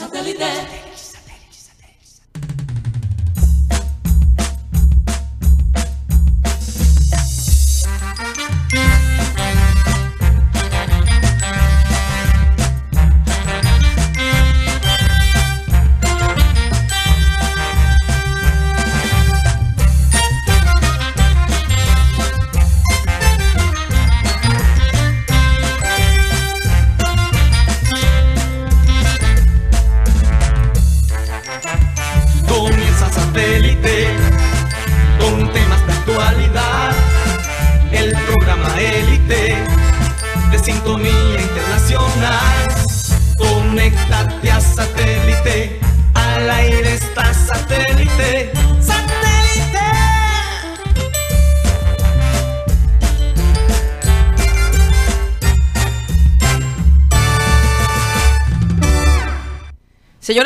Santa 0.00 0.89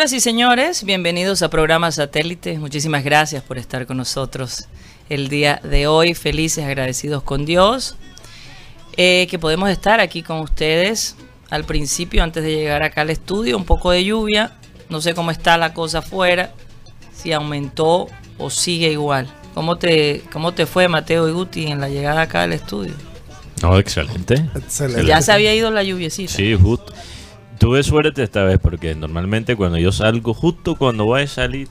Señoras 0.04 0.12
y 0.12 0.20
señores, 0.20 0.84
bienvenidos 0.84 1.40
a 1.40 1.48
programa 1.48 1.90
Satélite. 1.90 2.58
Muchísimas 2.58 3.02
gracias 3.04 3.42
por 3.42 3.56
estar 3.56 3.86
con 3.86 3.96
nosotros 3.96 4.68
el 5.08 5.30
día 5.30 5.62
de 5.64 5.86
hoy. 5.86 6.12
Felices, 6.12 6.62
agradecidos 6.62 7.22
con 7.22 7.46
Dios. 7.46 7.96
eh, 8.98 9.26
que 9.30 9.38
podemos 9.38 9.70
estar 9.70 10.00
aquí 10.00 10.22
con 10.22 10.40
ustedes. 10.40 11.16
Al 11.48 11.64
principio, 11.64 12.22
antes 12.22 12.44
de 12.44 12.54
llegar 12.54 12.82
acá 12.82 13.00
al 13.00 13.08
estudio, 13.08 13.56
un 13.56 13.64
poco 13.64 13.92
de 13.92 14.04
lluvia. 14.04 14.52
No 14.90 15.00
sé 15.00 15.14
cómo 15.14 15.30
está 15.30 15.56
la 15.56 15.72
cosa 15.72 16.00
afuera. 16.00 16.52
Si 17.16 17.32
aumentó 17.32 18.08
o 18.36 18.50
sigue 18.50 18.92
igual. 18.92 19.26
¿Cómo 19.54 19.76
te, 19.76 20.22
cómo 20.30 20.52
te 20.52 20.66
fue, 20.66 20.86
Mateo 20.86 21.30
y 21.30 21.32
Guti, 21.32 21.68
en 21.68 21.80
la 21.80 21.88
llegada 21.88 22.20
acá 22.20 22.42
al 22.42 22.52
estudio? 22.52 22.92
No, 23.62 23.78
excelente. 23.78 24.34
Excelente. 24.54 25.06
Ya 25.06 25.22
se 25.22 25.32
había 25.32 25.54
ido 25.54 25.70
la 25.70 25.82
lluviecita. 25.82 26.30
Sí, 26.34 26.54
justo. 26.60 26.92
Tuve 27.64 27.82
suerte 27.82 28.22
esta 28.22 28.44
vez 28.44 28.58
porque 28.58 28.94
normalmente 28.94 29.56
cuando 29.56 29.78
yo 29.78 29.90
salgo, 29.90 30.34
justo 30.34 30.74
cuando 30.74 31.06
voy 31.06 31.22
a 31.22 31.26
salir, 31.26 31.66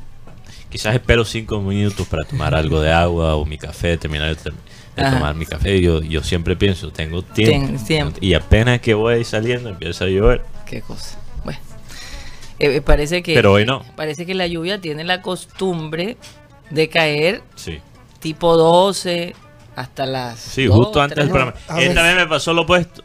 quizás 0.72 0.96
espero 0.96 1.24
cinco 1.24 1.62
minutos 1.62 2.08
para 2.08 2.24
tomar 2.24 2.56
algo 2.56 2.82
de 2.82 2.92
agua 2.92 3.36
o 3.36 3.46
mi 3.46 3.60
café, 3.60 3.96
terminar 3.96 4.36
de, 4.36 4.54
tomar 4.96 5.36
mi 5.36 5.46
café. 5.46 5.80
Yo, 5.80 6.02
yo 6.02 6.24
siempre 6.24 6.56
pienso, 6.56 6.92
tengo 6.92 7.22
tiempo. 7.22 7.78
Ten-. 7.88 8.14
Y 8.22 8.34
apenas 8.34 8.82
que 8.82 8.96
voy 8.96 9.24
saliendo 9.24 9.70
empieza 9.70 10.06
a 10.06 10.08
llover. 10.08 10.44
Qué 10.66 10.82
cosa. 10.82 11.20
Bueno. 11.44 11.60
Eh, 12.58 12.78
eh, 12.78 12.82
parece 12.82 13.22
que. 13.22 13.36
Pero 13.36 13.52
hoy 13.52 13.64
no. 13.64 13.86
Parece 13.96 14.26
que 14.26 14.34
la 14.34 14.48
lluvia 14.48 14.82
tiene 14.82 15.04
la 15.04 15.22
costumbre 15.22 16.18
de 16.72 16.90
caer 16.90 17.44
Sí, 17.54 17.80
tipo 18.20 18.58
12 18.58 19.36
hasta 19.76 20.08
las. 20.08 20.40
sí, 20.40 20.68
justo 20.68 21.00
antes 21.00 21.18
del 21.18 21.30
programa. 21.30 21.54
Esta 21.78 22.02
vez 22.02 22.16
me 22.16 22.26
pasó 22.26 22.52
lo 22.52 22.64
opuesto. 22.64 23.04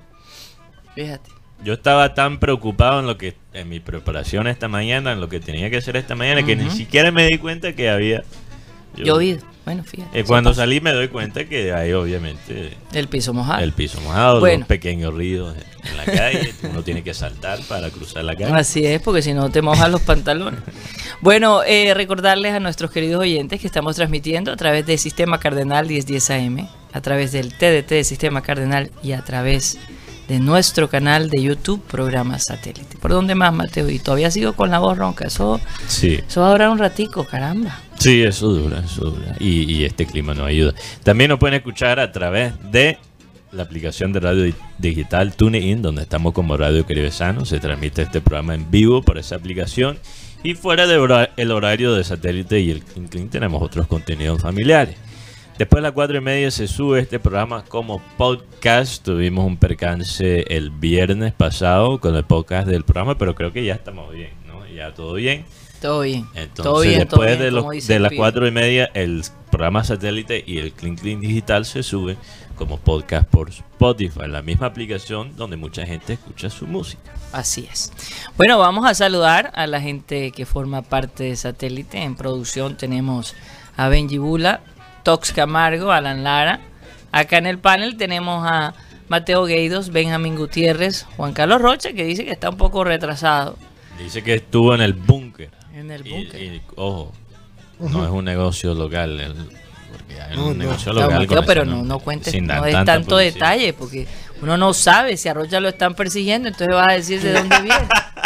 Fíjate. 0.94 1.37
Yo 1.64 1.74
estaba 1.74 2.14
tan 2.14 2.38
preocupado 2.38 3.00
en 3.00 3.06
lo 3.06 3.18
que 3.18 3.34
en 3.52 3.68
mi 3.68 3.80
preparación 3.80 4.46
esta 4.46 4.68
mañana, 4.68 5.12
en 5.12 5.20
lo 5.20 5.28
que 5.28 5.40
tenía 5.40 5.70
que 5.70 5.78
hacer 5.78 5.96
esta 5.96 6.14
mañana, 6.14 6.44
que 6.44 6.54
ni 6.56 6.70
siquiera 6.70 7.10
me 7.10 7.26
di 7.26 7.38
cuenta 7.38 7.72
que 7.74 7.90
había 7.90 8.22
Llovido. 8.96 9.40
Bueno, 9.64 9.84
fíjate. 9.84 10.18
Eh, 10.18 10.24
cuando 10.24 10.50
pasa. 10.50 10.62
salí 10.62 10.80
me 10.80 10.92
doy 10.92 11.08
cuenta 11.08 11.44
que 11.44 11.72
hay 11.72 11.92
obviamente 11.92 12.76
El 12.92 13.06
piso 13.08 13.34
mojado. 13.34 13.62
el 13.62 13.72
piso 13.72 14.00
mojado, 14.00 14.40
Bueno. 14.40 14.60
los 14.60 14.66
pequeños 14.68 15.14
ríos 15.14 15.54
en 15.84 15.96
la 15.96 16.04
calle, 16.04 16.54
uno 16.62 16.82
tiene 16.82 17.02
que 17.02 17.12
saltar 17.12 17.60
para 17.68 17.90
cruzar 17.90 18.24
la 18.24 18.34
calle. 18.34 18.52
Así 18.54 18.84
es, 18.86 19.00
porque 19.02 19.20
si 19.22 19.34
no 19.34 19.50
te 19.50 19.60
mojas 19.62 19.90
los 19.90 20.00
pantalones. 20.02 20.60
Bueno, 21.20 21.64
eh, 21.64 21.94
recordarles 21.94 22.54
a 22.54 22.60
nuestros 22.60 22.92
queridos 22.92 23.20
oyentes 23.20 23.60
que 23.60 23.66
estamos 23.66 23.96
transmitiendo 23.96 24.52
a 24.52 24.56
través 24.56 24.86
del 24.86 25.00
Sistema 25.00 25.40
Cardenal 25.40 25.84
1010 25.88 26.30
AM, 26.30 26.68
a 26.92 27.00
través 27.00 27.32
del 27.32 27.52
TDT 27.54 27.88
de 27.90 28.04
Sistema 28.04 28.40
Cardenal 28.40 28.92
y 29.02 29.12
a 29.12 29.24
través 29.24 29.74
de 29.74 29.80
nuestro 30.28 30.88
canal 30.90 31.30
de 31.30 31.42
YouTube, 31.42 31.82
Programa 31.82 32.38
Satélite. 32.38 32.98
¿Por 33.00 33.12
dónde 33.12 33.34
más, 33.34 33.52
Mateo? 33.52 33.88
Y 33.88 33.98
todavía 33.98 34.30
sigo 34.30 34.52
con 34.52 34.70
la 34.70 34.78
voz 34.78 34.98
ronca. 34.98 35.26
Eso, 35.26 35.60
Sí, 35.86 36.20
eso 36.28 36.40
va 36.42 36.48
a 36.48 36.50
durar 36.52 36.68
un 36.70 36.78
ratico, 36.78 37.24
caramba. 37.24 37.80
sí, 37.98 38.22
eso 38.22 38.48
dura, 38.48 38.80
eso 38.84 39.06
dura. 39.10 39.34
Y, 39.40 39.72
y 39.72 39.84
este 39.84 40.04
clima 40.06 40.34
nos 40.34 40.46
ayuda. 40.46 40.74
También 41.02 41.30
nos 41.30 41.38
pueden 41.38 41.54
escuchar 41.56 41.98
a 41.98 42.12
través 42.12 42.52
de 42.70 42.98
la 43.52 43.62
aplicación 43.62 44.12
de 44.12 44.20
radio 44.20 44.42
di- 44.42 44.54
digital 44.78 45.34
TuneIn, 45.34 45.80
donde 45.80 46.02
estamos 46.02 46.34
como 46.34 46.56
Radio 46.58 46.84
Caribe 46.84 47.10
Sano. 47.10 47.46
Se 47.46 47.58
transmite 47.60 48.02
este 48.02 48.20
programa 48.20 48.54
en 48.54 48.70
vivo 48.70 49.00
por 49.02 49.16
esa 49.16 49.36
aplicación. 49.36 49.98
Y 50.44 50.54
fuera 50.54 50.86
del 50.86 51.50
horario 51.50 51.94
de 51.94 52.04
satélite 52.04 52.60
y 52.60 52.70
el 52.70 52.82
Clean 52.82 53.28
tenemos 53.28 53.60
otros 53.62 53.86
contenidos 53.88 54.40
familiares. 54.40 54.96
Después 55.58 55.78
de 55.78 55.82
las 55.88 55.92
cuatro 55.92 56.16
y 56.16 56.20
media 56.20 56.50
se 56.52 56.68
sube 56.68 57.00
este 57.00 57.18
programa 57.18 57.64
como 57.64 58.00
podcast. 58.16 59.02
Tuvimos 59.04 59.44
un 59.44 59.56
percance 59.56 60.42
el 60.54 60.70
viernes 60.70 61.32
pasado 61.32 61.98
con 62.00 62.14
el 62.14 62.24
podcast 62.24 62.68
del 62.68 62.84
programa, 62.84 63.18
pero 63.18 63.34
creo 63.34 63.52
que 63.52 63.64
ya 63.64 63.74
estamos 63.74 64.12
bien, 64.12 64.30
¿no? 64.46 64.64
Ya 64.68 64.94
todo 64.94 65.14
bien. 65.14 65.44
Todo 65.80 66.00
bien. 66.02 66.26
Entonces, 66.34 66.62
todo 66.64 66.80
bien, 66.80 67.08
todo 67.08 67.20
después 67.22 67.28
bien, 67.30 67.40
de, 67.40 67.50
los- 67.50 67.86
de 67.88 67.98
las 67.98 68.12
cuatro 68.16 68.46
y 68.46 68.50
media, 68.52 68.88
el 68.94 69.22
programa 69.50 69.82
satélite 69.82 70.44
y 70.46 70.58
el 70.58 70.72
Clean 70.72 70.96
Clean 70.96 71.20
Digital 71.20 71.64
se 71.64 71.82
sube 71.82 72.16
como 72.54 72.78
podcast 72.78 73.28
por 73.28 73.48
Spotify, 73.50 74.26
la 74.28 74.42
misma 74.42 74.66
aplicación 74.66 75.36
donde 75.36 75.56
mucha 75.56 75.84
gente 75.86 76.12
escucha 76.14 76.50
su 76.50 76.66
música. 76.66 77.12
Así 77.32 77.68
es. 77.70 77.92
Bueno, 78.36 78.58
vamos 78.58 78.86
a 78.88 78.94
saludar 78.94 79.52
a 79.54 79.66
la 79.66 79.80
gente 79.80 80.30
que 80.32 80.46
forma 80.46 80.82
parte 80.82 81.24
de 81.24 81.36
Satélite. 81.36 81.98
En 82.02 82.14
producción 82.16 82.76
tenemos 82.76 83.34
a 83.76 83.88
Benji 83.88 84.18
Bula, 84.18 84.60
Tox 85.02 85.32
Camargo, 85.32 85.92
Alan 85.92 86.24
Lara. 86.24 86.60
Acá 87.12 87.38
en 87.38 87.46
el 87.46 87.58
panel 87.58 87.96
tenemos 87.96 88.46
a 88.46 88.74
Mateo 89.08 89.44
Gueidos, 89.44 89.90
Benjamín 89.90 90.36
Gutiérrez, 90.36 91.06
Juan 91.16 91.32
Carlos 91.32 91.60
Rocha, 91.62 91.92
que 91.92 92.04
dice 92.04 92.24
que 92.24 92.32
está 92.32 92.50
un 92.50 92.56
poco 92.58 92.84
retrasado 92.84 93.56
Dice 93.98 94.22
que 94.22 94.34
estuvo 94.34 94.74
en 94.74 94.80
el 94.82 94.92
búnker. 94.92 95.50
en 95.74 95.90
el 95.90 96.02
búnker. 96.02 96.40
y, 96.42 96.62
ojo, 96.76 97.12
no 97.80 98.04
es 98.04 98.10
un 98.10 98.24
negocio 98.24 98.74
local. 98.74 99.18
el- 99.20 99.34
porque 99.90 100.20
hay 100.20 100.36
un 100.36 100.48
no. 100.58 100.64
negocio 100.64 100.92
local. 100.92 101.20
Mateo, 101.26 101.44
pero 101.46 101.64
no, 101.64 101.82
no 101.82 101.98
cuentes, 101.98 102.32
sin 102.32 102.46
no 102.46 102.54
dar 102.54 102.68
es 102.68 102.74
tanta 102.74 102.92
tanto 102.92 103.08
publicidad. 103.16 103.34
detalle, 103.34 103.72
porque 103.72 104.06
uno 104.42 104.56
no 104.58 104.74
sabe 104.74 105.16
si 105.16 105.28
a 105.30 105.34
Rocha 105.34 105.58
lo 105.60 105.68
están 105.68 105.94
persiguiendo, 105.94 106.48
entonces 106.48 106.74
vas 106.76 106.88
a 106.88 106.92
decir 106.92 107.20
de 107.22 107.32
dónde 107.32 107.60
viene. 107.62 107.88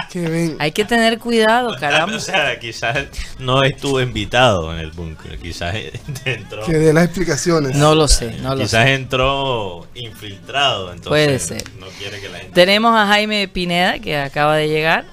Hay 0.59 0.73
que 0.73 0.85
tener 0.85 1.19
cuidado, 1.19 1.77
caramba. 1.79 2.17
O 2.17 2.21
sea, 2.21 2.59
quizás 2.59 3.07
no 3.39 3.63
estuvo 3.63 4.01
invitado 4.01 4.73
en 4.73 4.79
el 4.81 4.93
búnker. 4.93 5.39
Quizás 5.39 5.75
entró. 6.25 6.65
Que 6.65 6.75
dé 6.75 6.93
las 6.93 7.05
explicaciones. 7.05 7.77
No 7.77 7.95
lo 7.95 8.07
sé, 8.09 8.37
no 8.43 8.55
lo 8.55 8.63
quizás 8.63 8.85
sé. 8.85 8.95
entró 8.95 9.87
infiltrado. 9.95 10.93
Entonces 10.93 11.09
Puede 11.09 11.39
ser. 11.39 11.65
No 11.79 11.87
quiere 11.99 12.21
que 12.21 12.29
la 12.29 12.39
gente. 12.39 12.53
Tenemos 12.55 12.95
a 12.95 13.07
Jaime 13.07 13.49
Pineda, 13.49 13.99
que 13.99 14.17
acaba 14.19 14.57
de 14.57 14.69
llegar. 14.69 15.05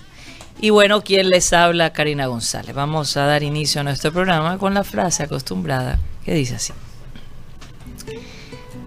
Y 0.61 0.71
bueno, 0.71 1.01
quien 1.01 1.29
les 1.29 1.53
habla, 1.53 1.93
Karina 1.93 2.27
González. 2.27 2.75
Vamos 2.75 3.15
a 3.15 3.25
dar 3.25 3.43
inicio 3.43 3.79
a 3.81 3.83
nuestro 3.85 4.11
programa 4.11 4.57
con 4.57 4.73
la 4.73 4.83
frase 4.83 5.23
acostumbrada 5.23 5.99
que 6.25 6.33
dice 6.33 6.55
así. 6.55 6.73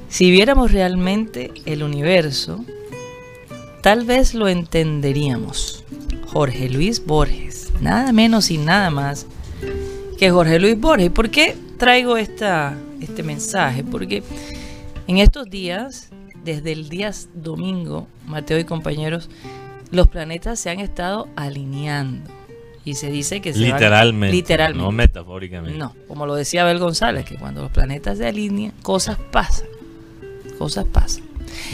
Si 0.08 0.30
viéramos 0.30 0.72
realmente 0.72 1.50
el 1.64 1.82
universo, 1.82 2.62
tal 3.82 4.04
vez 4.04 4.34
lo 4.34 4.48
entenderíamos. 4.48 5.84
Jorge 6.32 6.68
Luis 6.68 7.04
Borges. 7.04 7.72
Nada 7.80 8.12
menos 8.12 8.50
y 8.50 8.58
nada 8.58 8.90
más 8.90 9.26
que 10.18 10.30
Jorge 10.30 10.58
Luis 10.58 10.78
Borges. 10.80 11.10
¿Por 11.10 11.30
qué 11.30 11.56
traigo 11.78 12.16
esta, 12.16 12.76
este 13.00 13.22
mensaje? 13.22 13.84
Porque 13.84 14.22
en 15.06 15.18
estos 15.18 15.50
días, 15.50 16.08
desde 16.44 16.72
el 16.72 16.88
día 16.88 17.10
domingo, 17.34 18.06
Mateo 18.26 18.58
y 18.58 18.64
compañeros, 18.64 19.28
los 19.90 20.08
planetas 20.08 20.58
se 20.58 20.70
han 20.70 20.80
estado 20.80 21.28
alineando. 21.36 22.30
Y 22.84 22.94
se 22.94 23.10
dice 23.10 23.40
que 23.40 23.52
se 23.52 23.60
van- 23.60 23.72
Literalmente. 23.74 24.34
literalmente. 24.36 24.82
No 24.84 24.90
metafóricamente. 24.90 25.78
No, 25.78 25.94
como 26.08 26.26
lo 26.26 26.34
decía 26.34 26.62
Abel 26.62 26.78
González, 26.80 27.24
que 27.24 27.36
cuando 27.36 27.62
los 27.62 27.70
planetas 27.70 28.18
se 28.18 28.26
alinean, 28.26 28.72
cosas 28.82 29.18
pasan. 29.30 29.68
Cosas 30.58 30.84
pasan. 30.86 31.22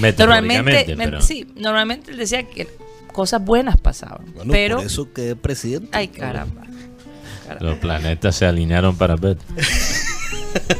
Metafóricamente. 0.00 0.55
Normalmente, 0.56 0.96
me- 0.96 1.05
pero- 1.05 1.20
sí, 1.22 1.46
normalmente 1.56 2.10
él 2.10 2.19
decía 2.19 2.43
que 2.43 2.69
cosas 3.19 3.44
buenas 3.44 3.76
pasaban. 3.81 4.26
Bueno, 4.32 4.53
pero, 4.53 4.76
por 4.76 4.87
eso 4.87 5.12
que 5.12 5.35
presidente. 5.35 5.88
ay 5.91 6.06
caramba. 6.06 6.62
Caramba. 7.49 7.67
Los 7.67 7.79
planetas 7.79 8.37
se 8.37 8.47
alinearon 8.47 8.94
para 8.97 9.17
ver. 9.17 9.38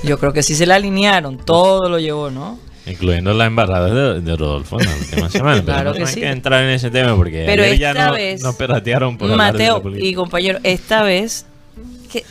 Yo 0.05 0.19
creo 0.21 0.33
que 0.33 0.45
sí 0.45 0.55
se 0.55 0.65
le 0.67 0.75
alinearon, 0.75 1.37
todo 1.39 1.89
lo 1.89 1.99
llevó, 1.99 2.31
¿no? 2.31 2.61
Incluyendo 2.87 3.35
la 3.35 3.47
embarrada 3.47 3.93
de, 4.15 4.21
de 4.21 4.37
Rodolfo 4.37 4.81
en 4.81 4.87
la 4.87 4.95
última 4.97 5.29
semana. 5.37 5.63
pero 5.63 5.65
Claro 5.75 5.91
no 5.91 5.97
que 5.97 6.03
hay 6.05 6.15
sí. 6.15 6.21
que 6.21 6.29
entrar 6.31 6.63
en 6.63 6.71
ese 6.71 6.91
tema 6.93 7.17
porque 7.17 7.43
Pero 7.45 7.65
ayer 7.65 7.77
ya 7.79 7.91
esta 7.91 8.07
no, 8.07 8.13
vez, 8.13 8.41
nos 8.43 8.55
peratearon 8.55 9.19
por 9.19 9.31
hablar 9.33 9.53
de 9.57 9.65
la 9.67 9.75
Mateo 9.75 9.97
y 9.99 10.15
compañero, 10.15 10.61
esta 10.63 11.03
vez 11.03 11.45
que 12.13 12.25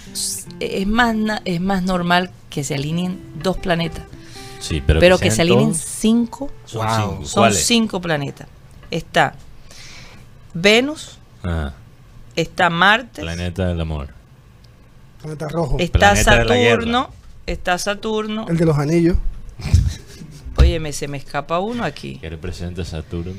es 0.61 0.87
más 0.87 1.15
es 1.43 1.59
más 1.59 1.83
normal 1.83 2.31
que 2.49 2.63
se 2.63 2.75
alineen 2.75 3.19
dos 3.43 3.57
planetas, 3.57 4.05
Sí, 4.61 4.81
pero, 4.85 4.99
pero, 5.01 5.17
que 5.19 5.29
se 5.31 5.41
alineen 5.43 5.75
cinco, 5.75 6.49
Son 6.65 6.85
Wow. 6.87 7.09
cinco. 7.11 7.25
son 7.25 7.53
cinco 7.53 8.01
planetas. 8.01 8.47
Está 8.89 9.35
Venus, 10.61 11.19
Ah, 11.43 11.71
está 12.35 12.69
Marte, 12.69 13.21
planeta 13.21 13.67
del 13.67 13.79
amor. 13.79 14.09
Planeta 15.21 15.47
rojo. 15.49 15.77
está 15.79 15.99
Planeta. 16.13 16.23
Saturno, 16.33 17.09
está 17.45 17.77
Saturno. 17.77 18.47
El 18.49 18.57
de 18.57 18.65
los 18.65 18.77
anillos. 18.77 19.17
Óyeme, 20.57 20.91
se 20.93 21.07
me 21.07 21.17
escapa 21.17 21.59
uno 21.59 21.83
aquí. 21.83 22.17
¿Qué 22.19 22.29
representa 22.29 22.83
Saturno? 22.83 23.33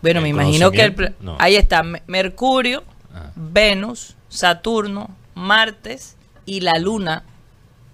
Bueno, 0.00 0.18
¿El 0.20 0.22
me 0.24 0.28
imagino 0.30 0.70
que 0.70 0.82
el? 0.84 1.14
No. 1.20 1.36
ahí 1.38 1.56
está 1.56 1.82
Me- 1.82 2.02
Mercurio, 2.06 2.82
Ah. 3.14 3.30
Venus, 3.34 4.14
Saturno, 4.28 5.10
Martes 5.34 6.16
y 6.46 6.60
la 6.60 6.78
Luna 6.78 7.24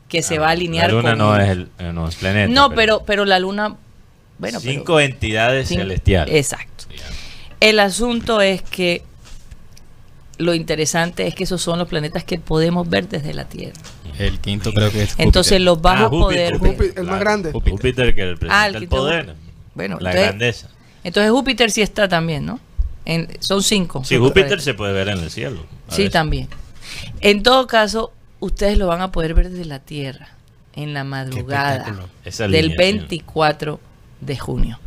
que 0.08 0.20
se 0.22 0.38
va 0.38 0.48
a 0.48 0.50
alinear 0.50 0.88
La 0.88 0.94
luna 0.96 1.10
con 1.10 1.18
no 1.18 1.36
es, 1.38 1.48
el, 1.48 1.68
eh, 1.78 1.92
no 1.92 2.08
es 2.08 2.14
planeta. 2.16 2.52
No, 2.52 2.70
pero 2.70 3.02
pero 3.04 3.24
la 3.24 3.38
Luna 3.38 3.76
bueno, 4.38 4.58
pero- 4.60 4.72
Cinco 4.72 5.00
entidades 5.00 5.68
celestiales. 5.68 6.34
Exacto. 6.34 6.84
El 7.62 7.78
asunto 7.80 8.40
es 8.40 8.62
que 8.62 9.02
lo 10.38 10.54
interesante 10.54 11.26
es 11.26 11.34
que 11.34 11.44
esos 11.44 11.62
son 11.62 11.78
los 11.78 11.88
planetas 11.88 12.24
que 12.24 12.38
podemos 12.38 12.88
ver 12.88 13.08
desde 13.08 13.34
la 13.34 13.44
Tierra. 13.44 13.80
El 14.18 14.40
quinto 14.40 14.72
creo 14.72 14.90
que 14.90 15.04
es. 15.04 15.14
Entonces 15.18 15.52
Júpiter. 15.52 15.60
los 15.62 15.80
vas 15.82 16.00
Ah, 16.00 16.04
a 16.06 16.10
poder 16.10 16.58
Júpiter. 16.58 16.78
ver. 16.78 16.98
El 16.98 17.04
más 17.06 17.20
grande. 17.20 17.52
Júpiter, 17.52 17.72
Júpiter 17.72 18.14
que 18.14 18.24
representa 18.26 18.60
Ah, 18.62 18.66
el 18.66 18.74
el 18.74 18.80
quinto 18.80 18.96
poder. 18.96 19.34
Bueno, 19.74 19.98
la 20.00 20.10
entonces- 20.10 20.26
grandeza. 20.28 20.68
Entonces 21.04 21.30
Júpiter 21.32 21.70
sí 21.70 21.82
está 21.82 22.08
también, 22.08 22.44
¿no? 22.46 22.60
En- 23.04 23.28
son 23.40 23.62
cinco. 23.62 24.04
Sí, 24.04 24.16
Júpiter 24.16 24.42
planetas. 24.44 24.64
se 24.64 24.74
puede 24.74 24.92
ver 24.92 25.08
en 25.08 25.18
el 25.18 25.30
cielo. 25.30 25.64
Sí, 25.88 25.98
veces. 26.02 26.12
también. 26.12 26.48
En 27.20 27.42
todo 27.42 27.66
caso, 27.66 28.12
ustedes 28.40 28.78
lo 28.78 28.86
van 28.86 29.00
a 29.00 29.12
poder 29.12 29.34
ver 29.34 29.50
desde 29.50 29.64
la 29.64 29.78
Tierra 29.78 30.28
en 30.74 30.94
la 30.94 31.04
madrugada 31.04 31.84
del 32.24 32.42
alineación. 32.42 32.76
24 32.76 33.80
de 34.20 34.36
junio. 34.38 34.78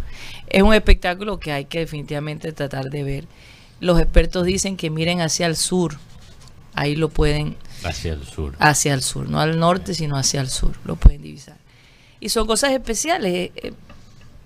Es 0.47 0.61
un 0.63 0.73
espectáculo 0.73 1.39
que 1.39 1.51
hay 1.51 1.65
que 1.65 1.79
definitivamente 1.79 2.51
tratar 2.51 2.89
de 2.89 3.03
ver. 3.03 3.25
Los 3.79 3.99
expertos 3.99 4.45
dicen 4.45 4.77
que 4.77 4.89
miren 4.89 5.21
hacia 5.21 5.47
el 5.47 5.55
sur. 5.55 5.97
Ahí 6.73 6.95
lo 6.95 7.09
pueden, 7.09 7.55
Hacia 7.83 8.13
el 8.13 8.23
sur. 8.25 8.55
hacia 8.59 8.93
el 8.93 9.01
sur, 9.01 9.29
no 9.29 9.39
al 9.39 9.57
norte, 9.59 9.93
sino 9.93 10.17
hacia 10.17 10.41
el 10.41 10.49
sur. 10.49 10.75
Lo 10.85 10.95
pueden 10.97 11.21
divisar. 11.21 11.57
Y 12.19 12.29
son 12.29 12.45
cosas 12.47 12.71
especiales. 12.71 13.33
eh, 13.33 13.51
eh, 13.55 13.73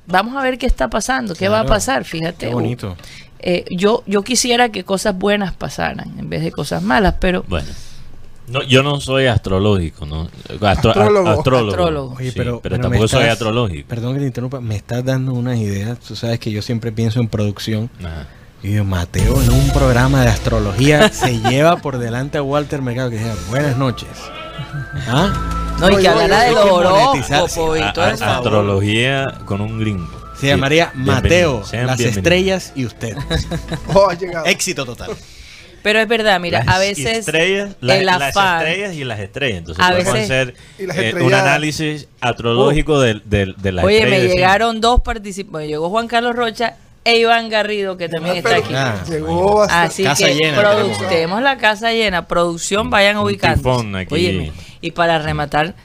Vamos 0.05 0.35
a 0.35 0.41
ver 0.41 0.57
qué 0.57 0.65
está 0.65 0.89
pasando, 0.89 1.35
qué 1.35 1.49
va 1.49 1.59
a 1.59 1.65
pasar, 1.65 2.03
fíjate. 2.03 2.47
Qué 2.47 2.53
bonito. 2.53 2.97
Eh, 3.39 3.65
yo, 3.69 4.03
yo 4.07 4.23
quisiera 4.23 4.69
que 4.69 4.83
cosas 4.83 5.15
buenas 5.17 5.53
pasaran 5.53 6.17
en 6.19 6.29
vez 6.29 6.43
de 6.43 6.51
cosas 6.51 6.81
malas, 6.81 7.15
pero 7.19 7.43
Bueno. 7.47 7.67
No, 8.49 8.63
yo 8.63 8.83
no 8.83 8.99
soy 8.99 9.27
astrológico, 9.27 10.05
¿no? 10.05 10.27
Astro- 10.61 10.89
Astrólogo. 10.91 11.27
a- 11.29 11.33
astrólogo. 11.33 11.69
Astrólogo. 11.71 12.15
Oye, 12.17 12.31
Sí, 12.31 12.37
pero, 12.37 12.61
me 12.63 12.79
tampoco 12.79 13.07
soy 13.07 13.23
astrológico. 13.25 13.87
Perdón 13.87 14.13
que 14.15 14.19
te 14.21 14.25
interrumpa, 14.27 14.59
me 14.61 14.75
estás 14.75 15.03
dando 15.05 15.33
unas 15.33 15.57
ideas. 15.57 15.99
Tú 15.99 16.15
sabes 16.15 16.39
que 16.39 16.51
yo 16.51 16.61
siempre 16.61 16.91
pienso 16.91 17.19
en 17.19 17.27
producción. 17.27 17.89
Ajá. 17.99 18.27
Y 18.61 18.69
digo, 18.69 18.83
Mateo 18.83 19.41
en 19.41 19.51
un 19.51 19.69
programa 19.71 20.21
de 20.23 20.27
astrología 20.29 21.09
se 21.13 21.39
lleva 21.39 21.77
por 21.77 21.97
delante 21.97 22.37
a 22.37 22.41
Walter 22.43 22.81
Mercado 22.81 23.09
que 23.09 23.17
diga, 23.17 23.33
buenas 23.49 23.77
noches. 23.77 24.09
¿Ah? 25.07 25.31
no, 25.79 25.89
y 25.89 26.01
que 26.01 26.07
hablará 26.09 26.41
de 26.43 26.51
los 26.51 26.65
horóscopos 26.65 27.77
y 27.79 27.93
todo 27.93 28.07
eso. 28.09 28.25
astrología 28.25 29.37
con 29.45 29.61
un 29.61 29.79
gringo. 29.79 30.09
Se 30.37 30.47
llamaría. 30.47 30.91
Mateo, 30.95 31.63
las 31.71 31.99
estrellas 31.99 32.73
y 32.75 32.85
usted. 32.85 33.15
Oh, 33.93 34.09
ha 34.09 34.13
llegado. 34.13 34.45
Éxito 34.45 34.85
total. 34.85 35.11
Pero 35.81 35.99
es 35.99 36.07
verdad, 36.07 36.39
mira, 36.39 36.63
Las 36.65 36.75
a 36.75 36.79
veces 36.79 37.19
estrellas, 37.19 37.75
la- 37.79 37.97
el 37.97 38.05
las 38.05 38.35
estrellas 38.35 38.93
y 38.95 39.03
las 39.03 39.19
estrellas. 39.19 39.57
Entonces 39.59 39.83
A 39.83 39.91
veces- 39.93 40.13
hacer 40.25 40.55
eh, 40.77 41.13
un 41.21 41.33
análisis 41.33 42.07
astrológico 42.19 42.99
de, 42.99 43.21
de, 43.25 43.53
de 43.57 43.71
las 43.71 43.85
Oye, 43.85 43.97
estrellas. 43.99 44.09
me 44.19 44.23
de 44.23 44.29
cine. 44.29 44.35
llegaron 44.41 44.81
dos 44.81 44.99
participantes. 45.01 45.69
Llegó 45.69 45.89
Juan 45.89 46.07
Carlos 46.07 46.35
Rocha 46.35 46.75
e 47.05 47.17
Iván 47.17 47.47
Garrido, 47.49 47.95
que 47.97 48.09
también 48.09 48.35
está 48.37 48.49
Pero 48.49 48.63
aquí. 48.65 48.73
Ah, 48.75 49.03
Llegó 49.09 49.63
Así 49.63 50.03
Casa 50.03 50.27
que 50.27 50.35
llena 50.35 50.57
tenemos. 51.09 51.41
la 51.41 51.57
casa 51.57 51.91
llena, 51.93 52.27
producción 52.27 52.89
vayan 52.89 53.15
aquí. 53.95 54.13
Óyeme, 54.13 54.51
y 54.81 54.91
para 54.91 55.17
rematar, 55.19 55.75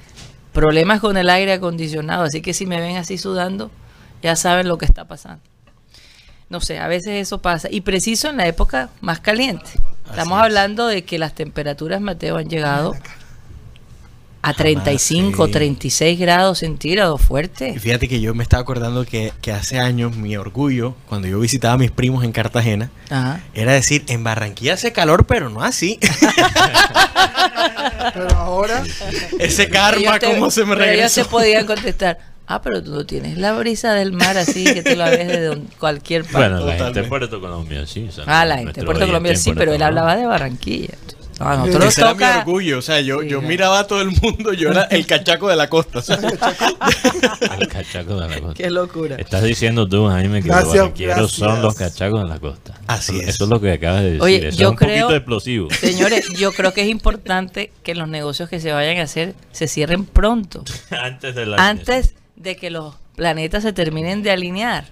problemas 0.53 1.01
con 1.01 1.17
el 1.17 1.31
aire 1.31 1.53
acondicionado, 1.53 2.25
así 2.25 2.43
que 2.43 2.53
si 2.53 2.67
me 2.67 2.81
ven 2.81 2.97
así 2.97 3.17
sudando, 3.17 3.71
ya 4.23 4.35
saben 4.37 4.67
lo 4.69 4.77
que 4.77 4.85
está 4.87 5.05
pasando. 5.07 5.41
No 6.55 6.61
sé, 6.61 6.79
a 6.79 6.87
veces 6.87 7.15
eso 7.21 7.39
pasa. 7.43 7.67
Y 7.69 7.81
preciso 7.81 8.31
en 8.31 8.37
la 8.37 8.47
época 8.47 8.89
más 9.01 9.19
caliente. 9.19 9.71
Estamos 10.09 10.39
es. 10.39 10.45
hablando 10.45 10.87
de 10.87 11.03
que 11.03 11.19
las 11.19 11.35
temperaturas, 11.35 12.01
Mateo, 12.01 12.37
han 12.37 12.49
llegado 12.49 12.95
a 14.41 14.53
35, 14.55 15.47
sí. 15.47 15.53
36 15.53 16.17
grados 16.21 16.59
centígrados 16.61 17.21
Y 17.21 17.25
fuerte. 17.25 17.81
fíjate 17.81 18.07
que 18.07 18.21
yo 18.21 18.35
me 18.35 18.45
estaba 18.45 18.61
acordando 18.61 19.05
que, 19.05 19.33
que 19.41 19.51
hace 19.51 19.81
años 19.81 20.15
mi 20.17 20.37
orgullo, 20.37 20.95
cuando 21.09 21.27
yo 21.27 21.41
visitaba 21.41 21.75
a 21.75 21.79
mis 21.79 21.91
primos 21.91 22.23
en 22.23 22.31
Cartagena, 22.31 22.89
Ajá. 23.11 23.41
era 23.53 23.73
decir, 23.73 24.05
en 24.07 24.23
Barranquilla 24.23 24.75
hace 24.75 24.93
calor, 24.93 25.27
pero 25.27 25.51
no 25.51 25.61
así. 25.65 25.99
Pero 28.15 28.29
ahora, 28.37 28.83
Ese 29.41 29.69
karma, 29.69 30.19
te- 30.21 30.27
¿cómo 30.35 30.51
se 30.51 30.65
me 30.65 30.77
pero 30.77 30.91
ellos 30.93 31.13
te 31.15 31.25
podían 31.25 31.67
contestar, 31.67 32.19
ah, 32.47 32.61
pero 32.63 32.83
tú 32.83 32.91
no 32.93 33.05
tienes 33.07 33.39
la 33.39 33.53
brisa 33.53 33.93
del 33.95 34.13
mar 34.13 34.37
así 34.37 34.65
que 34.65 34.83
tú 34.83 34.97
la 34.97 35.11
ves 35.11 35.27
de 35.29 35.41
don- 35.43 35.69
cualquier 35.79 36.23
parte. 36.25 36.39
Bueno, 36.39 36.67
la 36.67 36.75
gente 36.77 37.03
de 37.03 37.09
Puerto 37.09 37.41
Colombia, 37.41 37.87
sí. 37.87 38.07
o 38.09 38.13
sea, 38.13 38.25
ah, 38.27 38.45
la 38.45 38.59
gente 38.59 38.81
de 38.81 38.87
Puerto 38.87 39.07
Colombia 39.07 39.35
sí, 39.37 39.53
pero 39.55 39.73
él 39.73 39.83
hablaba 39.83 40.17
de 40.17 40.27
Barranquilla. 40.27 40.95
A 41.41 41.57
nosotros 41.57 41.85
nos 41.87 41.89
Ese 41.95 42.01
era 42.03 42.11
mi 42.15 42.19
toca... 42.21 42.39
orgullo, 42.39 42.79
o 42.79 42.83
sea, 42.83 43.01
yo, 43.01 43.21
Sí, 43.23 43.27
yo 43.29 43.39
claro. 43.41 43.49
miraba 43.49 43.79
a 43.81 43.87
todo 43.89 44.01
el 44.03 44.13
mundo, 44.23 44.53
yo 44.53 44.71
era 44.71 44.85
el 44.85 45.05
cachaco 45.05 45.49
de 45.49 45.57
la 45.57 45.69
costa. 45.69 46.01
¿sabes? 46.01 46.33
El 47.59 47.67
cachaco 47.69 48.21
de 48.21 48.29
la 48.29 48.41
costa. 48.41 48.55
Qué 48.63 48.71
locura. 48.71 49.17
Estás 49.17 49.43
diciendo 49.43 49.89
tú, 49.89 50.07
Jaime, 50.07 50.43
que 50.43 50.49
Gracias, 50.49 50.67
los 50.69 50.77
barranqueros 50.77 51.33
son 51.33 51.47
gracias. 51.49 51.65
los 51.65 51.75
cachacos 51.75 52.23
de 52.23 52.29
la 52.29 52.39
costa. 52.39 52.81
Así 52.87 53.15
eso, 53.17 53.23
es. 53.23 53.29
Eso 53.35 53.45
es 53.45 53.51
lo 53.51 53.61
que 53.61 53.73
acabas 53.73 54.03
de 54.03 54.07
decir. 54.13 54.23
Oye, 54.23 54.47
eso 54.49 54.59
yo 54.59 54.67
es 54.69 54.71
un 54.71 54.77
creo- 54.77 55.01
poquito 55.07 55.17
explosivo. 55.17 55.69
Señores, 55.71 56.29
yo 56.39 56.53
creo 56.53 56.73
que 56.73 56.83
es 56.83 56.89
importante 56.89 57.73
que 57.83 57.97
los 57.97 58.07
negocios 58.09 58.49
que 58.49 58.61
se 58.61 58.73
vayan 58.73 58.99
a 58.99 59.03
hacer 59.03 59.35
se 59.51 59.67
cierren 59.67 60.05
pronto, 60.05 60.63
Antes 60.91 61.35
de 61.35 61.47
la. 61.47 61.57
antes 61.69 62.15
de 62.37 62.57
que 62.57 62.71
los 62.71 62.95
planetas 63.17 63.63
se 63.63 63.73
terminen 63.73 64.23
de 64.23 64.31
alinear. 64.31 64.87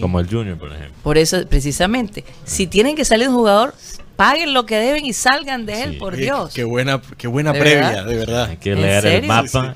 Como 0.00 0.18
el 0.20 0.28
Junior, 0.28 0.56
por 0.58 0.72
ejemplo. 0.72 0.94
Por 1.02 1.18
eso, 1.18 1.46
precisamente, 1.46 2.24
si 2.44 2.66
tienen 2.66 2.96
que 2.96 3.04
salir 3.04 3.28
un 3.28 3.34
jugador, 3.34 3.74
paguen 4.16 4.54
lo 4.54 4.64
que 4.64 4.76
deben 4.76 5.04
y 5.04 5.12
salgan 5.12 5.66
de 5.66 5.82
él, 5.82 5.92
Sí. 5.92 5.96
por 5.98 6.16
Dios. 6.16 6.54
Qué 6.54 6.64
buena, 6.64 7.02
qué 7.18 7.28
buena 7.28 7.52
¿De 7.52 7.60
previa, 7.60 7.88
verdad? 7.90 8.04
de 8.06 8.16
verdad. 8.16 8.44
Hay 8.50 8.56
que 8.56 8.72
¿En 8.72 8.82
leer 8.82 9.06
el 9.06 9.26
mapa. 9.26 9.74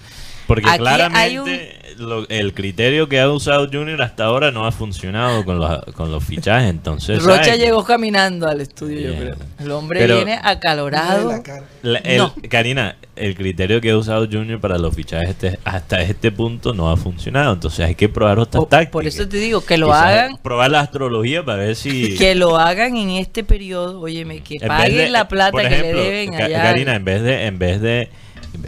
Porque 0.54 0.68
Aquí 0.68 0.78
claramente 0.78 1.78
lo- 1.96 2.28
el 2.28 2.52
criterio 2.52 3.08
que 3.08 3.20
ha 3.20 3.28
usado 3.30 3.68
Junior 3.72 4.02
hasta 4.02 4.24
ahora 4.24 4.50
no 4.50 4.66
ha 4.66 4.72
funcionado 4.72 5.44
con 5.46 5.58
los, 5.58 5.82
con 5.94 6.10
los 6.10 6.22
fichajes. 6.22 6.68
Entonces, 6.68 7.22
Rocha 7.22 7.44
¿sabes? 7.44 7.60
llegó 7.60 7.84
caminando 7.84 8.48
al 8.48 8.60
estudio, 8.60 9.00
yo 9.12 9.14
creo. 9.18 9.36
El 9.60 9.70
hombre 9.70 10.00
Pero- 10.00 10.16
viene 10.16 10.38
acalorado. 10.42 11.30
la 11.30 11.42
cara. 11.42 11.64
La- 11.82 11.98
el- 12.00 12.18
No. 12.18 12.34
Karina, 12.50 12.96
el 13.16 13.34
criterio 13.34 13.80
que 13.80 13.90
ha 13.90 13.96
usado 13.96 14.26
Junior 14.30 14.60
para 14.60 14.76
los 14.78 14.94
fichajes 14.94 15.30
este- 15.30 15.58
hasta 15.64 16.02
este 16.02 16.30
punto 16.32 16.74
no 16.74 16.90
ha 16.90 16.96
funcionado. 16.98 17.54
Entonces 17.54 17.80
hay 17.86 17.94
que 17.94 18.08
probar 18.10 18.38
otras 18.38 18.68
tácticas. 18.68 18.92
por 18.92 19.06
eso 19.06 19.26
te 19.28 19.38
digo 19.38 19.64
que 19.64 19.78
lo 19.78 19.86
Quizás 19.86 20.02
hagan, 20.02 20.36
Probar 20.42 20.70
la 20.70 20.80
astrología 20.80 21.42
para 21.44 21.62
ver 21.62 21.76
si. 21.76 22.14
que 22.18 22.34
lo 22.34 22.58
hagan 22.58 22.96
en 22.96 23.10
este 23.10 23.42
periodo, 23.44 24.00
óyeme, 24.00 24.40
que 24.42 24.56
en 24.60 24.68
paguen 24.68 24.96
de- 24.96 25.10
la 25.10 25.28
plata 25.28 25.62
que 25.62 25.70
le 25.78 25.92
deben 25.94 26.34
allá. 26.34 26.62
Karina, 26.62 26.94
en 26.96 27.04
vez 27.04 27.22
de, 27.22 27.46
en 27.46 27.58
vez 27.58 27.80
de, 27.80 28.10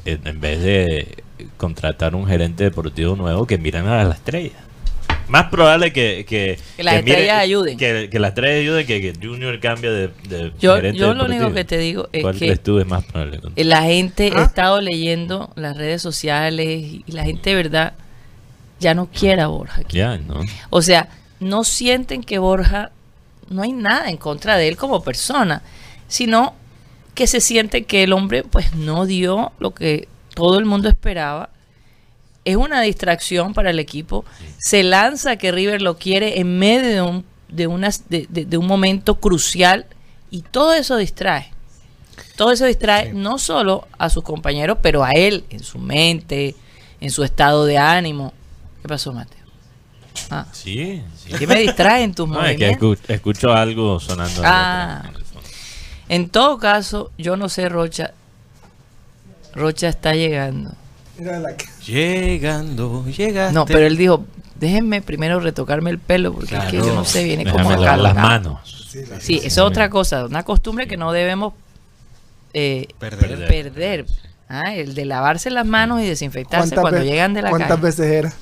en 0.07 0.26
en 0.26 0.41
vez 0.41 0.62
de 0.62 1.24
contratar 1.57 2.14
un 2.14 2.26
gerente 2.26 2.64
deportivo 2.64 3.17
nuevo, 3.17 3.47
que 3.47 3.59
miren 3.59 3.87
a 3.87 4.05
las 4.05 4.17
estrellas. 4.17 4.55
Más 5.29 5.47
probable 5.47 5.93
que 5.93 6.26
que, 6.29 6.59
Que 6.76 6.83
las 6.83 6.97
mire- 6.97 7.11
estrellas 7.12 7.38
ayuden. 7.38 7.79
Que, 7.79 8.09
que 8.11 8.19
las 8.19 8.29
estrellas 8.31 8.61
ayuden 8.61 8.87
que, 8.87 9.00
que 9.00 9.26
Junior 9.26 9.59
cambie 9.59 9.91
de, 9.91 10.09
de 10.29 10.53
yo 10.61 10.76
gerente 10.76 10.99
yo 10.99 11.14
lo 11.14 11.25
único 11.25 11.50
que 11.53 11.64
te 11.64 11.79
digo 11.79 12.09
es 12.12 12.23
¿Cuál 12.23 12.35
que 12.35 12.41
crees 12.47 12.62
tú 12.62 12.79
es 12.79 12.87
más 12.87 13.05
probable? 13.05 13.41
la 13.57 13.83
gente 13.85 14.31
¿Ah? 14.35 14.41
ha 14.41 14.45
estado 14.45 14.81
leyendo 14.83 15.50
las 15.57 15.76
redes 15.79 16.03
sociales 16.03 16.67
y 16.69 17.05
la 17.07 17.25
gente 17.25 17.50
de 17.50 17.57
verdad 17.57 17.95
ya 18.81 18.95
no 18.95 19.07
quiere 19.07 19.41
a 19.41 19.47
Borja. 19.47 19.81
aquí. 19.81 19.97
Ya, 19.97 20.19
¿no? 20.19 20.41
O 20.69 20.83
sea, 20.83 21.09
no 21.41 21.64
sienten 21.64 22.23
que 22.23 22.37
Borja, 22.38 22.91
no 23.49 23.62
hay 23.62 23.73
nada 23.73 24.11
en 24.11 24.19
contra 24.19 24.57
de 24.59 24.69
él 24.69 24.76
como 24.76 25.03
persona, 25.03 25.62
sino 26.07 26.55
que 27.14 27.26
se 27.26 27.41
siente 27.41 27.85
que 27.85 28.03
el 28.03 28.12
hombre 28.12 28.43
pues 28.43 28.75
no 28.75 29.07
dio 29.07 29.53
lo 29.59 29.73
que 29.73 30.07
todo 30.35 30.59
el 30.59 30.64
mundo 30.64 30.88
esperaba. 30.88 31.50
Es 32.45 32.57
una 32.57 32.81
distracción 32.83 33.55
para 33.55 33.71
el 33.71 33.79
equipo. 33.79 34.25
Se 34.59 34.83
lanza 34.83 35.37
que 35.37 35.50
River 35.53 35.81
lo 35.81 35.97
quiere 35.97 36.41
en 36.41 36.59
medio 36.59 36.91
de 37.49 37.67
un, 37.67 37.81
de, 37.81 37.99
de, 38.09 38.26
de- 38.29 38.45
de 38.45 38.57
un 38.59 38.67
momento 38.67 39.14
crucial 39.17 39.87
y 40.31 40.43
todo 40.43 40.75
eso 40.75 40.97
distrae. 40.97 41.50
Todo 42.37 42.53
eso 42.53 42.67
distrae 42.67 43.11
Sí. 43.11 43.17
no 43.17 43.38
solo 43.38 43.87
a 43.99 44.11
sus 44.11 44.23
compañeros, 44.25 44.79
pero 44.83 45.05
a 45.05 45.11
él 45.12 45.45
en 45.50 45.62
su 45.62 45.79
mente, 45.79 46.55
en 47.00 47.11
su 47.11 47.25
estado 47.25 47.64
de 47.64 47.79
ánimo. 47.79 48.33
¿Qué 48.83 48.88
pasó, 48.88 49.12
Mateo? 49.12 49.38
Ah, 50.31 50.47
Sí, 50.53 51.03
sí. 51.17 51.33
¿qué 51.38 51.47
me 51.47 51.59
distrae 51.61 52.03
en 52.03 52.14
tus 52.14 52.29
No, 52.29 52.45
es 52.45 52.57
que 52.59 52.73
movimientos? 52.73 52.99
escu- 53.09 53.14
escucho 53.14 53.53
algo 53.53 53.99
sonando. 54.00 54.43
Ah. 54.45 55.11
En 56.09 56.29
todo 56.29 56.59
caso, 56.59 57.11
yo 57.17 57.37
no 57.37 57.49
sé, 57.49 57.69
Rocha. 57.69 58.12
Rocha 59.54 59.88
está 59.88 60.14
llegando. 60.14 60.73
La 61.20 61.56
que- 61.56 61.66
Llegando, 61.87 63.04
llegaste. 63.06 63.54
No, 63.54 63.66
pero 63.66 63.80
él 63.87 63.96
dijo, 63.96 64.25
déjenme 64.58 65.00
primero 65.00 65.38
retocarme 65.40 65.90
el 65.90 65.99
pelo 65.99 66.32
porque 66.32 66.56
es 66.56 66.64
que 66.64 66.76
yo 66.78 66.92
no 66.94 67.04
sé, 67.04 67.23
viene 67.25 67.44
como 67.44 67.58
Déjame 67.58 67.76
lavar 67.84 67.94
acá. 68.00 68.02
las 68.02 68.14
manos. 68.16 68.87
Sí, 68.90 69.00
la- 69.08 69.20
Sí, 69.20 69.37
eso 69.37 69.46
es 69.46 69.58
otra 69.58 69.90
cosa, 69.90 70.25
una 70.26 70.42
costumbre 70.42 70.87
que 70.88 70.96
no 70.96 71.12
debemos 71.12 71.52
eh, 72.52 72.87
Perder. 72.99 73.46
perder. 73.49 74.06
Ah, 74.49 74.75
el 74.75 74.94
de 74.94 75.04
lavarse 75.04 75.50
las 75.50 75.66
manos 75.66 76.00
y 76.02 76.06
desinfectarse 76.06 76.75
¿Cuántas 76.75 76.80
cuando 76.82 77.02
llegan 77.02 77.34
de 77.34 77.42
la 77.42 77.50
¿Cuántas 77.50 77.70
calle. 77.70 77.82
veces 77.82 78.06
era? 78.12 78.32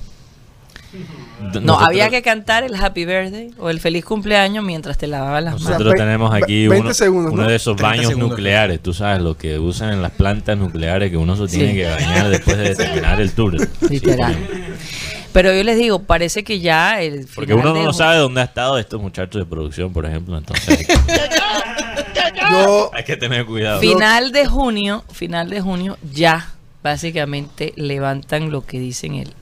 No, 1.41 1.61
Nosotros- 1.61 1.89
había 1.89 2.11
que 2.11 2.21
cantar 2.23 2.65
el 2.65 2.75
Happy 2.75 3.05
Birthday 3.05 3.51
o 3.59 3.71
el 3.71 3.81
feliz 3.81 4.05
cumpleaños 4.05 4.63
mientras 4.65 4.99
te 4.99 5.07
lavabas 5.07 5.43
las 5.43 5.55
manos. 5.55 5.69
Nosotros 5.71 5.95
tenemos 5.95 6.35
aquí 6.35 6.67
uno, 6.67 6.73
20 6.75 6.95
segundos, 6.95 7.33
uno 7.33 7.43
¿no? 7.43 7.49
de 7.49 7.57
esos 7.57 7.77
30 7.77 7.89
baños 7.89 8.07
segundos. 8.09 8.31
nucleares, 8.31 8.81
tú 8.81 8.93
sabes, 8.93 9.23
lo 9.23 9.37
que 9.37 9.59
usan 9.59 9.93
en 9.95 10.03
las 10.03 10.11
plantas 10.13 10.57
nucleares 10.59 11.11
que 11.11 11.17
uno 11.17 11.35
se 11.37 11.49
Sí. 11.49 11.59
tiene 11.59 11.75
que 11.75 11.87
bañar 11.89 12.29
después 12.29 12.57
de 12.59 12.75
terminar 12.77 13.21
el 13.21 13.33
tour. 13.33 13.57
Literal. 13.89 14.37
Pero 15.33 15.55
yo 15.55 15.65
les 15.65 15.79
digo, 15.79 16.03
parece 16.03 16.45
que 16.45 16.61
ya 16.61 17.01
el 17.01 17.27
Porque 17.35 17.55
uno 17.55 17.73
no 17.73 17.93
sabe 17.95 18.19
dónde 18.19 18.43
ha 18.43 18.45
estado 18.45 18.77
estos 18.79 19.01
muchachos 19.01 19.41
de 19.41 19.47
producción, 19.47 19.93
por 19.93 20.05
ejemplo, 20.05 20.37
entonces 20.37 20.79
hay 20.79 20.85
que, 20.85 20.93
Yo, 22.51 22.91
hay 22.93 23.05
que 23.05 23.17
tener 23.17 23.47
cuidado. 23.47 23.81
Final 23.81 24.31
de 24.33 24.45
junio, 24.47 25.05
final 25.11 25.49
de 25.49 25.61
junio, 25.63 25.97
ya 26.13 26.51
básicamente 26.83 27.73
levantan 27.77 28.51
lo 28.51 28.67
que 28.67 28.79
dicen 28.79 29.15
el, 29.15 29.33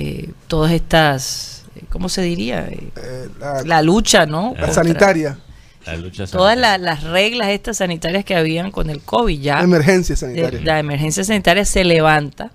eh, 0.00 0.30
todas 0.48 0.72
estas, 0.72 1.64
eh, 1.76 1.82
¿cómo 1.90 2.08
se 2.08 2.22
diría? 2.22 2.66
Eh, 2.68 2.88
eh, 2.96 3.28
la, 3.38 3.62
la 3.62 3.82
lucha, 3.82 4.24
¿no? 4.26 4.52
la 4.54 4.66
Contra- 4.66 4.72
sanitaria, 4.74 5.38
La 5.86 5.96
lucha 5.96 6.26
Todas 6.26 6.56
la- 6.58 6.78
las 6.78 7.02
reglas 7.04 7.48
estas 7.48 7.78
sanitarias 7.78 8.24
que 8.24 8.34
habían 8.36 8.70
con 8.70 8.90
el 8.90 9.00
COVID 9.00 9.40
ya. 9.40 9.60
emergencia 9.60 10.14
de- 10.14 10.18
sanitaria. 10.20 10.60
la 10.62 10.78
emergencia 10.78 11.24
sanitaria 11.24 11.64
se 11.64 11.84
levanta. 11.84 12.50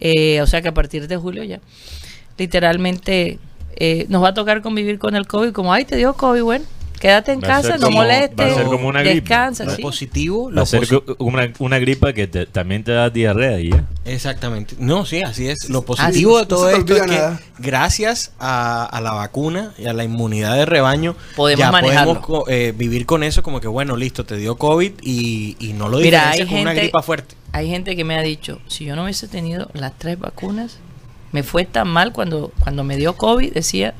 eh, 0.00 0.40
o 0.42 0.46
sea 0.46 0.62
que 0.62 0.68
a 0.68 0.74
partir 0.74 1.08
de 1.08 1.16
julio 1.16 1.42
ya, 1.42 1.58
literalmente 2.38 3.38
eh, 3.76 4.06
nos 4.08 4.22
va 4.22 4.28
a 4.28 4.34
tocar 4.34 4.62
convivir 4.62 4.98
con 4.98 5.14
el 5.16 5.26
COVID. 5.26 5.52
Como, 5.52 5.72
ay, 5.72 5.84
te 5.84 5.96
dio 5.96 6.14
COVID, 6.14 6.42
bueno, 6.42 6.64
quédate 7.00 7.32
en 7.32 7.40
casa, 7.40 7.76
no 7.78 7.86
como- 7.86 7.98
molestes, 7.98 8.38
va 8.38 8.50
a 8.50 8.54
ser 8.54 8.64
como 8.66 8.88
una 8.88 9.00
gripe. 9.02 9.20
descansa. 9.20 9.74
Sí. 9.76 9.82
positivo, 9.82 10.50
Va 10.52 10.62
a 10.62 10.66
ser 10.66 10.82
una, 11.18 11.52
una 11.58 11.78
gripa 11.78 12.12
que 12.12 12.26
te- 12.26 12.46
también 12.46 12.84
te 12.84 12.92
da 12.92 13.10
diarrea 13.10 13.60
y 13.60 13.70
ya. 13.70 13.84
Exactamente. 14.04 14.74
No, 14.78 15.04
sí, 15.04 15.22
así 15.22 15.48
es. 15.48 15.68
Lo 15.68 15.82
positivo 15.82 16.38
de 16.38 16.46
todo 16.46 16.70
esto 16.70 16.96
es 16.96 17.02
que 17.02 17.20
gracias 17.58 18.32
a, 18.38 18.84
a 18.84 19.00
la 19.00 19.12
vacuna 19.12 19.72
y 19.78 19.86
a 19.86 19.92
la 19.92 20.04
inmunidad 20.04 20.54
de 20.56 20.64
rebaño 20.66 21.14
Podemos 21.36 21.58
ya 21.60 21.70
manejarlo. 21.72 22.20
podemos 22.20 22.48
eh, 22.48 22.72
vivir 22.76 23.06
con 23.06 23.22
eso 23.22 23.42
como 23.42 23.60
que 23.60 23.68
bueno, 23.68 23.96
listo, 23.96 24.24
te 24.24 24.36
dio 24.36 24.56
COVID 24.56 24.92
y, 25.02 25.56
y 25.60 25.72
no 25.74 25.88
lo 25.88 25.98
Mira, 25.98 26.32
diferencias 26.32 26.48
hay 26.48 26.52
con 26.54 26.60
una 26.62 26.70
gente- 26.70 26.82
gripa 26.82 27.02
fuerte. 27.02 27.34
Hay 27.52 27.68
gente 27.68 27.96
que 27.96 28.04
me 28.04 28.16
ha 28.16 28.22
dicho, 28.22 28.60
si 28.68 28.84
yo 28.84 28.94
no 28.96 29.04
hubiese 29.04 29.26
tenido 29.26 29.70
las 29.72 29.92
tres 29.98 30.18
vacunas, 30.18 30.78
me 31.32 31.42
fue 31.42 31.64
tan 31.64 31.88
mal 31.88 32.12
cuando, 32.12 32.52
cuando 32.60 32.84
me 32.84 32.96
dio 32.96 33.14
COVID, 33.16 33.52
decía 33.52 33.94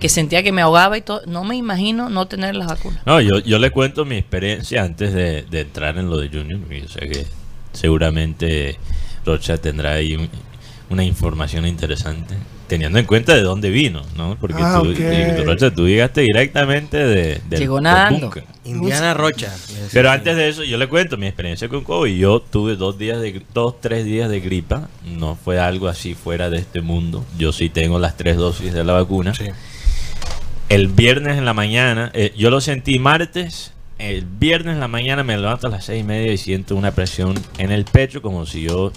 que 0.00 0.08
sentía 0.08 0.42
que 0.42 0.52
me 0.52 0.62
ahogaba 0.62 0.96
y 0.96 1.02
todo. 1.02 1.22
No 1.26 1.44
me 1.44 1.56
imagino 1.56 2.08
no 2.08 2.26
tener 2.26 2.54
las 2.54 2.68
vacunas. 2.68 3.00
No, 3.06 3.20
yo, 3.20 3.38
yo 3.40 3.58
le 3.58 3.70
cuento 3.70 4.04
mi 4.04 4.16
experiencia 4.16 4.82
antes 4.84 5.12
de, 5.12 5.42
de 5.42 5.60
entrar 5.60 5.98
en 5.98 6.08
lo 6.08 6.16
de 6.18 6.28
Junior. 6.28 6.60
Yo 6.70 6.88
sé 6.88 7.00
que 7.08 7.26
seguramente 7.72 8.76
Rocha 9.24 9.56
tendrá 9.58 9.92
ahí 9.94 10.14
un- 10.16 10.28
una 10.90 11.04
información 11.04 11.66
interesante. 11.66 12.34
Teniendo 12.66 12.98
en 12.98 13.06
cuenta 13.06 13.34
de 13.34 13.40
dónde 13.40 13.70
vino, 13.70 14.02
¿no? 14.14 14.36
Porque 14.38 14.58
Ah, 14.62 14.82
tú, 14.82 14.94
Rocha, 15.44 15.70
tú 15.74 15.88
llegaste 15.88 16.20
directamente 16.20 16.98
de, 16.98 17.40
del, 17.48 17.60
Llegó 17.60 17.80
nadando. 17.80 18.30
Indiana 18.66 19.14
Rocha. 19.14 19.54
Pero 19.90 20.10
antes 20.10 20.36
de 20.36 20.50
eso, 20.50 20.64
yo 20.64 20.76
le 20.76 20.86
cuento 20.86 21.16
mi 21.16 21.26
experiencia 21.26 21.66
con 21.70 21.82
COVID. 21.82 22.14
Yo 22.14 22.40
tuve 22.40 22.76
dos 22.76 22.98
días 22.98 23.22
de, 23.22 23.40
dos, 23.54 23.80
tres 23.80 24.04
días 24.04 24.28
de 24.28 24.40
gripa. 24.40 24.88
No 25.06 25.34
fue 25.34 25.58
algo 25.58 25.88
así 25.88 26.12
fuera 26.14 26.50
de 26.50 26.58
este 26.58 26.82
mundo. 26.82 27.24
Yo 27.38 27.52
sí 27.52 27.70
tengo 27.70 27.98
las 27.98 28.18
tres 28.18 28.36
dosis 28.36 28.74
de 28.74 28.84
la 28.84 28.92
vacuna. 28.92 29.34
Sí. 29.34 29.44
El 30.68 30.88
viernes 30.88 31.38
en 31.38 31.44
la 31.44 31.54
mañana, 31.54 32.10
eh, 32.14 32.32
yo 32.36 32.50
lo 32.50 32.60
sentí 32.60 32.98
martes. 32.98 33.72
El 33.98 34.24
viernes 34.26 34.74
en 34.74 34.80
la 34.80 34.88
mañana 34.88 35.24
me 35.24 35.36
levanto 35.36 35.66
a 35.66 35.70
las 35.70 35.86
seis 35.86 36.02
y 36.02 36.04
media 36.04 36.32
y 36.32 36.36
siento 36.36 36.76
una 36.76 36.92
presión 36.92 37.34
en 37.58 37.72
el 37.72 37.84
pecho 37.84 38.22
como 38.22 38.46
si 38.46 38.62
yo, 38.62 38.92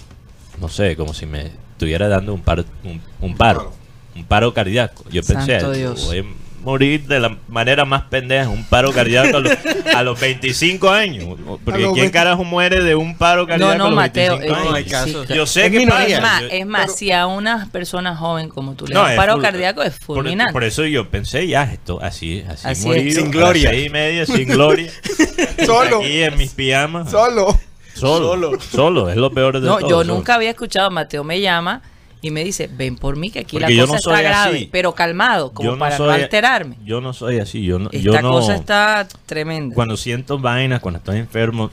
no 0.60 0.68
sé, 0.68 0.96
como 0.96 1.12
si 1.14 1.26
me 1.26 1.46
estuviera 1.72 2.08
dando 2.08 2.34
un 2.34 2.42
paro, 2.42 2.64
un, 2.84 3.00
un 3.20 3.36
paro, 3.36 3.72
un 4.14 4.24
paro 4.24 4.52
cardíaco. 4.54 5.02
Yo 5.10 5.22
pensé, 5.22 5.58
Santo 5.60 5.74
"Yo 5.74 5.94
Dios. 5.94 6.04
voy 6.06 6.18
a 6.18 6.24
morir 6.62 7.06
de 7.06 7.20
la 7.20 7.36
manera 7.48 7.84
más 7.84 8.02
pendeja, 8.04 8.48
un 8.48 8.64
paro 8.64 8.92
cardíaco 8.92 9.36
a 9.36 9.40
los, 9.40 9.52
a 9.94 10.02
los 10.02 10.18
25 10.20 10.90
años. 10.90 11.36
Porque 11.64 11.80
¿quién 11.80 11.94
20. 11.94 12.10
carajo 12.10 12.44
muere 12.44 12.82
de 12.82 12.94
un 12.94 13.16
paro 13.16 13.46
cardíaco 13.46 13.74
no, 13.78 13.84
a 13.84 13.88
los 13.88 13.96
Mateo, 13.96 14.38
25 14.38 14.54
eh, 14.54 14.58
años? 14.60 14.70
No, 14.70 14.76
hay 14.76 14.84
sí, 14.84 14.90
casos. 14.90 15.26
claro. 15.26 15.34
Yo 15.34 15.46
sé 15.46 15.66
Es 15.66 15.72
que 15.72 15.78
minoría. 15.78 16.06
Es 16.16 16.20
pasa, 16.20 16.40
más, 16.40 16.42
es 16.50 16.66
más, 16.66 16.80
pero- 16.86 16.96
si 16.96 17.12
a 17.12 17.26
una 17.26 17.68
persona 17.72 18.16
joven 18.16 18.48
como 18.48 18.74
tú 18.74 18.86
le 18.86 18.94
No, 18.94 19.00
das 19.00 19.08
un 19.08 19.12
es 19.12 19.16
paro 19.18 19.38
cardíaco 19.40 19.82
es 19.82 19.92
por- 19.98 20.16
fulminante. 20.16 20.52
Por, 20.52 20.64
eso 20.64 20.84
yo 20.84 21.08
pensé 21.10 21.46
ya 21.46 21.64
esto, 21.64 21.98
así, 22.02 22.44
así, 22.48 22.68
Así 22.68 22.86
morir 22.86 23.08
es. 23.08 23.14
Sin 23.16 23.30
gloria. 23.30 23.70
seis 23.70 23.86
y 23.86 23.90
media, 23.90 24.26
sin 24.26 24.48
gloria. 24.48 24.90
Solo. 25.66 26.00
Aquí 26.00 26.22
en 26.22 26.36
mis 26.36 26.52
pijamas. 26.52 27.10
Solo. 27.10 27.58
Solo. 27.94 28.58
Solo. 28.60 29.10
es 29.10 29.16
lo 29.16 29.30
peor 29.32 29.60
de 29.60 29.66
no, 29.66 29.78
todo. 29.78 29.88
yo 29.88 29.98
solo. 29.98 30.14
nunca 30.14 30.34
había 30.34 30.50
escuchado, 30.50 30.90
Mateo 30.90 31.24
me 31.24 31.40
llama 31.40 31.82
y 32.22 32.30
me 32.30 32.44
dice, 32.44 32.70
ven 32.72 32.94
por 32.96 33.16
mí 33.16 33.30
que 33.30 33.40
aquí 33.40 33.58
Porque 33.58 33.74
la 33.74 33.82
cosa 33.82 33.92
no 33.92 33.98
está 33.98 34.22
grave, 34.22 34.56
así. 34.56 34.68
pero 34.70 34.94
calmado, 34.94 35.52
como 35.52 35.72
no 35.72 35.78
para 35.78 35.98
no 35.98 36.08
alterarme. 36.08 36.76
Yo 36.84 37.00
no 37.00 37.12
soy 37.12 37.40
así. 37.40 37.64
Yo 37.64 37.80
no. 37.80 37.90
Esta 37.90 37.98
yo 37.98 38.22
no 38.22 38.30
cosa 38.30 38.54
está 38.54 39.08
tremenda. 39.26 39.74
Cuando 39.74 39.96
siento 39.96 40.38
vainas, 40.38 40.80
cuando 40.80 40.98
estoy 40.98 41.18
enfermo, 41.18 41.70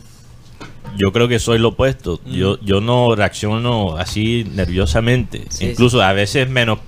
yo 0.98 1.14
creo 1.14 1.28
que 1.28 1.38
soy 1.38 1.60
lo 1.60 1.70
opuesto. 1.70 2.20
Yo, 2.26 2.60
yo 2.62 2.82
no 2.82 3.16
reacciono 3.16 3.96
así 3.98 4.46
nerviosamente. 4.56 5.46
Sí, 5.50 5.68
Incluso 5.68 6.02
a 6.02 6.14
veces 6.14 6.50
menos 6.50 6.80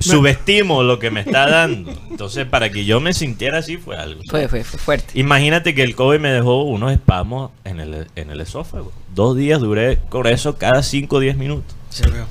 subestimo 0.00 0.82
lo 0.82 0.98
que 0.98 1.10
me 1.10 1.20
está 1.20 1.48
dando. 1.48 1.90
Entonces, 2.10 2.46
para 2.46 2.70
que 2.70 2.84
yo 2.84 3.00
me 3.00 3.14
sintiera 3.14 3.58
así 3.58 3.78
fue 3.78 3.96
algo. 3.96 4.20
Fue, 4.28 4.48
fue, 4.48 4.64
fue 4.64 4.78
fuerte. 4.78 5.18
Imagínate 5.18 5.74
que 5.74 5.82
el 5.82 5.94
COVID 5.94 6.20
me 6.20 6.30
dejó 6.30 6.62
unos 6.64 6.92
espasmos 6.92 7.50
en 7.64 7.80
el, 7.80 8.06
en 8.16 8.30
el 8.30 8.40
esófago. 8.42 8.92
Dos 9.14 9.34
días 9.34 9.60
duré 9.60 9.98
con 10.10 10.26
eso 10.26 10.56
cada 10.58 10.82
5 10.82 11.16
o 11.16 11.20
10 11.20 11.36
minutos. 11.36 11.74
Sí, 11.88 12.02
veo. 12.12 12.26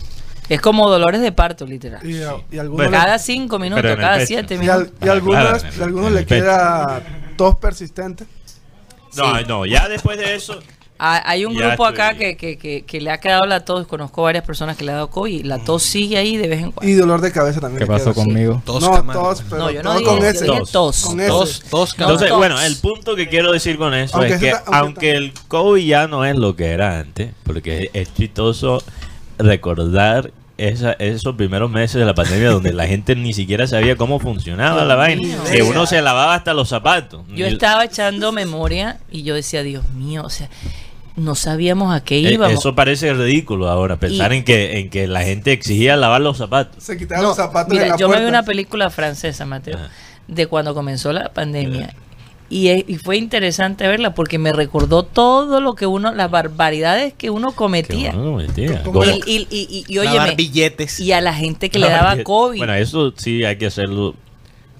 Es 0.50 0.62
como 0.62 0.89
dolores 0.89 1.22
de 1.22 1.32
parto, 1.32 1.66
literal. 1.66 2.00
Y, 2.10 2.22
algunos, 2.22 2.70
Bueno, 2.77 2.92
Cada 2.92 3.20
cinco 3.20 3.60
minutos, 3.60 3.96
cada 3.98 4.25
siete 4.25 4.56
y, 4.56 4.58
minutos. 4.60 4.88
al- 5.01 5.08
y 5.08 5.10
algunos, 5.10 5.66
y 5.77 5.82
algunos 5.82 6.12
le 6.12 6.25
queda 6.25 7.01
tos 7.36 7.56
persistente. 7.58 8.25
No, 9.16 9.38
Sí. 9.39 9.46
no, 9.48 9.66
ya 9.66 9.88
después 9.89 10.18
de 10.18 10.36
eso. 10.36 10.60
Ah, 11.00 11.22
Hay 11.27 11.46
un 11.46 11.54
grupo 11.56 11.86
acá 11.86 12.16
que, 12.16 12.36
que, 12.38 12.58
que, 12.58 12.84
que 12.84 13.00
le 13.00 13.12
ha 13.12 13.20
quedado 13.20 13.46
la 13.46 13.63
tos. 13.63 13.86
Conozco 13.86 14.24
varias 14.24 14.44
personas 14.44 14.75
que 14.77 14.84
le 14.84 14.92
ha 14.92 14.96
dado 14.96 15.10
COVID 15.12 15.32
y 15.32 15.44
la 15.44 15.60
tos 15.60 15.84
sigue 15.84 16.18
ahí 16.18 16.38
de 16.38 16.48
vez 16.48 16.63
en 16.63 16.72
cuando. 16.72 16.92
Y 16.92 16.96
dolor 16.96 17.22
de 17.22 17.32
cabeza 17.32 17.60
también. 17.60 17.80
¿Qué 17.82 17.86
pasó 17.86 18.16
conmigo? 18.16 18.63
Tos, 18.66 18.82
no, 18.82 19.04
tos, 19.13 19.44
pero 19.48 19.62
No, 19.84 20.00
yo 20.00 20.04
con 20.04 20.20
yo 20.22 20.25
ese. 20.25 20.46
dije 20.46 20.62
tos. 20.72 21.01
Con 21.04 21.18
Tos, 21.18 21.60
ese. 21.60 21.70
tos, 21.70 21.98
No, 22.00 22.06
Entonces, 22.06 22.30
tos. 22.30 22.38
bueno, 22.39 22.60
el 22.60 22.75
punto 22.77 23.16
que 23.16 23.30
quiero 23.30 23.51
decir 23.51 23.77
con 23.77 23.94
eso 23.94 24.18
Aunque 24.18 24.34
es 24.34 24.39
que 24.39 24.48
está- 24.50 24.63
aunque 24.66 24.77
aunque, 24.77 25.08
está- 25.12 25.18
el 25.20 25.34
COVID 25.48 25.86
ya 25.86 26.08
no 26.08 26.25
es 26.25 26.36
lo 26.36 26.56
que 26.56 26.66
era 26.72 26.98
antes, 27.00 27.32
porque 27.44 27.92
es 27.94 28.12
chistoso 28.16 28.82
recordar 29.38 30.32
esa- 30.58 30.94
esos 30.94 31.36
primeros 31.36 31.70
meses 31.70 31.96
de 32.00 32.06
la 32.06 32.15
pandemia 32.15 32.50
donde 32.50 32.74
la 32.74 32.88
gente 32.88 33.15
ni 33.15 33.34
siquiera 33.34 33.67
sabía 33.67 33.96
cómo 33.96 34.20
funcionaba 34.20 34.84
la 34.86 34.96
vaina, 34.96 35.38
que 35.51 35.62
uno 35.62 35.86
se 35.86 36.01
lavaba 36.01 36.34
hasta 36.36 36.53
los 36.53 36.70
zapatos. 36.70 37.22
Yo 37.36 37.46
estaba 37.46 37.86
echando 37.86 38.32
memoria 38.32 38.98
y 39.12 39.22
yo 39.24 39.36
decía, 39.36 39.62
Dios 39.62 39.88
mío, 39.91 40.24
o 40.25 40.29
sea, 40.32 40.50
no 41.15 41.36
sabíamos 41.36 41.96
a 41.96 42.03
qué 42.03 42.17
eh, 42.17 42.34
íbamos. 42.34 42.58
Eso 42.60 42.74
parece 42.75 43.13
ridículo 43.13 43.70
ahora, 43.70 43.98
pensar 43.98 44.34
Y- 44.34 44.38
en 44.38 44.44
que 44.44 44.79
en 44.79 44.89
que 44.89 45.08
la 45.08 45.22
gente 45.22 45.51
exigía 45.51 45.96
lavar 45.96 46.22
los 46.22 46.38
zapatos. 46.38 46.84
Se 46.84 46.98
quitaban 46.98 47.22
No, 47.24 47.29
los 47.29 47.38
zapatos 47.38 47.72
mira, 47.72 47.86
en 47.86 47.89
la 47.91 47.98
yo 47.98 48.08
puerta. 48.08 48.20
me 48.20 48.25
vi 48.25 48.29
una 48.29 48.44
película 48.44 48.89
francesa, 48.89 49.46
Mateo, 49.46 49.75
Ajá. 49.77 49.89
de 50.27 50.48
cuando 50.48 50.74
comenzó 50.74 51.13
la 51.13 51.29
pandemia. 51.34 51.94
Y, 52.50 52.70
es- 52.70 52.86
y 52.88 52.96
fue 52.96 53.18
interesante 53.18 53.88
verla 53.88 54.13
porque 54.13 54.38
me 54.39 54.54
recordó 54.54 55.04
todo 55.04 55.60
lo 55.60 55.75
que 55.75 55.86
uno, 55.86 56.13
las 56.13 56.32
barbaridades 56.32 57.13
que 57.13 57.30
uno 57.30 57.50
Que 57.51 57.56
cometía. 57.58 58.12
uno 58.13 58.24
no 58.24 58.38
metía. 58.38 58.84
¿Cómo? 58.84 59.01
Como- 59.01 59.12
Y, 59.25 59.48
y, 59.50 59.86
y, 59.88 59.98
óyeme, 59.98 60.36
billetes. 60.36 61.00
y 61.00 61.12
a 61.12 61.20
la 61.22 61.34
gente 61.34 61.70
que 61.70 61.80
le 61.80 61.89
daba 61.89 62.12
billetes. 62.12 62.25
COVID. 62.25 62.58
Bueno, 62.60 62.74
eso 62.75 63.13
sí 63.18 63.44
hay 63.44 63.58
que 63.58 63.66
hacerlo 63.66 64.16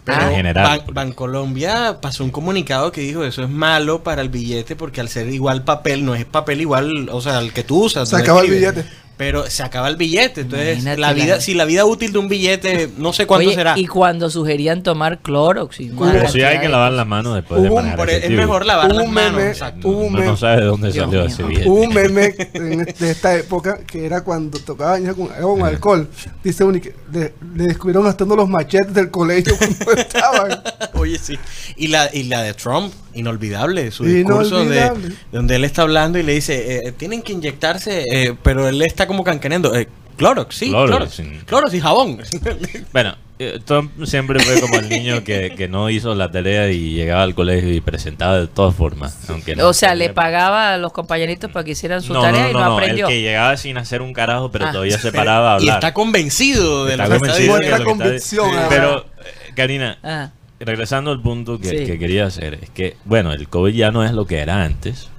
Pero 0.06 0.22
en 0.22 0.28
Ban- 0.28 0.36
general. 0.36 0.84
Bancolombia 0.94 1.98
pasó 2.02 2.24
un 2.24 2.32
comunicado 2.32 2.92
que 2.94 3.02
dijo 3.02 3.26
eso 3.26 3.44
es 3.44 3.50
malo 3.50 4.04
para 4.04 4.22
el 4.22 4.30
billete 4.30 4.76
porque 4.78 5.02
al 5.02 5.10
ser 5.10 5.28
igual 5.30 5.64
papel, 5.66 6.06
no 6.06 6.16
es 6.16 6.24
papel 6.24 6.62
igual, 6.62 7.10
o 7.12 7.20
sea, 7.22 7.40
el 7.40 7.52
que 7.52 7.64
tú 7.64 7.84
usas. 7.84 8.08
Se 8.08 8.16
no 8.16 8.22
acabó 8.22 8.42
el 8.42 8.50
billete. 8.52 8.86
Pero 9.18 9.50
se 9.50 9.64
acaba 9.64 9.88
el 9.90 9.96
billete, 9.96 10.42
entonces 10.42 10.74
Imagínate 10.74 11.02
la 11.02 11.14
vida, 11.14 11.36
la- 11.38 11.42
si 11.42 11.56
la 11.56 11.66
vida 11.66 11.86
útil 11.86 12.12
de 12.14 12.20
un 12.20 12.28
billete, 12.30 12.90
no 12.98 13.14
sé 13.14 13.26
cuánto 13.26 13.48
Oye, 13.48 13.56
será. 13.56 13.74
Y 13.76 13.88
cuando 13.88 14.30
sugerían 14.30 14.84
tomar 14.84 15.20
Clorox. 15.24 15.80
y 15.80 15.90
Pero 15.90 16.30
sí 16.30 16.42
hay 16.44 16.58
que 16.60 16.66
de 16.66 16.70
lavar 16.70 16.92
las 16.94 17.08
manos 17.08 17.34
después 17.34 17.64
de 17.64 17.72
manejar 17.72 18.10
ese 18.12 18.26
es 18.26 18.32
mejor 18.32 18.66
lavar 18.66 18.92
Hubo 18.92 19.00
las 19.00 19.08
un 19.08 19.14
manos. 19.16 19.34
meme, 19.42 19.54
un 19.86 20.14
no 20.14 20.20
meme, 20.20 20.38
sabe 20.38 20.58
de 20.62 20.66
dónde 20.68 20.92
Dios 20.92 21.06
salió 21.06 21.22
mío. 21.24 21.30
ese 21.32 21.44
billete. 21.44 21.68
hubo 21.70 21.82
un 21.82 21.94
meme 21.96 22.36
en- 22.54 22.84
de 22.86 23.10
esta 23.12 23.36
época 23.36 23.80
que 23.88 24.06
era 24.06 24.22
cuando 24.24 24.60
tocaba 24.60 24.92
bañarse 24.92 25.18
con, 25.20 25.28
con 25.30 25.64
alcohol. 25.66 26.08
Dice 26.44 26.64
uno 26.64 26.80
que 26.80 26.94
le, 27.12 27.34
le 27.56 27.64
descubrieron 27.64 28.04
gastando 28.06 28.36
los 28.36 28.48
machetes 28.48 28.94
del 28.94 29.10
colegio 29.10 29.56
cuando 29.84 29.94
estaban. 30.00 30.62
Oye, 30.94 31.18
sí. 31.18 31.40
Y 31.76 31.88
la, 31.88 32.08
y 32.14 32.24
la 32.24 32.44
de 32.44 32.54
Trump, 32.54 32.94
inolvidable, 33.16 33.90
su 33.92 34.04
discurso 34.04 34.58
donde, 34.60 34.78
Inolvidable. 34.78 35.16
donde 35.32 35.56
él 35.56 35.64
está 35.64 35.82
hablando 35.82 36.20
y 36.20 36.24
le 36.24 36.34
dice, 36.34 36.88
eh, 36.88 36.92
tienen 36.92 37.24
que 37.24 37.34
inyectarse, 37.34 38.04
eh, 38.12 38.36
pero 38.44 38.68
él 38.68 38.82
está 38.84 39.07
como 39.08 39.24
cancaneando. 39.24 39.74
Eh, 39.76 39.88
Clorox, 40.18 40.56
sí, 40.56 40.70
Clorox, 40.70 40.90
Clorox. 40.92 41.14
sí. 41.16 41.40
Clorox 41.46 41.74
y 41.74 41.80
jabón. 41.80 42.20
Bueno, 42.92 43.16
eh, 43.40 43.60
Trump 43.64 43.92
siempre 44.06 44.40
fue 44.40 44.60
como 44.60 44.78
el 44.80 44.90
niño 44.90 45.24
que, 45.24 45.54
que 45.56 45.68
no 45.68 45.92
hizo 45.92 46.16
la 46.16 46.32
tarea 46.32 46.72
y 46.72 46.92
llegaba 46.94 47.22
al 47.22 47.36
colegio 47.36 47.72
y 47.72 47.82
presentaba 47.82 48.40
de 48.40 48.48
todas 48.48 48.74
formas. 48.76 49.16
Aunque 49.30 49.56
no 49.56 49.68
O 49.68 49.74
sea, 49.74 49.94
le 49.94 50.10
pagaba 50.10 50.74
a 50.74 50.78
los 50.78 50.92
compañeritos 50.92 51.52
para 51.52 51.64
que 51.64 51.72
hicieran 51.72 52.02
su 52.02 52.14
No, 52.14 52.22
tarea 52.24 52.46
no, 52.46 52.50
y 52.50 52.54
no, 52.54 52.74
aprendió. 52.78 53.06
El 53.08 53.14
que 53.14 53.22
llegaba 53.22 53.56
sin 53.58 53.78
hacer 53.78 54.02
un 54.02 54.12
carajo, 54.14 54.50
pero 54.52 54.66
Ah. 54.66 54.72
todavía 54.72 54.98
se 54.98 55.12
paraba 55.12 55.52
a 55.54 55.58
y 55.58 55.62
hablar. 55.62 55.76
está 55.76 55.94
convencido 55.94 56.86
de 56.86 56.94
Está 56.94 57.04
está 57.04 57.18
convencido 57.20 57.56
de 57.58 57.66
está 57.66 57.84
convicción. 57.84 58.50
Pero, 58.70 59.00
eh, 59.02 59.52
Karina, 59.56 60.00
Ah, 60.04 60.30
regresando 60.60 61.12
al 61.12 61.22
punto 61.22 61.60
que, 61.60 61.70
Sí. 61.70 61.86
que 61.86 62.00
quería 62.00 62.26
hacer, 62.26 62.56
es 62.64 62.72
que, 62.72 62.98
bueno, 63.06 63.32
el 63.34 63.48
COVID 63.48 63.72
ya 63.76 63.92
no 63.92 64.04
es 64.04 64.14
lo 64.14 64.26
que 64.26 64.40
era 64.40 64.64
antes. 64.64 65.10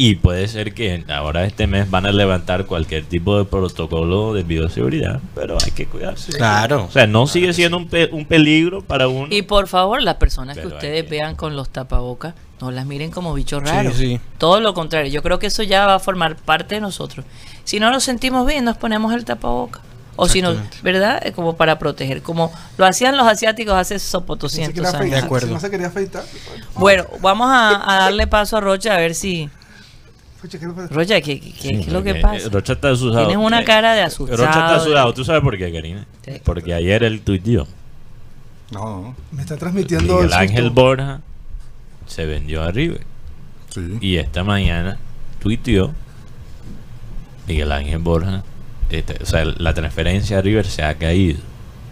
Y 0.00 0.14
puede 0.14 0.46
ser 0.46 0.74
que 0.74 1.04
ahora 1.08 1.44
este 1.44 1.66
mes 1.66 1.90
van 1.90 2.06
a 2.06 2.12
levantar 2.12 2.66
cualquier 2.66 3.04
tipo 3.04 3.36
de 3.36 3.44
protocolo 3.44 4.32
de 4.32 4.44
bioseguridad, 4.44 5.20
pero 5.34 5.58
hay 5.62 5.72
que 5.72 5.86
cuidarse. 5.86 6.32
Claro. 6.32 6.84
O 6.84 6.90
sea, 6.92 7.08
no 7.08 7.26
sigue 7.26 7.52
siendo 7.52 7.76
un, 7.78 7.88
pe- 7.88 8.08
un 8.12 8.24
peligro 8.24 8.80
para 8.80 9.08
uno. 9.08 9.26
Y 9.28 9.42
por 9.42 9.66
favor, 9.66 10.00
las 10.00 10.14
personas 10.14 10.56
que 10.56 10.62
Pero 10.62 10.76
ustedes 10.76 11.02
que- 11.02 11.10
vean 11.10 11.34
con 11.34 11.56
los 11.56 11.68
tapabocas, 11.70 12.34
no 12.60 12.70
las 12.70 12.86
miren 12.86 13.10
como 13.10 13.34
bichos 13.34 13.60
Sí, 13.64 13.68
raros. 13.74 13.96
sí. 13.96 14.20
Todo 14.38 14.60
lo 14.60 14.72
contrario, 14.72 15.10
yo 15.10 15.20
creo 15.20 15.40
que 15.40 15.48
eso 15.48 15.64
ya 15.64 15.84
va 15.86 15.96
a 15.96 15.98
formar 15.98 16.36
parte 16.36 16.76
de 16.76 16.80
nosotros. 16.80 17.26
Si 17.64 17.80
no 17.80 17.90
nos 17.90 18.04
sentimos 18.04 18.46
bien, 18.46 18.64
nos 18.64 18.76
ponemos 18.76 19.12
el 19.12 19.24
tapaboca. 19.24 19.80
O 20.14 20.28
si 20.28 20.42
no. 20.42 20.54
¿verdad? 20.82 21.20
Es 21.24 21.32
como 21.32 21.56
para 21.56 21.78
proteger, 21.80 22.22
como 22.22 22.52
lo 22.76 22.86
hacían 22.86 23.16
los 23.16 23.26
asiáticos 23.26 23.74
hace 23.74 23.98
sopotoscientos 23.98 24.78
años. 24.86 24.94
afeitar, 24.94 25.20
De 25.20 25.26
acuerdo. 25.26 25.46
si 25.48 25.54
no 25.54 25.60
se 25.60 25.70
quería 25.70 25.88
afeitar. 25.88 26.24
Bueno, 26.76 27.04
vamos 27.20 27.48
a, 27.50 27.92
a 27.94 27.98
darle 28.04 28.28
paso 28.28 28.56
a 28.56 28.60
Rocha 28.60 28.94
a 28.94 28.98
ver 28.98 29.16
si... 29.16 29.50
Rocha, 30.90 31.20
¿qué, 31.20 31.40
qué- 31.40 31.52
qué- 31.52 31.60
Sí, 31.60 31.68
qué 31.68 31.80
es 31.80 31.88
lo 31.88 32.02
que 32.02 32.10
porque, 32.10 32.22
pasa? 32.22 32.46
eh, 32.46 32.50
Rocha 32.50 32.72
está 32.74 32.90
asustado. 32.90 33.26
Tienes 33.26 33.44
una 33.44 33.60
Eh, 33.60 33.64
cara 33.64 33.94
de 33.94 34.02
asustado. 34.02 34.38
Rocha 34.38 34.50
está 34.60 34.76
asustado. 34.76 35.14
¿Tú 35.14 35.24
sabes 35.24 35.42
por 35.42 35.58
qué, 35.58 35.72
Karina? 35.72 36.06
Sí. 36.24 36.32
Porque 36.44 36.72
ayer 36.74 37.02
él 37.02 37.20
tuiteó. 37.22 37.66
No, 38.70 38.80
no. 39.02 39.16
Me 39.32 39.42
está 39.42 39.56
transmitiendo 39.56 40.14
Miguel 40.14 40.26
el 40.28 40.32
Ángel. 40.34 40.70
Borja 40.70 41.20
se 42.06 42.26
vendió 42.26 42.62
a 42.62 42.70
River. 42.70 43.00
Sí. 43.70 43.98
Y 44.00 44.16
esta 44.16 44.44
mañana 44.44 44.98
tuiteó 45.40 45.92
Miguel 47.46 47.72
Ángel 47.72 47.98
Borja. 47.98 48.44
este, 48.90 49.22
o 49.22 49.26
sea, 49.26 49.44
la 49.44 49.74
transferencia 49.74 50.38
a 50.38 50.42
River 50.42 50.66
se 50.66 50.82
ha 50.82 50.94
caído. 50.94 51.40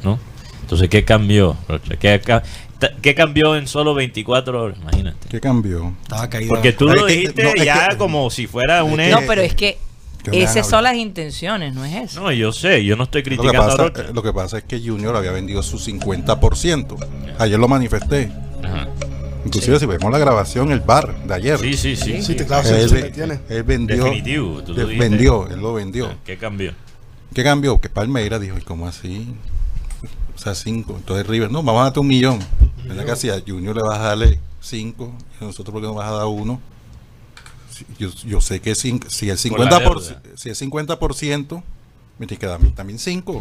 ¿No? 0.04 0.18
Entonces, 0.62 0.88
¿qué 0.88 1.04
cambió? 1.04 1.56
Rocha? 1.68 1.96
¿Qué, 1.96 2.20
qué 3.02 3.14
cambió 3.14 3.56
en 3.56 3.66
solo 3.66 3.94
24 3.94 4.62
horas? 4.62 4.78
Imagínate. 4.80 5.28
¿Qué 5.28 5.40
cambió? 5.40 5.94
Estaba 6.02 6.28
caído. 6.28 6.48
Porque 6.50 6.72
tú 6.72 6.86
lo 6.88 7.06
dijiste 7.06 7.42
no, 7.44 7.54
ya 7.62 7.88
que- 7.90 7.96
como 7.96 8.30
si 8.30 8.46
fuera 8.46 8.84
un 8.84 8.96
No, 8.96 9.20
pero 9.26 9.42
es 9.42 9.54
que 9.54 9.78
esas 10.32 10.68
son 10.68 10.82
las 10.84 10.94
intenciones, 10.96 11.74
no 11.74 11.84
es 11.84 11.94
eso. 12.10 12.20
No, 12.22 12.32
yo 12.32 12.52
sé, 12.52 12.84
yo 12.84 12.96
no 12.96 13.04
estoy 13.04 13.22
Lo 13.22 13.24
que, 13.24 13.36
criticando 13.36 13.62
a 13.62 13.66
pasa, 13.66 13.82
Rocha. 13.84 14.02
lo 14.12 14.22
que 14.22 14.32
pasa 14.32 14.58
es 14.58 14.64
que 14.64 14.80
Junior 14.80 15.14
había 15.14 15.30
vendido 15.30 15.62
su 15.62 15.78
50%. 15.78 16.96
Ayer 17.38 17.58
lo 17.58 17.68
manifesté. 17.68 18.30
Ajá. 18.62 18.88
Inclusive 19.44 19.78
si 19.78 19.86
vemos 19.86 20.10
la 20.10 20.18
grabación, 20.18 20.72
el 20.72 20.80
bar 20.80 21.14
de 21.24 21.32
ayer. 21.34 21.58
Sí, 21.60 21.76
sí, 21.76 21.94
sí. 21.94 22.20
Sí, 22.20 22.34
te 22.34 22.44
claro, 22.44 22.68
él, 22.68 22.88
sí, 22.90 22.96
él 23.48 23.62
vendió. 23.62 24.02
Definitivo, 24.04 24.62
tú 24.64 24.74
lo 24.74 24.86
vendió, 24.88 25.46
él 25.48 25.60
lo 25.60 25.74
vendió. 25.74 26.12
¿Qué 26.24 26.36
cambió? 26.36 26.72
¿Qué 27.32 27.44
cambió? 27.44 27.80
Que 27.80 27.88
Palmeira 27.88 28.40
dijo, 28.40 28.58
¿y 28.58 28.62
cómo 28.62 28.88
así? 28.88 29.28
O 30.34 30.38
sea, 30.38 30.56
cinco. 30.56 30.96
Entonces 30.96 31.26
River, 31.28 31.50
no, 31.52 31.62
vamos 31.62 31.80
a 31.80 31.84
darte 31.84 32.00
un 32.00 32.08
millón. 32.08 32.40
¿Verdad 32.86 33.04
que 33.04 33.10
así? 33.12 33.30
A 33.30 33.40
Junior 33.46 33.76
le 33.76 33.82
vas 33.82 33.98
a 33.98 34.02
darle 34.08 34.40
cinco 34.60 35.12
y 35.40 35.44
a 35.44 35.46
nosotros 35.46 35.72
porque 35.72 35.86
nos 35.86 35.96
vas 35.96 36.08
a 36.08 36.14
dar 36.16 36.26
uno. 36.26 36.60
Si- 37.70 37.84
Yo, 37.98 38.10
yo 38.24 38.40
sé 38.40 38.60
que 38.60 38.72
cin- 38.72 39.04
si 39.08 39.28
el 39.30 39.38
Por 39.50 39.60
la 39.60 39.70
50%, 39.80 39.84
por, 39.84 40.02
si 40.38 40.48
el 40.48 40.54
50% 40.56 41.62
me 42.18 42.26
tiene 42.26 42.40
que 42.40 42.46
dar 42.46 42.60
también 42.74 42.98
cinco. 42.98 43.40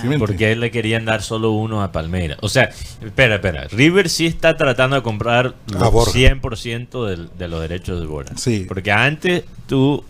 ¿Sí 0.00 0.06
me 0.08 0.18
Porque 0.18 0.52
él 0.52 0.60
le 0.60 0.70
querían 0.70 1.04
dar 1.04 1.22
solo 1.22 1.50
uno 1.52 1.82
a 1.82 1.92
Palmeiras. 1.92 2.38
O 2.40 2.48
sea, 2.48 2.70
espera, 3.02 3.34
espera. 3.34 3.68
River 3.68 4.08
sí 4.08 4.24
está 4.24 4.56
tratando 4.56 4.96
de 4.96 5.02
comprar 5.02 5.54
los 5.66 5.92
Borja. 5.92 6.12
100% 6.12 7.04
del- 7.06 7.28
de 7.36 7.48
los 7.48 7.60
derechos 7.60 8.00
de 8.00 8.06
Borja. 8.06 8.34
Sí. 8.38 8.64
Porque 8.66 8.90
antes 8.90 9.44
tú 9.66 10.02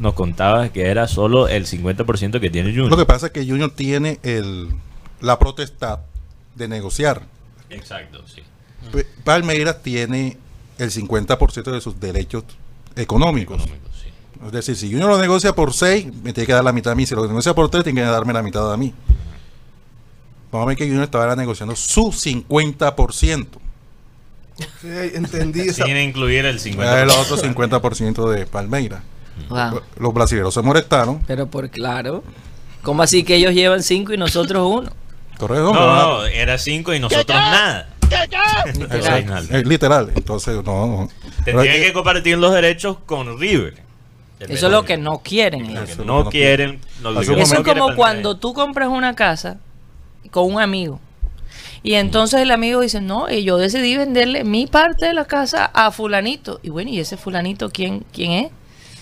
nos 0.00 0.14
contabas 0.14 0.70
que 0.72 0.86
era 0.86 1.06
solo 1.06 1.46
el 1.46 1.66
50% 1.66 2.40
que 2.40 2.50
tiene 2.50 2.70
Junior. 2.70 2.90
Lo 2.90 2.96
que 2.96 3.06
pasa 3.06 3.26
es 3.26 3.32
que 3.32 3.46
Junior 3.46 3.70
tiene 3.70 4.18
el, 4.24 4.70
la 5.20 5.38
potestad 5.38 6.00
de 6.54 6.68
negociar. 6.68 7.22
Exacto, 7.70 8.22
sí. 8.26 8.42
Palmeiras 9.24 9.82
tiene 9.82 10.36
el 10.78 10.90
50% 10.90 11.70
de 11.70 11.80
sus 11.80 12.00
derechos 12.00 12.44
económicos. 12.96 13.62
Económico, 13.62 13.88
sí. 13.92 14.10
Es 14.46 14.52
decir, 14.52 14.76
si 14.76 14.90
Junior 14.90 15.10
lo 15.10 15.18
negocia 15.18 15.54
por 15.54 15.74
6, 15.74 16.06
me 16.22 16.32
tiene 16.32 16.46
que 16.46 16.52
dar 16.52 16.64
la 16.64 16.72
mitad 16.72 16.92
a 16.92 16.96
mí. 16.96 17.06
Si 17.06 17.14
lo 17.14 17.26
negocia 17.26 17.54
por 17.54 17.70
3, 17.70 17.84
tiene 17.84 18.00
que 18.00 18.06
darme 18.06 18.32
la 18.32 18.42
mitad 18.42 18.72
a 18.72 18.76
mí. 18.76 18.94
Vamos 20.50 20.66
a 20.66 20.68
ver 20.68 20.76
que 20.76 20.84
Junior 20.84 21.04
estaba 21.04 21.36
negociando 21.36 21.76
su 21.76 22.06
50%. 22.06 23.46
Sí, 24.80 24.88
entendí 25.14 25.60
esa. 25.60 25.84
Sin 25.84 25.96
incluir 25.96 26.44
el 26.44 26.56
El 26.56 26.60
50%. 26.60 27.10
otro 27.18 27.36
50% 27.36 28.30
de 28.30 28.46
Palmeiras. 28.46 29.02
Wow. 29.48 29.80
Los 29.98 30.12
brasileños 30.12 30.52
se 30.52 30.60
molestaron. 30.62 31.22
Pero 31.26 31.46
por 31.46 31.70
claro. 31.70 32.22
¿Cómo 32.82 33.02
así 33.02 33.24
que 33.24 33.36
ellos 33.36 33.54
llevan 33.54 33.82
cinco 33.82 34.12
y 34.12 34.16
nosotros 34.16 34.66
uno? 34.66 34.90
Correcto. 35.40 35.72
No, 35.72 36.18
no, 36.18 36.26
era 36.26 36.58
5 36.58 36.94
y 36.94 37.00
nosotros 37.00 37.26
nada. 37.28 37.88
Literal. 38.10 38.90
Reinaldo. 38.90 39.56
Es 39.56 39.66
literal. 39.66 40.12
Entonces, 40.14 40.62
no. 40.62 41.08
Tendrían 41.44 41.80
que 41.80 41.92
compartir 41.94 42.36
los 42.36 42.52
derechos 42.52 42.98
con 43.06 43.38
River. 43.40 43.82
Eso 44.38 44.66
es 44.66 44.72
lo 44.72 44.84
que 44.84 44.98
no 44.98 45.20
quieren 45.22 45.66
ellos. 45.66 45.90
Eso 45.90 46.02
es 46.02 46.06
no 46.06 46.28
quieren. 46.28 46.80
no 47.02 47.18
Eso 47.20 47.34
es 47.34 47.60
como 47.60 47.94
cuando 47.94 48.36
tú 48.36 48.52
compras 48.52 48.88
una 48.88 49.14
casa 49.14 49.58
con 50.30 50.52
un 50.52 50.60
amigo. 50.60 51.00
Y 51.82 51.94
entonces 51.94 52.40
el 52.40 52.50
amigo 52.50 52.80
dice, 52.80 53.00
no, 53.00 53.30
y 53.30 53.42
yo 53.42 53.56
decidí 53.56 53.96
venderle 53.96 54.44
mi 54.44 54.66
parte 54.66 55.06
de 55.06 55.14
la 55.14 55.24
casa 55.24 55.70
a 55.72 55.90
fulanito. 55.90 56.60
Y 56.62 56.68
bueno, 56.68 56.90
¿y 56.90 57.00
ese 57.00 57.16
fulanito 57.16 57.70
quién, 57.70 58.04
quién 58.12 58.32
es? 58.32 58.52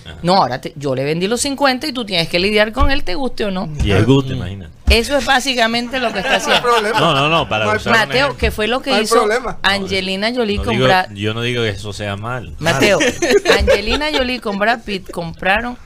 Ajá. 0.08 0.18
No, 0.22 0.36
ahora 0.36 0.60
te- 0.60 0.72
yo 0.76 0.94
le 0.94 1.04
vendí 1.04 1.26
los 1.26 1.40
50 1.40 1.86
y 1.86 1.92
tú 1.92 2.04
tienes 2.04 2.28
que 2.28 2.38
lidiar 2.38 2.72
con 2.72 2.90
él, 2.90 3.04
te 3.04 3.14
guste 3.14 3.44
o 3.44 3.50
no. 3.50 3.68
Y 3.84 3.90
el 3.92 4.04
gusto, 4.04 4.32
imagínate. 4.32 4.72
Eso 4.90 5.16
es 5.18 5.24
básicamente 5.26 6.00
lo 6.00 6.12
que 6.12 6.20
está 6.20 6.30
No 6.30 6.34
hay 6.36 6.40
haciendo. 6.40 6.62
problema. 6.62 7.00
No, 7.00 7.14
no, 7.14 7.28
no, 7.28 7.48
para 7.48 7.66
No 7.66 7.72
usar 7.76 7.92
Mateo, 8.06 8.36
que 8.36 8.50
fue 8.50 8.66
lo 8.68 8.80
que 8.80 8.90
No 8.90 9.00
hizo 9.02 9.16
problema. 9.16 9.58
Angelina 9.62 10.32
Jolie 10.34 10.56
No 10.58 10.64
con 10.64 10.74
digo- 10.74 10.86
Brad 10.86 11.10
yo 11.12 11.34
no 11.34 11.42
digo 11.42 11.62
que 11.62 11.68
eso 11.70 11.92
sea 11.92 12.16
mal. 12.16 12.54
Mateo, 12.58 12.98
Angelina 13.58 14.06
Jolie 14.12 14.40
con 14.40 14.58
Brad 14.58 14.80
Pitt 14.84 15.10
compraron 15.10 15.76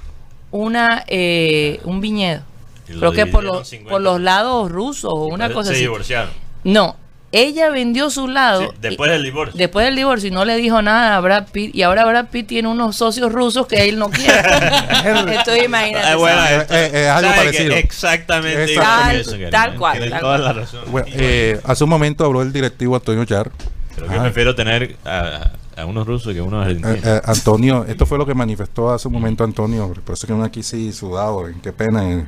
una 0.50 1.04
eh, 1.08 1.80
un 1.85 2.00
viñedo. 2.00 2.42
Creo 2.87 3.12
que 3.12 3.26
por 3.26 3.42
los, 3.42 3.66
50. 3.68 3.90
por 3.90 4.02
los 4.02 4.20
lados 4.20 4.70
rusos 4.70 5.11
o 5.12 5.24
una 5.26 5.50
cosa 5.52 5.68
se 5.70 5.74
así. 5.76 5.82
divorciaron. 5.82 6.30
No, 6.64 6.96
ella 7.33 7.71
vendió 7.71 8.11
su 8.11 8.29
lado. 8.29 8.61
Sí, 8.61 8.77
después 8.81 9.09
y- 9.09 9.12
del 9.14 9.23
divorcio. 9.25 9.57
Después 9.59 9.87
del 9.87 9.97
divorcio 9.97 10.29
y 10.29 10.31
no 10.31 10.45
le 10.45 10.57
dijo 10.57 10.81
nada 10.83 11.16
a 11.16 11.21
Brad 11.21 11.47
Pitt. 11.51 11.75
Y 11.75 11.83
ahora 11.83 12.05
Brad 12.05 12.27
Pitt 12.27 12.47
tiene 12.47 12.68
unos 12.68 12.95
socios 12.97 13.33
rusos 13.33 13.66
que 13.66 13.88
él 13.88 13.99
no 13.99 14.11
quiere. 14.11 14.35
Entonces 15.05 15.64
imagínate. 15.64 16.07
Ah, 16.07 16.53
esto- 16.61 16.75
Eh, 16.75 16.90
eh, 16.92 17.03
es 17.05 17.09
algo 17.09 17.31
¿sabe 17.31 17.45
parecido. 17.45 17.75
Exactamente. 17.75 18.73
igual 18.73 18.79
Exactamente. 18.79 19.14
que 19.14 19.21
eso, 19.21 19.31
Karina. 19.33 19.51
Tal 19.51 19.75
cual, 19.77 19.92
Tienes 19.95 20.11
tal 20.11 20.21
toda 20.21 20.37
cual. 20.38 20.45
la 20.45 20.53
razón. 20.62 20.81
Bueno, 20.88 21.07
eh, 21.12 21.61
hace 21.64 21.85
un 21.85 21.90
momento 21.90 22.25
habló 22.25 22.42
el 22.42 22.53
directivo 22.53 22.95
Antonio 22.97 23.25
Char. 23.25 23.51
Creo 23.97 24.09
que 24.09 24.16
Ah. 24.16 24.23
prefiero 24.23 24.55
tener 24.55 24.97
a, 25.05 25.51
a 25.77 25.85
unos 25.87 26.07
rusos 26.07 26.33
que 26.33 26.40
a 26.40 26.42
unos 26.42 26.66
Eh, 26.66 26.71
argentinos. 26.71 26.99
eh, 27.07 27.21
Antonio, 27.25 27.85
esto 27.88 28.07
fue 28.07 28.18
lo 28.18 28.27
que 28.27 28.35
manifestó 28.35 28.90
hace 28.90 29.09
un 29.09 29.14
momento 29.14 29.42
Antonio, 29.45 29.92
por 30.05 30.14
eso 30.14 30.27
que 30.27 30.33
uno 30.33 30.45
aquí 30.45 30.62
sí 30.62 30.92
sudado, 30.92 31.47
qué 31.62 31.73
pena. 31.73 32.11
eh, 32.11 32.25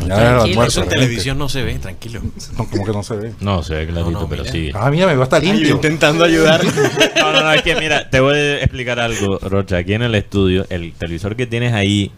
el 0.00 0.06
Tranquilo, 0.06 0.42
almuerzo 0.42 0.80
Eso 0.80 0.82
en 0.82 0.88
televisión 0.88 1.38
no 1.38 1.48
se 1.48 1.62
ve, 1.62 1.74
tranquilo. 1.78 2.20
No, 2.56 2.66
como 2.68 2.84
que 2.84 2.92
no 2.92 3.02
se 3.02 3.16
ve. 3.16 3.32
no, 3.40 3.62
se 3.62 3.74
ve 3.74 3.86
clarito, 3.86 4.10
No, 4.10 4.20
no, 4.20 4.28
pero 4.28 4.42
mira. 4.42 4.52
sí. 4.52 4.70
Ah, 4.74 4.90
mira, 4.90 5.06
me 5.06 5.14
va 5.14 5.22
a 5.22 5.24
estar 5.24 5.42
limpio. 5.42 5.74
intentando 5.74 6.24
ayudar. 6.24 6.60
No, 7.16 7.32
no, 7.32 7.42
no, 7.42 7.52
es 7.52 7.62
que 7.62 7.74
mira, 7.76 8.08
te 8.08 8.20
voy 8.20 8.36
a 8.36 8.58
explicar 8.62 8.98
algo, 9.00 9.38
Rocha. 9.38 9.78
Aquí 9.78 9.92
en 9.92 10.02
el 10.02 10.14
estudio, 10.14 10.66
el 10.70 10.92
televisor 10.94 11.36
que 11.36 11.46
tienes 11.46 11.74
ahí, 11.74 12.10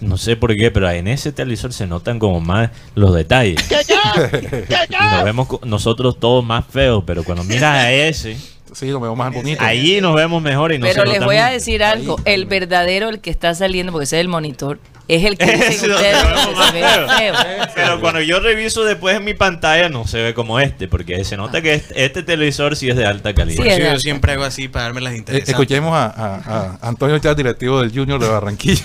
no 0.00 0.16
sé 0.16 0.36
por 0.36 0.54
qué, 0.56 0.70
pero 0.70 0.90
en 0.90 1.08
ese 1.08 1.32
televisor 1.32 1.72
se 1.72 1.86
notan 1.86 2.18
como 2.18 2.40
más 2.40 2.70
los 2.94 3.14
detalles. 3.14 3.56
Y 3.70 4.92
nos 5.14 5.24
vemos 5.24 5.48
nosotros 5.64 6.18
todos 6.18 6.44
más 6.44 6.64
feos, 6.66 7.04
pero 7.06 7.24
cuando 7.24 7.44
miras 7.44 7.84
a 7.84 7.92
ese, 7.92 8.36
Sí, 8.72 8.88
lo 8.88 9.00
vemos 9.00 9.16
más 9.16 9.32
bonito. 9.32 9.62
Ahí 9.64 10.00
nos 10.02 10.14
vemos 10.14 10.42
mejor 10.42 10.72
y 10.72 10.78
no 10.78 10.86
Pero 10.86 11.02
se 11.06 11.08
les 11.08 11.24
voy 11.24 11.36
a 11.36 11.46
decir 11.46 11.82
algo. 11.82 12.18
El 12.26 12.44
verdadero, 12.44 13.08
el 13.08 13.20
que 13.20 13.30
está 13.30 13.54
saliendo, 13.54 13.90
porque 13.92 14.04
ese 14.04 14.16
es 14.16 14.20
el 14.20 14.28
monitor, 14.28 14.78
es 15.08 15.24
el 15.24 15.38
que 15.38 15.46
dicen 15.46 15.92
ustedes 15.92 16.24
que 16.24 16.54
se 16.66 16.72
ve 16.72 16.82
feo. 16.82 17.08
feo. 17.08 17.34
Pero 17.74 18.00
cuando 18.00 18.20
yo 18.20 18.40
reviso 18.40 18.84
después 18.84 19.16
en 19.16 19.24
mi 19.24 19.34
pantalla 19.34 19.88
no 19.88 20.06
se 20.06 20.20
ve 20.20 20.34
como 20.34 20.58
este, 20.58 20.88
porque 20.88 21.24
se 21.24 21.36
nota 21.36 21.62
que 21.62 21.74
este, 21.74 22.04
este 22.04 22.22
televisor 22.24 22.74
sí 22.76 22.88
es 22.90 22.96
de 22.96 23.06
alta 23.06 23.32
calidad. 23.34 23.52
Sí, 23.54 23.58
Por 23.58 23.66
eso 23.68 23.76
es 23.78 23.82
yo 23.84 23.90
alto. 23.90 24.00
siempre 24.00 24.32
hago 24.32 24.44
así 24.44 24.66
para 24.68 24.86
darme 24.86 25.00
las 25.02 25.12
Eh, 25.12 25.18
interesantes. 25.18 25.48
escuchemos 25.50 25.94
a, 25.94 26.06
a- 26.06 26.78
a 26.82 26.88
Antonio 26.88 27.18
Chávez, 27.20 27.36
directivo 27.36 27.80
del 27.80 27.92
Junior 27.92 28.20
de 28.20 28.28
Barranquilla. 28.28 28.84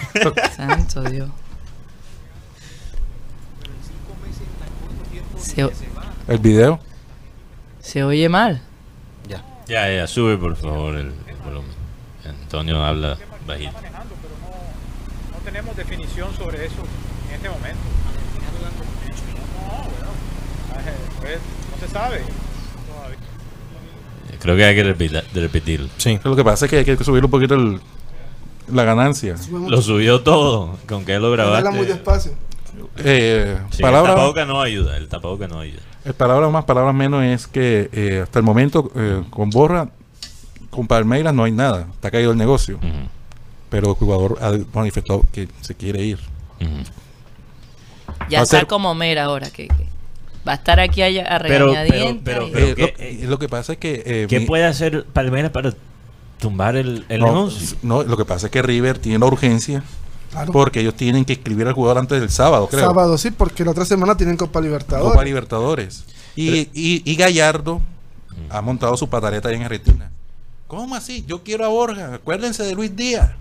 Santo 0.56 1.02
Dios. 1.04 1.30
Se, 5.38 5.68
el 6.28 6.38
video. 6.38 6.80
se 7.80 8.04
oye 8.04 8.30
mal. 8.30 8.62
Ya. 9.28 9.44
Ya, 9.68 9.92
ya, 9.92 10.08
sube 10.08 10.38
por 10.38 10.56
favor 10.56 10.96
el, 10.96 11.08
el 11.28 11.36
volumen. 11.44 11.72
Antonio 12.28 12.84
habla 12.84 13.18
bajito. 13.48 13.72
manejando, 13.74 14.16
pero 14.22 14.36
no, 14.40 15.38
no 15.38 15.41
tenemos 15.52 15.76
definición 15.76 16.34
sobre 16.36 16.66
eso 16.66 16.82
en 17.30 17.36
este 17.36 17.50
momento. 17.50 17.80
No, 19.62 19.84
bueno, 19.84 20.12
pues, 21.20 21.38
no 21.72 21.88
se 21.88 21.94
sabe 21.94 22.22
todavía. 22.88 23.18
Creo 24.40 24.56
que 24.56 24.66
hay 24.66 24.76
que 24.76 24.84
repetirlo. 25.40 25.88
Sí. 25.98 26.20
Lo 26.24 26.36
que 26.36 26.44
pasa 26.44 26.66
es 26.66 26.72
que 26.72 26.78
hay 26.78 26.86
que 26.86 27.04
subir 27.04 27.24
un 27.26 27.32
poquito 27.32 27.54
el- 27.56 27.80
la 28.74 28.84
ganancia. 28.84 29.36
Lo 29.68 29.82
subió 29.82 30.22
todo. 30.22 30.78
¿Con 30.88 31.06
qué 31.06 31.20
lo 31.20 31.28
Habla 31.28 31.44
grabaste? 31.44 31.72
muy 31.72 31.86
despacio. 31.86 32.32
Eh, 32.98 33.58
Sí, 33.70 33.78
el 33.78 33.82
palabra, 33.82 34.12
tapaboca 34.12 34.46
no 34.46 34.62
ayuda, 34.62 34.96
el 34.98 35.10
tapaboca 35.10 35.48
no 35.48 35.60
ayuda. 35.60 35.82
eh, 36.06 36.14
palabra 36.14 36.48
más, 36.50 36.64
palabra 36.66 36.94
menos 36.94 37.24
es 37.24 37.46
que 37.48 37.90
eh, 37.92 38.22
hasta 38.24 38.40
el 38.40 38.46
momento 38.46 38.90
eh, 38.96 39.24
con 39.30 39.50
Borra, 39.50 39.90
con 40.70 40.88
Palmeiras 40.88 41.34
no 41.34 41.44
hay 41.44 41.52
nada. 41.52 41.88
Está 41.94 42.10
caído 42.10 42.32
el 42.32 42.38
negocio. 42.38 42.80
Pero 43.72 43.90
el 43.90 43.96
jugador 43.96 44.38
ha 44.42 44.52
manifestado 44.78 45.26
que 45.32 45.48
se 45.62 45.74
quiere 45.74 46.04
ir. 46.04 46.20
Ya 48.30 48.42
está 48.44 48.66
como 48.66 48.94
Mera 48.94 49.24
ahora, 49.24 49.50
que, 49.50 49.68
que 49.68 49.88
va 50.48 50.52
a 50.52 50.56
estar 50.56 50.80
aquí 50.80 51.02
a, 51.02 51.08
a 51.36 51.40
Pero- 51.40 51.74
pero- 52.24 52.48
Eh, 52.56 52.76
¿qué- 52.76 53.20
lo, 53.24 53.32
lo 53.32 53.40
que 53.40 53.50
pasa 53.50 53.74
es 53.74 53.80
que... 53.80 54.04
eh, 54.06 54.28
¿Qué 54.30 54.42
mi- 54.42 54.46
puede 54.46 54.66
hacer 54.66 55.06
Palmeiras 55.06 55.52
para 55.52 55.74
tumbar 56.40 56.76
el, 56.76 57.06
el 57.10 57.22
no, 57.22 57.50
no, 57.84 58.04
lo 58.04 58.18
que 58.18 58.26
pasa 58.26 58.48
es 58.48 58.52
que 58.52 58.62
River 58.62 59.00
tiene 59.00 59.20
la 59.20 59.26
urgencia 59.26 59.84
Claro. 60.32 60.52
porque 60.54 60.80
ellos 60.80 60.96
tienen 60.96 61.26
que 61.26 61.34
escribir 61.34 61.68
al 61.68 61.74
jugador 61.74 61.98
antes 61.98 62.20
del 62.22 62.30
sábado, 62.30 62.68
creo. 62.70 62.86
Sábado 62.88 63.18
sí, 63.18 63.32
porque 63.32 63.66
la 63.66 63.72
otra 63.72 63.84
semana 63.86 64.16
tienen 64.16 64.38
Copa 64.38 64.62
Libertadores. 64.62 65.12
Copa 65.12 65.26
Libertadores. 65.26 66.06
Y, 66.38 66.70
y, 66.74 67.02
y 67.04 67.16
Gallardo 67.16 67.82
ha 68.50 68.62
montado 68.62 68.96
su 68.96 69.10
patareta 69.10 69.50
ahí 69.50 69.56
en 69.56 69.64
Argentina. 69.64 70.10
¿Cómo 70.68 70.96
así? 70.96 71.26
Yo 71.28 71.44
quiero 71.44 71.66
a 71.66 71.68
Borja. 71.68 72.14
Acuérdense 72.16 72.64
de 72.64 72.74
Luis 72.76 72.96
Díaz. 72.96 73.32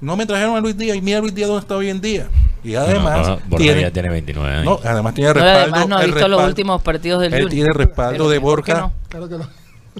No 0.00 0.16
me 0.16 0.24
trajeron 0.26 0.56
a 0.56 0.60
Luis 0.60 0.76
Díaz 0.76 0.96
y 0.96 1.02
mira 1.02 1.20
Luis 1.20 1.34
Díaz 1.34 1.48
dónde 1.48 1.60
está 1.62 1.76
hoy 1.76 1.90
en 1.90 2.00
día. 2.00 2.28
Y 2.64 2.74
además 2.74 3.26
No, 3.26 3.38
Borja 3.48 3.56
tiene, 3.64 3.80
ya 3.82 3.90
tiene 3.90 4.08
29 4.10 4.54
años. 4.54 4.64
no, 4.64 4.88
además 4.90 5.14
tiene 5.14 5.28
No, 5.28 5.34
respaldo. 5.34 5.60
además 5.62 5.88
no 5.88 5.96
ha 5.96 6.04
visto 6.04 6.20
los 6.20 6.28
respaldo- 6.40 6.48
últimos 6.48 6.82
partidos 6.82 7.20
del 7.22 7.32
Él 7.34 7.42
Junior. 7.44 7.50
tiene 7.50 7.68
respaldo 7.74 8.28
de 8.30 8.38
Borja 8.38 8.74
no. 8.80 8.92
Claro 9.08 9.28
que 9.28 9.38
no. 9.38 9.48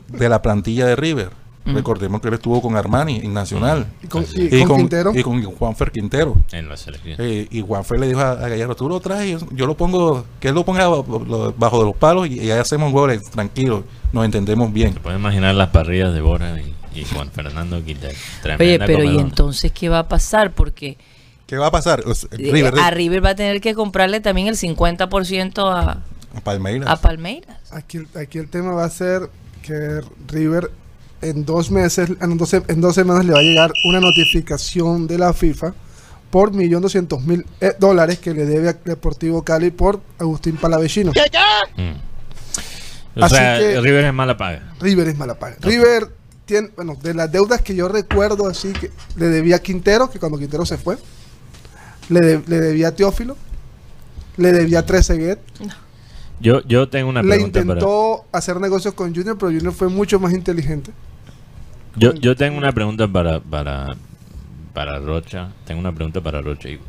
de 0.08 0.28
la 0.28 0.42
plantilla 0.42 0.86
de 0.86 0.96
River. 0.96 1.30
Mm. 1.64 1.74
Recordemos 1.74 2.20
que 2.22 2.28
él 2.28 2.34
estuvo 2.34 2.62
con 2.62 2.74
Armani 2.76 3.16
en 3.22 3.34
Nacional. 3.34 3.86
Y 4.02 4.06
con, 4.06 4.24
y 4.34 4.56
Y, 4.56 4.64
con 4.64 4.78
Quintero. 4.78 5.12
y 5.14 5.22
con 5.22 5.42
Juanfer 5.42 5.90
Quintero. 5.92 6.36
En 6.52 6.68
la 6.70 6.76
selección. 6.78 7.16
Eh, 7.18 7.48
y 7.50 7.60
Juanfer 7.60 8.00
le 8.00 8.08
dijo 8.08 8.20
a, 8.20 8.30
a 8.32 8.48
Gallardo, 8.48 8.74
tú 8.74 8.88
lo 8.88 8.98
traes, 9.00 9.30
yo, 9.40 9.46
yo 9.52 9.66
lo 9.66 9.76
pongo, 9.76 10.24
que 10.40 10.48
él 10.48 10.54
lo 10.54 10.64
ponga 10.64 10.88
bajo, 10.88 11.22
lo- 11.28 11.52
bajo 11.52 11.78
de 11.80 11.84
los 11.84 11.96
palos 11.96 12.28
y, 12.28 12.40
y 12.40 12.50
ahí 12.50 12.58
hacemos 12.58 12.92
goles, 12.92 13.28
tranquilo, 13.30 13.84
nos 14.12 14.24
entendemos 14.24 14.72
bien. 14.72 14.94
Se 14.94 15.00
puede 15.00 15.18
imaginar 15.18 15.54
las 15.54 15.68
parrillas 15.68 16.14
de 16.14 16.20
Borja 16.22 16.58
y, 16.60 16.74
y 16.94 17.04
Juan 17.04 17.30
Fernando 17.30 17.82
Quintero. 17.84 18.14
Oye, 18.58 18.78
pero 18.78 19.04
¿y 19.04 19.18
entonces 19.18 19.72
qué 19.72 19.88
va 19.88 20.00
a 20.00 20.08
pasar? 20.08 20.52
Porque 20.52 20.96
¿Qué 21.46 21.56
va 21.56 21.66
a 21.66 21.70
pasar? 21.72 22.04
River 22.32 22.74
a 22.78 22.90
River 22.90 23.24
va 23.24 23.30
a 23.30 23.34
tener 23.34 23.60
que 23.60 23.74
comprarle 23.74 24.20
también 24.20 24.46
el 24.46 24.56
50% 24.56 25.58
a, 25.72 26.02
a 26.36 26.40
Palmeiras. 26.42 26.88
a 26.88 26.96
Palmeiras. 27.00 27.56
Aquí, 27.72 27.98
aquí 28.16 28.38
el 28.38 28.48
tema 28.48 28.72
va 28.72 28.84
a 28.84 28.90
ser 28.90 29.28
que 29.62 30.00
River 30.28 30.70
en 31.22 31.44
dos 31.44 31.70
meses, 31.70 32.08
en 32.20 32.38
dos, 32.38 32.48
se- 32.50 32.62
en 32.68 32.80
dos 32.80 32.94
semanas 32.94 33.24
le 33.24 33.32
va 33.32 33.40
a 33.40 33.42
llegar 33.42 33.72
una 33.84 34.00
notificación 34.00 35.06
de 35.08 35.18
la 35.18 35.32
FIFA 35.34 35.74
por 36.30 36.52
1.200.000 36.52 37.44
eh, 37.60 37.72
dólares 37.80 38.20
que 38.20 38.32
le 38.32 38.44
debe 38.46 38.68
a 38.68 38.72
Deportivo 38.72 39.42
Cali 39.42 39.70
por 39.72 40.00
Agustín 40.20 40.56
Palavecino. 40.56 41.10
Mm. 41.76 43.18
O 43.20 43.24
Así 43.24 43.34
sea, 43.34 43.58
que- 43.58 43.80
River 43.80 44.04
es 44.04 44.14
mala 44.14 44.36
paga. 44.36 44.72
River 44.80 45.08
es 45.08 45.18
mala 45.18 45.34
paga. 45.38 45.56
River 45.60 46.08
tiene, 46.50 46.70
bueno, 46.74 46.96
de 47.00 47.14
las 47.14 47.30
deudas 47.30 47.62
que 47.62 47.76
yo 47.76 47.86
recuerdo 47.86 48.48
así 48.48 48.72
que 48.72 48.90
le 49.16 49.26
debía 49.28 49.56
a 49.56 49.58
Quintero, 49.60 50.10
que 50.10 50.18
cuando 50.18 50.36
Quintero 50.36 50.66
se 50.66 50.76
fue, 50.76 50.98
le, 52.08 52.20
de- 52.20 52.42
le 52.48 52.60
debía 52.60 52.88
a 52.88 52.92
Teófilo, 52.94 53.36
le 54.36 54.50
debía 54.52 54.80
a 54.80 54.86
Trezeguet, 54.86 55.38
Yo, 56.40 56.60
yo 56.66 56.88
tengo 56.88 57.08
una 57.08 57.22
le 57.22 57.28
pregunta 57.28 57.60
para... 57.60 57.72
intentó 57.74 58.24
hacer 58.32 58.60
negocios 58.60 58.94
con 58.94 59.14
Junior, 59.14 59.38
pero 59.38 59.52
Junior 59.52 59.72
fue 59.72 59.88
mucho 59.88 60.18
más 60.18 60.32
inteligente. 60.32 60.90
Yo, 61.96 62.14
yo 62.14 62.34
tengo 62.34 62.58
una 62.58 62.72
pregunta 62.72 63.06
para, 63.06 63.38
para, 63.40 63.86
para 64.74 64.98
Rocha. 64.98 65.52
Tengo 65.66 65.80
una 65.80 65.92
pregunta 65.92 66.20
para 66.20 66.40
Rocha 66.40 66.68
y. 66.68 66.80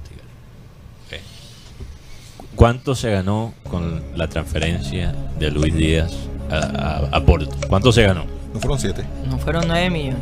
¿Cuánto 2.55 2.95
se 2.95 3.11
ganó 3.11 3.53
con 3.69 4.01
la 4.15 4.27
transferencia 4.27 5.13
de 5.39 5.51
Luis 5.51 5.73
Díaz 5.73 6.11
a, 6.49 6.55
a- 6.57 7.17
a 7.17 7.23
Porto? 7.25 7.49
¿Cuánto 7.67 7.91
se 7.91 8.03
ganó? 8.03 8.25
No 8.53 8.59
fueron 8.59 8.79
siete. 8.79 9.03
No 9.27 9.37
fueron 9.39 9.67
9 9.67 9.89
millones. 9.89 10.21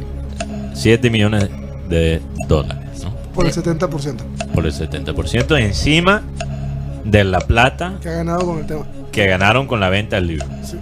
7 0.76 1.10
millones 1.10 1.50
de 1.90 2.22
dólares, 2.48 3.04
¿no? 3.04 3.14
Por 3.34 3.46
el 3.48 3.52
Sí. 3.54 3.60
70% 3.62 4.24
Por 4.54 4.66
el 4.66 4.72
70%, 4.74 5.58
encima 5.60 6.22
de 7.04 7.24
la 7.24 7.40
plata 7.40 7.98
que 8.02 8.10
ha 8.10 8.14
ganado 8.14 8.46
con 8.46 8.60
el 8.60 8.68
tema. 8.68 8.86
que 9.12 9.26
ganaron 9.28 9.68
con 9.68 9.80
la 9.80 9.90
venta 9.90 10.18
del 10.18 10.28
libro. 10.28 10.46
Sí. 10.64 10.78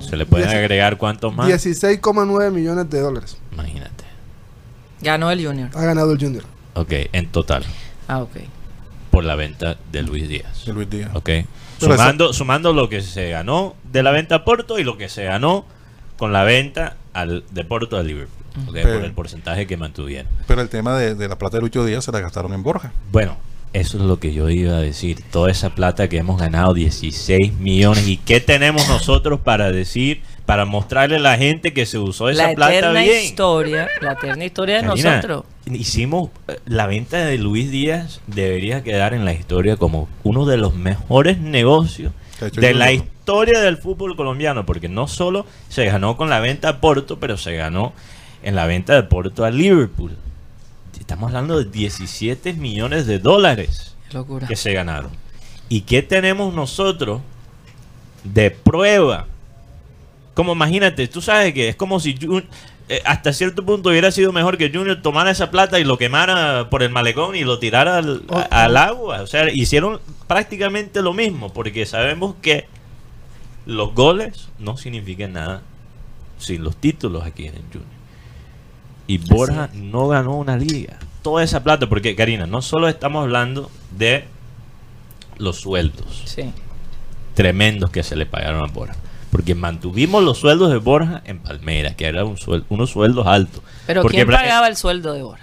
¿Se 0.00 0.16
le 0.16 0.24
pueden 0.26 0.48
Dieci- 0.48 0.56
agregar 0.56 0.96
cuántos 0.98 1.34
más? 1.34 1.48
16,9 1.48 2.50
millones 2.52 2.88
de 2.90 3.00
dólares 3.00 3.36
Imagínate. 3.52 4.04
Ganó 5.00 5.30
el 5.30 5.44
Junior. 5.44 5.70
ha 5.74 5.82
ganado 5.82 6.12
el 6.12 6.18
Junior. 6.20 6.44
Ok, 6.74 6.92
en 7.12 7.26
total, 7.28 7.64
Ah, 8.08 8.20
ok. 8.22 8.30
Por 9.12 9.22
la 9.24 9.36
venta 9.36 9.76
de 9.92 10.02
Luis 10.02 10.28
Díaz. 10.28 10.64
De 10.64 10.72
Luis 10.72 10.90
Díaz. 10.90 11.10
Ok. 11.14 11.26
Pero 11.78 11.92
Sumando, 11.96 12.32
sumando 12.32 12.72
lo 12.72 12.88
que 12.88 13.00
se 13.02 13.28
ganó 13.30 13.76
de 13.92 14.02
la 14.02 14.10
venta 14.10 14.36
a 14.36 14.44
Porto 14.44 14.78
y 14.78 14.84
lo 14.84 14.96
que 14.96 15.08
se 15.08 15.24
ganó 15.24 15.64
con 16.16 16.32
la 16.32 16.42
venta 16.44 16.96
al, 17.12 17.44
de 17.50 17.64
Porto 17.64 17.96
a 17.98 18.02
Liverpool. 18.02 18.44
ok, 18.68 18.72
Pero- 18.72 18.94
por 18.94 19.04
el 19.04 19.12
porcentaje 19.12 19.66
que 19.66 19.76
mantuvieron. 19.76 20.32
Pero 20.46 20.62
el 20.62 20.68
tema 20.68 20.96
de, 20.96 21.14
de 21.14 21.28
la 21.28 21.36
plata 21.38 21.58
de 21.58 21.62
Lucho 21.62 21.84
Díaz 21.84 22.04
se 22.06 22.12
la 22.12 22.20
gastaron 22.20 22.52
en 22.54 22.62
Borja. 22.62 22.92
Bueno, 23.12 23.36
eso 23.74 23.98
es 23.98 24.04
lo 24.04 24.18
que 24.18 24.32
yo 24.32 24.48
iba 24.48 24.76
a 24.76 24.80
decir. 24.80 25.22
Toda 25.30 25.50
esa 25.50 25.70
plata 25.74 26.08
que 26.08 26.16
hemos 26.18 26.40
ganado, 26.40 26.72
16 26.72 27.54
millones. 27.58 28.06
¿Y 28.08 28.16
qué 28.16 28.40
tenemos 28.40 28.88
nosotros 28.88 29.40
para 29.40 29.70
decir, 29.72 30.22
para 30.46 30.64
mostrarle 30.64 31.16
a 31.16 31.20
la 31.20 31.36
gente 31.36 31.72
que 31.72 31.86
se 31.86 31.98
usó 31.98 32.28
esa 32.28 32.48
La 32.48 32.54
plata 32.54 32.74
eterna 32.74 33.00
bien? 33.00 33.24
historia, 33.24 33.88
la 34.00 34.12
eterna 34.12 34.44
historia 34.44 34.76
de 34.76 34.86
Karina, 34.86 35.10
nosotros. 35.16 35.44
Hicimos 35.66 36.30
eh, 36.48 36.58
la 36.66 36.86
venta 36.86 37.18
de 37.24 37.38
Luis 37.38 37.70
Díaz 37.70 38.20
debería 38.26 38.82
quedar 38.82 39.14
en 39.14 39.24
la 39.24 39.32
historia 39.32 39.76
como 39.76 40.08
uno 40.24 40.44
de 40.44 40.56
los 40.56 40.74
mejores 40.74 41.38
negocios 41.38 42.12
de 42.40 42.74
la 42.74 42.92
historia 42.92 43.60
del 43.60 43.76
fútbol 43.76 44.16
colombiano, 44.16 44.66
porque 44.66 44.88
no 44.88 45.06
solo 45.06 45.46
se 45.68 45.84
ganó 45.84 46.16
con 46.16 46.28
la 46.28 46.40
venta 46.40 46.68
a 46.68 46.80
Porto, 46.80 47.20
pero 47.20 47.36
se 47.36 47.54
ganó 47.54 47.92
en 48.42 48.56
la 48.56 48.66
venta 48.66 48.94
de 48.94 49.04
Porto 49.04 49.44
a 49.44 49.50
Liverpool. 49.50 50.16
Estamos 50.98 51.28
hablando 51.28 51.58
de 51.58 51.70
17 51.70 52.52
millones 52.54 53.06
de 53.06 53.18
dólares 53.18 53.96
que 54.48 54.56
se 54.56 54.72
ganaron. 54.72 55.10
¿Y 55.68 55.82
qué 55.82 56.02
tenemos 56.02 56.52
nosotros 56.54 57.20
de 58.24 58.50
prueba? 58.50 59.26
Como 60.34 60.52
imagínate, 60.52 61.08
tú 61.08 61.20
sabes 61.20 61.52
que 61.52 61.68
es 61.68 61.76
como 61.76 62.00
si 62.00 62.14
Jun- 62.16 62.46
eh, 62.88 63.00
hasta 63.04 63.32
cierto 63.32 63.64
punto 63.64 63.90
hubiera 63.90 64.10
sido 64.10 64.32
mejor 64.32 64.56
que 64.58 64.70
Junior 64.70 65.00
tomara 65.02 65.30
esa 65.30 65.50
plata 65.50 65.78
y 65.78 65.84
lo 65.84 65.98
quemara 65.98 66.68
por 66.70 66.82
el 66.82 66.90
malecón 66.90 67.36
y 67.36 67.44
lo 67.44 67.58
tirara 67.58 67.98
al, 67.98 68.22
a- 68.30 68.64
al 68.64 68.76
agua. 68.76 69.20
O 69.22 69.26
sea, 69.26 69.50
hicieron 69.52 70.00
prácticamente 70.26 71.02
lo 71.02 71.12
mismo, 71.12 71.52
porque 71.52 71.84
sabemos 71.86 72.34
que 72.42 72.66
los 73.66 73.94
goles 73.94 74.48
no 74.58 74.76
significan 74.76 75.34
nada 75.34 75.62
sin 76.38 76.64
los 76.64 76.76
títulos 76.76 77.24
aquí 77.24 77.46
en 77.46 77.54
el 77.54 77.62
Junior. 77.62 78.02
Y 79.06 79.18
Borja 79.18 79.68
no 79.74 80.08
ganó 80.08 80.36
una 80.36 80.56
liga. 80.56 80.98
Toda 81.22 81.44
esa 81.44 81.62
plata, 81.62 81.88
porque 81.88 82.16
Karina, 82.16 82.46
no 82.46 82.62
solo 82.62 82.88
estamos 82.88 83.22
hablando 83.22 83.70
de 83.96 84.24
los 85.38 85.60
sueldos 85.60 86.22
Sí. 86.24 86.50
tremendos 87.34 87.90
que 87.90 88.02
se 88.02 88.16
le 88.16 88.26
pagaron 88.26 88.64
a 88.68 88.72
Borja. 88.72 88.96
Porque 89.32 89.54
mantuvimos 89.54 90.22
los 90.22 90.36
sueldos 90.38 90.70
de 90.70 90.76
Borja 90.76 91.22
en 91.24 91.38
Palmeiras, 91.38 91.96
que 91.96 92.04
eran 92.04 92.26
un 92.26 92.36
suel- 92.36 92.64
unos 92.68 92.90
sueldos 92.90 93.26
altos. 93.26 93.62
Pero 93.86 94.02
Porque 94.02 94.18
¿quién 94.18 94.28
pagaba 94.28 94.68
el 94.68 94.76
sueldo 94.76 95.14
de 95.14 95.22
Borja? 95.22 95.42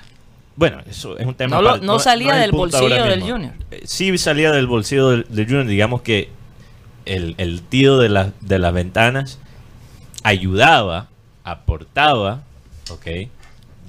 Bueno, 0.56 0.82
eso 0.88 1.17
es 1.17 1.25
un 1.25 1.34
tema. 1.34 1.56
No 1.56 1.62
lo- 1.63 1.78
no 1.78 1.97
salía 1.99 2.36
del 2.36 2.52
bolsillo 2.52 3.04
del. 3.04 3.21
Junior. 3.23 3.54
Eh, 3.71 3.82
Sí 3.86 4.15
salía 4.19 4.52
del 4.52 4.67
bolsillo 4.67 5.10
del, 5.10 5.25
del 5.30 5.45
Junior. 5.45 5.65
Digamos 5.65 6.02
que 6.04 6.30
el, 7.06 7.34
el 7.39 7.63
tío 7.63 7.97
de, 7.97 8.10
la- 8.10 8.32
de 8.41 8.60
las 8.60 8.73
ventanas 8.73 9.39
ayudaba 10.23 11.08
aportaba, 11.43 12.43
ok, 12.91 13.08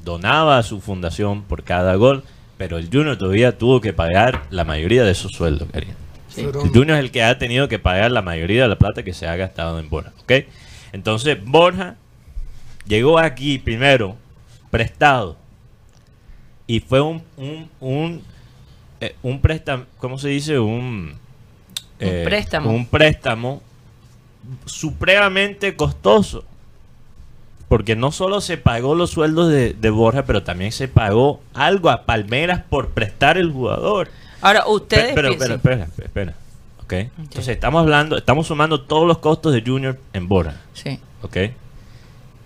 donaba 0.05 0.57
a 0.59 0.63
su 0.63 0.81
fundación 0.81 1.43
por 1.43 1.63
cada 1.63 1.95
gol, 1.97 2.25
pero 2.57 2.79
el 2.79 2.89
Junior 2.91 3.19
todavía 3.19 3.59
tuvo 3.59 3.81
que 3.83 3.93
pagar 3.93 4.45
la 4.51 4.65
mayoría 4.65 5.05
de 5.05 5.11
esos 5.11 5.33
sueldos, 5.33 5.69
Karina. 5.71 5.95
Sí. 6.41 6.69
Junior 6.73 6.99
es 6.99 7.05
el 7.05 7.11
que 7.11 7.23
ha 7.23 7.39
tenido 7.39 7.69
que 7.69 7.79
pagar 7.79 8.11
la 8.11 8.23
mayoría 8.23 8.63
de 8.63 8.69
la 8.69 8.79
plata 8.79 9.03
que 9.03 9.13
se 9.13 9.27
ha 9.27 9.37
gastado 9.37 9.79
en 9.79 9.89
Borja, 9.89 10.13
¿ok? 10.23 10.33
Entonces, 10.93 11.39
Borja 11.45 11.97
llegó 12.87 13.19
aquí 13.19 13.59
primero 13.59 14.17
prestado 14.71 15.37
y 16.67 16.81
fue 16.81 17.01
un, 17.01 17.23
un, 17.37 17.69
un, 17.81 18.23
eh, 19.01 19.17
un 19.23 19.41
préstamo, 19.41 19.85
¿cómo 19.99 20.19
se 20.19 20.29
dice? 20.29 20.59
Un, 20.59 21.19
eh, 21.99 22.23
préstamo. 22.25 22.71
Un 22.71 22.87
préstamo 22.87 23.63
supremamente 24.65 25.77
costoso. 25.77 26.45
Porque 27.69 27.95
no 27.95 28.11
solo 28.11 28.41
se 28.41 28.57
pagó 28.57 28.97
los 28.97 29.11
sueldos 29.11 29.49
de, 29.49 29.75
de 29.75 29.91
Borja, 29.91 30.25
pero 30.25 30.43
también 30.43 30.73
se 30.73 30.89
pagó 30.89 31.41
algo 31.55 31.91
a 31.91 32.05
Palmeras 32.05 32.63
por 32.69 32.89
prestar 32.89 33.39
el 33.39 33.53
jugador. 33.53 34.09
Ahora, 34.41 34.67
ustedes 34.67 35.15
Pero, 35.15 35.37
pero, 35.39 35.55
espera, 35.55 35.89
espera. 35.99 36.35
Entonces 36.99 37.49
estamos 37.49 37.83
hablando, 37.83 38.17
estamos 38.17 38.47
sumando 38.47 38.81
todos 38.81 39.07
los 39.07 39.19
costos 39.19 39.53
de 39.53 39.63
Junior 39.65 39.99
en 40.13 40.29
Borja. 40.29 40.57
Sí. 40.75 40.99
¿Ok? 41.23 41.37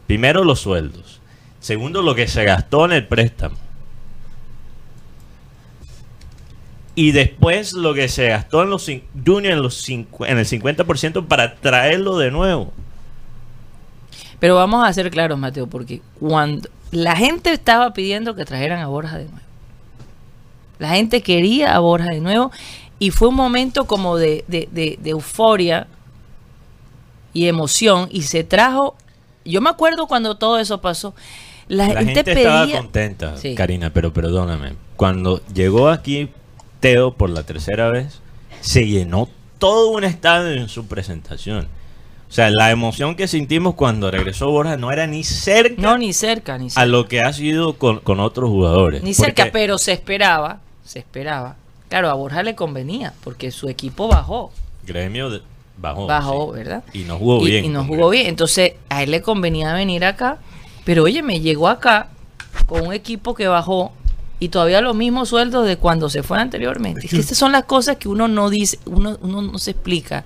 Primero 0.06 0.44
los 0.44 0.60
sueldos. 0.60 1.20
Segundo, 1.60 2.02
lo 2.02 2.14
que 2.14 2.28
se 2.28 2.44
gastó 2.44 2.84
en 2.84 2.92
el 2.92 3.06
préstamo. 3.06 3.56
Y 6.94 7.12
después 7.12 7.72
lo 7.72 7.94
que 7.94 8.08
se 8.08 8.28
gastó 8.28 8.62
en 8.62 8.70
los 8.70 8.86
Junior 9.26 9.54
en, 9.54 9.62
los 9.62 9.88
en 9.88 10.06
el 10.38 10.46
50% 10.46 11.26
para 11.26 11.56
traerlo 11.56 12.18
de 12.18 12.30
nuevo. 12.30 12.72
Pero 14.38 14.56
vamos 14.56 14.86
a 14.86 14.92
ser 14.92 15.10
claros, 15.10 15.38
Mateo, 15.38 15.66
porque 15.66 16.02
cuando 16.20 16.68
la 16.90 17.16
gente 17.16 17.50
estaba 17.50 17.92
pidiendo 17.94 18.34
que 18.34 18.44
trajeran 18.44 18.80
a 18.80 18.86
Borja 18.88 19.18
de 19.18 19.24
nuevo. 19.24 19.40
La 20.78 20.90
gente 20.90 21.22
quería 21.22 21.74
a 21.74 21.78
Borja 21.78 22.10
de 22.10 22.20
nuevo 22.20 22.50
y 22.98 23.10
fue 23.10 23.28
un 23.28 23.34
momento 23.36 23.86
como 23.86 24.16
de, 24.16 24.44
de- 24.48 24.68
de- 24.72 24.98
de 25.02 25.10
euforia 25.10 25.86
y 27.32 27.46
emoción 27.48 28.08
y 28.10 28.22
se 28.22 28.44
trajo, 28.44 28.96
yo 29.44 29.60
me 29.60 29.70
acuerdo 29.70 30.06
cuando 30.06 30.36
todo 30.36 30.58
eso 30.58 30.80
pasó, 30.80 31.14
la, 31.68 31.88
La 31.88 32.00
gente, 32.00 32.14
gente 32.14 32.32
estaba 32.32 32.68
contenta, 32.70 33.36
Sí. 33.36 33.54
Karina, 33.54 33.90
pero 33.90 34.12
perdóname. 34.12 34.74
Cuando 34.96 35.40
llegó 35.52 35.88
aquí 35.88 36.28
Teo 36.80 37.14
por 37.14 37.30
la 37.30 37.42
tercera 37.42 37.88
vez, 37.90 38.20
se 38.60 38.86
llenó 38.86 39.28
todo 39.58 39.88
un 39.90 40.04
estadio 40.04 40.52
en 40.52 40.68
su 40.68 40.86
presentación. 40.86 41.66
O 42.28 42.32
sea, 42.34 42.50
la 42.50 42.70
emoción 42.70 43.14
que 43.16 43.28
sentimos 43.28 43.74
cuando 43.74 44.10
regresó 44.10 44.50
Borja 44.50 44.76
no 44.76 44.90
era 44.92 45.06
ni 45.06 45.24
cerca 45.24 45.80
No, 45.80 45.96
ni 45.96 46.12
cerca, 46.12 46.58
ni 46.58 46.68
cerca. 46.68 46.82
a 46.82 46.86
lo 46.86 47.06
que 47.06 47.20
ha 47.20 47.32
sido 47.32 47.78
con, 47.78 48.00
con 48.00 48.20
otros 48.20 48.50
jugadores. 48.50 49.02
Ni 49.02 49.14
cerca, 49.14 49.48
pero 49.52 49.78
se 49.78 49.92
esperaba, 49.92 50.60
se 50.84 50.98
esperaba. 51.00 51.56
Claro, 51.88 52.10
a 52.10 52.14
Borja 52.14 52.42
le 52.42 52.54
convenía, 52.54 53.12
porque 53.22 53.50
su 53.50 53.68
equipo 53.68 54.08
bajó, 54.08 54.52
Gremio 54.86 55.30
de- 55.30 55.42
bajó. 55.78 56.06
bajó, 56.06 56.50
sí. 56.52 56.58
¿verdad? 56.58 56.84
Y 56.92 57.00
no 57.04 57.18
jugó 57.18 57.46
y, 57.46 57.50
bien. 57.50 57.64
y 57.64 57.68
no 57.68 57.84
jugó 57.84 58.10
bien. 58.10 58.26
Entonces, 58.26 58.74
a 58.88 59.02
él 59.02 59.10
le 59.10 59.22
convenía 59.22 59.72
venir 59.74 60.04
acá. 60.04 60.38
Pero 60.84 61.04
oye, 61.04 61.22
me 61.22 61.40
llegó 61.40 61.68
acá 61.68 62.08
con 62.66 62.86
un 62.88 62.92
equipo 62.92 63.34
que 63.34 63.48
bajó 63.48 63.92
y 64.38 64.48
todavía 64.50 64.80
los 64.82 64.94
mismos 64.94 65.30
sueldos 65.30 65.66
de 65.66 65.76
cuando 65.78 66.10
se 66.10 66.22
fue 66.22 66.38
anteriormente. 66.38 67.06
Es 67.06 67.10
que 67.12 67.18
estas 67.20 67.38
son 67.38 67.52
las 67.52 67.64
cosas 67.64 67.96
que 67.96 68.08
uno 68.08 68.28
no 68.28 68.50
dice, 68.50 68.78
uno, 68.86 69.16
uno 69.22 69.40
no 69.42 69.58
se 69.58 69.70
explica. 69.70 70.24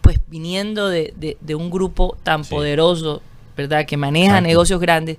Pues 0.00 0.18
viniendo 0.28 0.88
de, 0.88 1.12
de- 1.16 1.36
de 1.40 1.54
un 1.54 1.70
grupo 1.70 2.16
tan 2.22 2.42
Sí. 2.44 2.50
poderoso, 2.54 3.22
¿verdad? 3.56 3.86
Que 3.86 3.96
maneja 3.96 4.26
Exacto. 4.30 4.48
negocios 4.48 4.80
grandes. 4.80 5.18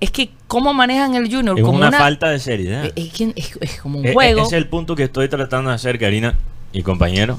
Es 0.00 0.10
que, 0.10 0.30
¿cómo 0.48 0.74
manejan 0.74 1.14
el 1.14 1.30
Junior? 1.32 1.58
Es 1.58 1.64
como 1.64 1.78
una, 1.78 1.88
una 1.88 1.98
falta 1.98 2.28
de 2.28 2.38
seriedad. 2.38 2.84
es, 2.84 2.92
es 2.96 3.12
que 3.12 3.32
es- 3.36 3.56
es 3.60 3.80
como 3.80 3.98
un 4.00 4.12
juego. 4.12 4.40
Ese 4.42 4.56
es 4.56 4.62
el 4.62 4.68
punto 4.68 4.94
que 4.96 5.04
estoy 5.04 5.28
tratando 5.28 5.70
de 5.70 5.76
hacer, 5.76 5.98
Karina 5.98 6.34
y 6.72 6.82
compañero. 6.82 7.38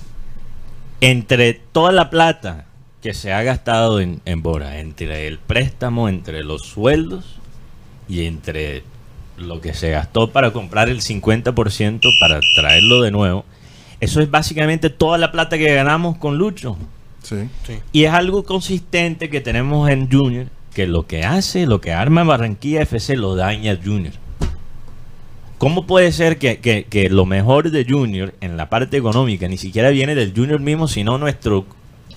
Entre 1.01 1.53
toda 1.53 1.91
la 1.91 2.09
plata 2.09 2.65
que 3.01 3.13
se 3.13 3.33
ha 3.33 3.43
gastado 3.43 3.99
en, 3.99 4.21
en 4.25 4.41
Bora, 4.41 4.79
entre 4.79 5.27
el 5.27 5.37
préstamo, 5.37 6.09
entre 6.09 6.43
los 6.43 6.63
sueldos 6.63 7.35
y 8.09 8.25
entre 8.25 8.83
lo 9.37 9.59
que 9.61 9.73
se 9.73 9.91
gastó 9.91 10.31
para 10.31 10.51
comprar 10.51 10.89
el 10.89 11.01
50% 11.01 12.01
para 12.19 12.39
traerlo 12.55 13.01
de 13.01 13.11
nuevo, 13.11 13.45
eso 13.99 14.21
es 14.21 14.31
básicamente 14.31 14.89
toda 14.89 15.17
la 15.17 15.31
plata 15.31 15.57
que 15.57 15.73
ganamos 15.75 16.17
con 16.17 16.37
Lucho. 16.37 16.77
Sí. 17.21 17.35
Y 17.91 18.05
es 18.05 18.13
algo 18.13 18.43
consistente 18.43 19.29
que 19.29 19.41
tenemos 19.41 19.89
en 19.89 20.09
Junior, 20.11 20.47
que 20.75 20.85
lo 20.85 21.07
que 21.07 21.23
hace, 21.23 21.65
lo 21.65 21.81
que 21.81 21.91
arma 21.93 22.23
Barranquilla 22.23 22.81
FC 22.83 23.15
lo 23.17 23.35
daña 23.35 23.75
Junior. 23.83 24.13
¿Cómo 25.57 25.87
puede 25.87 26.11
ser 26.11 26.37
que, 26.37 26.57
que- 26.59 26.83
que 26.83 27.09
lo 27.09 27.25
mejor 27.25 27.71
de 27.71 27.85
Junior 27.87 28.33
en 28.41 28.57
la 28.57 28.69
parte 28.69 28.97
económica 28.97 29.47
ni 29.47 29.57
siquiera 29.57 29.89
viene 29.89 30.13
del 30.13 30.33
Junior 30.35 30.59
mismo, 30.59 30.87
sino 30.87 31.17
nuestro 31.17 31.65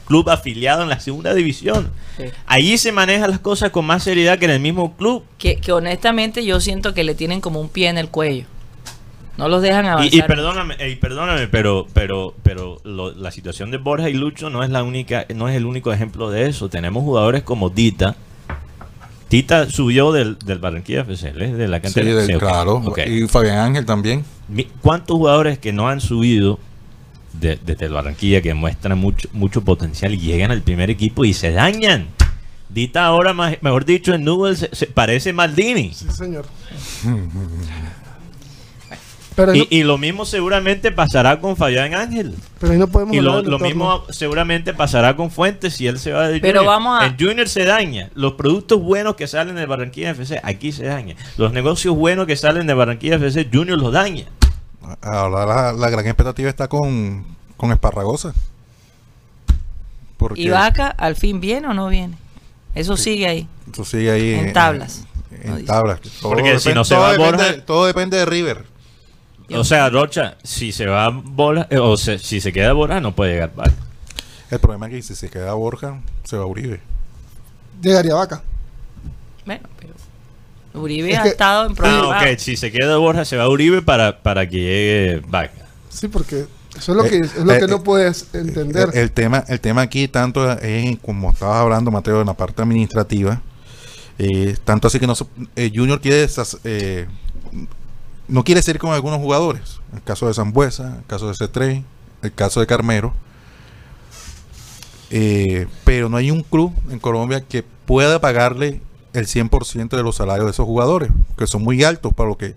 club 0.07 0.29
afiliado 0.29 0.83
en 0.83 0.89
la 0.89 0.99
segunda 1.01 1.33
división? 1.35 1.91
Sí. 2.17 2.25
Allí 2.47 2.77
se 2.79 2.91
manejan 2.91 3.31
las 3.31 3.39
cosas 3.39 3.71
con 3.71 3.87
más 3.87 4.03
seriedad 4.03 4.39
que 4.39 4.47
en 4.47 4.51
el 4.51 4.61
mismo 4.61 4.97
club. 4.97 5.23
que, 5.39 5.57
que 5.57 5.71
honestamente 5.73 6.45
yo 6.45 6.61
siento 6.61 6.95
que 6.95 7.05
le 7.05 7.15
tienen 7.15 7.41
como 7.41 7.61
un 7.61 7.69
pie 7.69 7.89
en 7.89 7.97
el 7.99 8.09
cuello. 8.09 8.45
No 9.37 9.49
los 9.49 9.63
dejan 9.63 9.87
avanzar. 9.87 10.13
Y, 10.13 10.19
y 10.19 10.23
perdóname, 10.23 10.75
y 10.91 10.97
perdóname, 10.97 11.47
pero, 11.47 11.87
pero, 11.95 12.35
pero 12.43 12.81
lo- 12.83 13.13
la 13.15 13.31
situación 13.31 13.71
de 13.71 13.77
Borja 13.77 14.11
y 14.11 14.15
Lucho 14.15 14.51
no 14.51 14.65
es 14.65 14.71
la 14.71 14.83
única, 14.83 15.27
no 15.33 15.49
es 15.49 15.55
el 15.55 15.65
único 15.65 15.93
ejemplo 15.93 16.29
de 16.29 16.49
eso. 16.49 16.69
Tenemos 16.69 17.05
jugadores 17.05 17.45
como 17.45 17.71
Dita. 17.71 18.17
Tita 19.29 19.69
subió 19.71 20.11
del, 20.13 20.39
del 20.39 20.59
Barranquilla 20.59 21.03
FC, 21.03 21.29
¿eh? 21.37 21.53
de 21.55 21.69
la 21.69 21.77
Sí, 21.79 21.83
cantera. 21.83 22.15
del- 22.15 22.27
Sí, 22.27 22.33
claro. 22.39 22.83
Y 23.07 23.27
Fabián 23.29 23.59
Ángel 23.59 23.85
también. 23.85 24.25
¿Cuántos 24.81 25.17
jugadores 25.17 25.59
que 25.59 25.73
no 25.73 25.89
han 25.89 26.01
subido 26.01 26.59
de- 27.35 27.59
desde 27.65 27.87
el 27.87 27.93
Barranquilla 27.93 28.41
que 28.41 28.55
muestran 28.55 28.99
mucho, 28.99 29.29
mucho 29.33 29.63
potencial 29.63 30.15
y 30.15 30.19
llegan 30.19 30.51
al 30.51 30.63
primer 30.63 30.89
equipo 30.91 31.25
y 31.27 31.35
se 31.35 31.53
dañan? 31.53 32.07
Dita 32.71 33.05
ahora, 33.07 33.33
más, 33.33 33.57
mejor 33.63 33.85
dicho, 33.85 34.15
en 34.15 34.25
se, 34.57 34.69
se 34.75 34.87
parece 34.87 35.33
Maldini. 35.33 35.93
Sí, 35.95 36.07
señor. 36.11 36.47
Pero 39.39 39.55
Y, 39.55 39.59
no, 39.61 39.67
y 39.71 39.83
lo 39.85 39.99
mismo 39.99 40.25
seguramente 40.25 40.91
pasará 40.91 41.41
con 41.41 41.57
Fabián 41.57 41.95
Ángel. 41.95 42.35
pero 42.59 42.73
ahí 42.73 42.79
no 42.79 42.89
podemos 42.89 43.15
Y 43.15 43.21
lo, 43.21 43.41
mismo 43.61 44.03
seguramente 44.11 44.75
pasará 44.75 45.15
con 45.15 45.31
Fuentes 45.31 45.75
si 45.75 45.87
él 45.87 46.01
se 46.01 46.11
va 46.13 46.27
de 46.27 46.41
Pero 46.41 46.59
Junior. 46.63 46.75
vamos 46.75 47.01
a- 47.01 47.07
El 47.07 47.17
Junior 47.17 47.49
se 47.49 47.65
daña. 47.65 48.11
Los 48.17 48.33
productos 48.33 48.81
buenos 48.83 49.15
que 49.15 49.29
salen 49.29 49.55
de 49.55 49.65
Barranquilla 49.65 50.11
FC, 50.11 50.41
aquí 50.43 50.73
se 50.73 50.87
daña. 50.87 51.15
Los 51.37 51.53
negocios 51.53 51.95
buenos 51.95 52.27
que 52.27 52.35
salen 52.35 52.67
de 52.67 52.75
Barranquilla 52.75 53.15
FC, 53.15 53.49
Junior 53.53 53.79
los 53.79 53.93
daña. 53.93 54.25
Ahora 55.03 55.47
la, 55.47 55.73
la 55.73 55.89
gran 55.91 56.05
expectativa 56.07 56.51
está 56.51 56.67
con, 56.67 57.25
con 57.57 57.71
Esparragosa. 57.71 58.35
Porque 60.17 60.41
¿Y 60.41 60.49
Vaca 60.49 60.89
al 60.89 61.15
fin 61.15 61.41
viene 61.41 61.69
o 61.69 61.75
no 61.75 61.87
viene? 61.89 62.17
Eso 62.75 62.97
sigue 62.97 63.29
ahí. 63.29 63.49
eso 63.73 63.85
sigue 63.85 64.11
ahí 64.11 64.31
En 64.35 64.53
tablas. 64.53 65.05
En, 65.43 65.65
tablas. 65.65 66.01
Todo, 66.21 66.33
Porque 66.33 66.59
si 66.59 66.73
no 66.73 66.85
se 66.85 66.95
todo 66.97 67.05
va 67.05 67.13
depende, 67.13 67.37
Borja- 67.45 67.65
todo 67.65 67.87
depende 67.87 68.17
de 68.17 68.25
River. 68.27 68.65
O 69.55 69.65
sea, 69.65 69.89
Rocha, 69.89 70.37
si 70.43 70.73
se 70.73 70.87
va 70.87 71.09
Bola, 71.11 71.67
eh, 71.71 71.79
o 71.79 71.97
se- 71.97 72.19
si 72.19 72.41
se 72.41 72.53
queda 72.53 72.73
Bola, 72.75 73.01
no 73.01 73.15
puede 73.15 73.33
llegar 73.35 73.53
Vaca. 73.55 73.73
El 74.51 74.59
problema 74.61 74.87
es 74.87 74.93
que 74.93 75.03
si 75.03 75.15
se 75.15 75.29
queda 75.31 75.55
Borja, 75.55 76.01
se 76.25 76.37
va 76.37 76.47
Uribe. 76.47 76.81
Llegaría 77.83 78.15
Vaca. 78.15 78.43
Bueno, 79.47 79.67
pero 79.79 79.95
Uribe 80.83 81.13
Es 81.13 81.19
ha 81.19 81.23
que- 81.23 81.29
estado 81.31 81.67
en 81.67 81.73
Ah, 81.73 81.75
problemas. 81.75 82.23
ok, 82.23 82.39
si 82.39 82.57
se 82.57 82.71
queda 82.73 82.97
Borja, 82.99 83.25
se 83.25 83.37
va 83.37 83.49
Uribe 83.49 83.83
para, 83.83 84.19
para 84.23 84.47
que 84.49 84.57
llegue 84.57 85.23
Vaca. 85.29 85.67
Sí, 85.89 86.09
porque 86.09 86.47
eso 86.77 86.93
es 86.93 86.97
lo 86.97 87.05
que, 87.05 87.17
Eh, 87.17 87.21
es 87.21 87.37
lo 87.45 87.53
eh, 87.53 87.59
que 87.59 87.65
eh, 87.65 87.69
no 87.69 87.83
puedes 87.83 88.27
entender. 88.35 88.91
El, 88.93 88.99
el 89.01 89.11
tema, 89.13 89.45
el 89.49 89.61
tema 89.61 89.83
aquí 89.83 90.09
tanto 90.09 90.51
es, 90.53 90.99
como 91.01 91.31
estabas 91.31 91.57
hablando, 91.63 91.91
Mateo, 91.91 92.21
en 92.21 92.27
la 92.27 92.35
parte 92.35 92.61
administrativa, 92.63 93.41
eh, 94.19 94.57
tanto 94.65 94.89
así 94.89 94.99
que 95.01 95.07
no, 95.07 95.15
eh, 95.57 95.71
Junior 95.75 96.01
quiere 96.01 96.27
eh, 96.65 97.07
no 98.29 98.45
quiere 98.45 98.63
ser 98.63 98.79
con 98.79 98.93
algunos 98.93 99.19
jugadores. 99.19 99.81
El 99.93 100.03
caso 100.03 100.29
de 100.29 100.35
Zambuesa, 100.35 100.99
el 100.99 101.07
caso 101.07 101.29
de 101.29 101.35
C3, 101.35 101.83
el 102.23 102.33
caso 102.33 102.61
de 102.61 102.67
Carmero. 102.67 103.15
Eh, 105.11 105.67
pero 105.85 106.09
no 106.09 106.19
hay 106.19 106.31
un 106.31 106.43
club 106.43 106.73
en 106.91 106.99
Colombia 106.99 107.41
que 107.41 107.63
pueda 107.63 108.21
pagarle 108.21 108.83
el 109.15 109.27
100% 109.27 109.97
de 109.97 110.03
los 110.03 110.17
salarios 110.17 110.45
de 110.45 110.51
esos 110.51 110.67
jugadores, 110.67 111.11
que 111.37 111.47
son 111.47 111.63
muy 111.63 111.83
altos 111.83 112.13
para 112.13 112.29
lo 112.29 112.37
que 112.37 112.55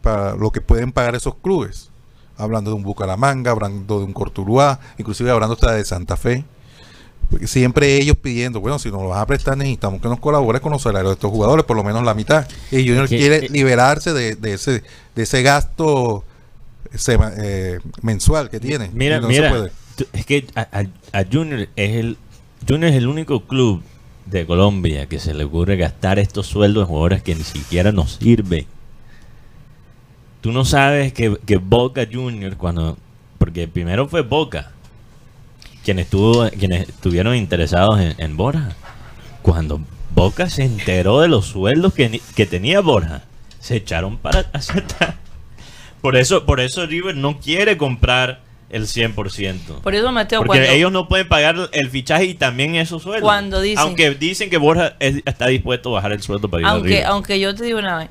para 0.00 0.36
lo 0.36 0.52
que 0.52 0.60
pueden 0.60 0.92
pagar 0.92 1.14
esos 1.14 1.34
clubes. 1.34 1.90
Hablando 2.38 2.70
de 2.70 2.76
un 2.76 2.82
Bucaramanga, 2.82 3.50
hablando 3.50 3.98
de 3.98 4.04
un 4.04 4.12
Cortuluá, 4.12 4.78
inclusive 4.98 5.30
hablando 5.30 5.54
hasta 5.54 5.72
de 5.72 5.84
Santa 5.84 6.16
Fe. 6.16 6.44
Siempre 7.44 7.96
ellos 7.96 8.16
pidiendo, 8.16 8.60
bueno, 8.60 8.78
si 8.78 8.90
nos 8.90 9.02
lo 9.02 9.08
vas 9.08 9.20
a 9.20 9.26
prestar 9.26 9.56
necesitamos 9.56 10.00
que 10.00 10.08
nos 10.08 10.20
colabores 10.20 10.60
con 10.60 10.70
los 10.72 10.82
salarios 10.82 11.10
de 11.10 11.14
estos 11.14 11.30
jugadores, 11.30 11.64
por 11.64 11.76
lo 11.76 11.82
menos 11.82 12.04
la 12.04 12.14
mitad. 12.14 12.46
Y 12.70 12.86
Junior 12.86 13.08
Que- 13.08 13.18
quiere 13.18 13.36
eh, 13.46 13.48
liberarse 13.50 14.12
de, 14.12 14.36
de 14.36 14.54
ese 14.54 14.82
de 15.14 15.22
ese 15.22 15.42
gasto 15.42 16.24
sema- 16.94 17.32
eh, 17.36 17.80
mensual 18.02 18.48
que 18.48 18.60
tiene. 18.60 18.90
Mira, 18.92 19.20
no 19.20 19.26
se 19.28 19.32
mira, 19.32 19.70
tú- 19.96 20.06
es 20.12 20.24
que 20.24 20.46
a, 20.54 20.60
a- 21.12 21.18
a 21.20 21.24
Junior 21.30 21.68
es 21.74 21.96
el 21.96 22.16
Junior 22.68 22.90
es 22.90 22.96
el 22.96 23.08
único 23.08 23.44
club 23.44 23.82
de 24.26 24.46
Colombia 24.46 25.06
que 25.06 25.18
se 25.18 25.34
le 25.34 25.44
ocurre 25.44 25.76
gastar 25.76 26.18
estos 26.18 26.46
sueldos 26.46 26.82
en 26.82 26.86
jugadores 26.88 27.22
que 27.22 27.34
ni 27.34 27.42
siquiera 27.44 27.92
nos 27.92 28.14
sirven. 28.16 28.66
Tú 30.40 30.52
no 30.52 30.64
sabes 30.64 31.12
que, 31.12 31.36
que 31.44 31.56
Boca 31.56 32.06
Junior, 32.10 32.56
cuando. 32.56 32.96
Porque 33.38 33.68
primero 33.68 34.08
fue 34.08 34.22
Boca 34.22 34.72
quien 35.86 36.00
estuvo, 36.00 36.50
quienes 36.50 36.88
estuvieron 36.88 37.36
interesados 37.36 38.00
en, 38.00 38.16
en 38.18 38.36
Borja. 38.36 38.70
Cuando 39.40 39.80
Boca 40.16 40.50
se 40.50 40.64
enteró 40.64 41.20
de 41.20 41.28
los 41.28 41.46
sueldos 41.46 41.94
que, 41.94 42.46
tenía 42.46 42.80
Borja, 42.80 43.22
se 43.60 43.76
echaron 43.76 44.18
para 44.18 44.40
aceptar. 44.52 45.14
Por 46.00 46.16
eso, 46.16 46.44
por 46.44 46.58
eso 46.58 46.84
River 46.86 47.14
no 47.14 47.38
quiere 47.38 47.76
comprar 47.76 48.40
el 48.68 48.86
100%. 48.88 49.80
Por 49.80 49.94
eso, 49.94 50.10
Mateo, 50.10 50.40
Porque 50.40 50.58
cuando, 50.58 50.74
ellos 50.74 50.90
no 50.90 51.06
pueden 51.06 51.28
pagar 51.28 51.54
el 51.70 51.88
fichaje 51.88 52.24
y 52.24 52.34
también 52.34 52.74
esos 52.74 53.04
sueldos. 53.04 53.22
Cuando 53.22 53.60
dicen- 53.60 53.78
Aunque 53.78 54.10
dicen 54.16 54.50
que 54.50 54.56
Borja 54.56 54.96
es- 54.98 55.22
está 55.24 55.46
dispuesto 55.46 55.90
a 55.90 55.92
bajar 55.92 56.10
el 56.10 56.20
sueldo 56.20 56.50
para 56.50 56.62
ir 56.62 56.66
a 56.66 56.70
aunque, 56.70 57.04
aunque 57.04 57.38
yo 57.38 57.54
te 57.54 57.62
digo 57.62 57.78
una 57.78 57.94
vaina, 57.94 58.10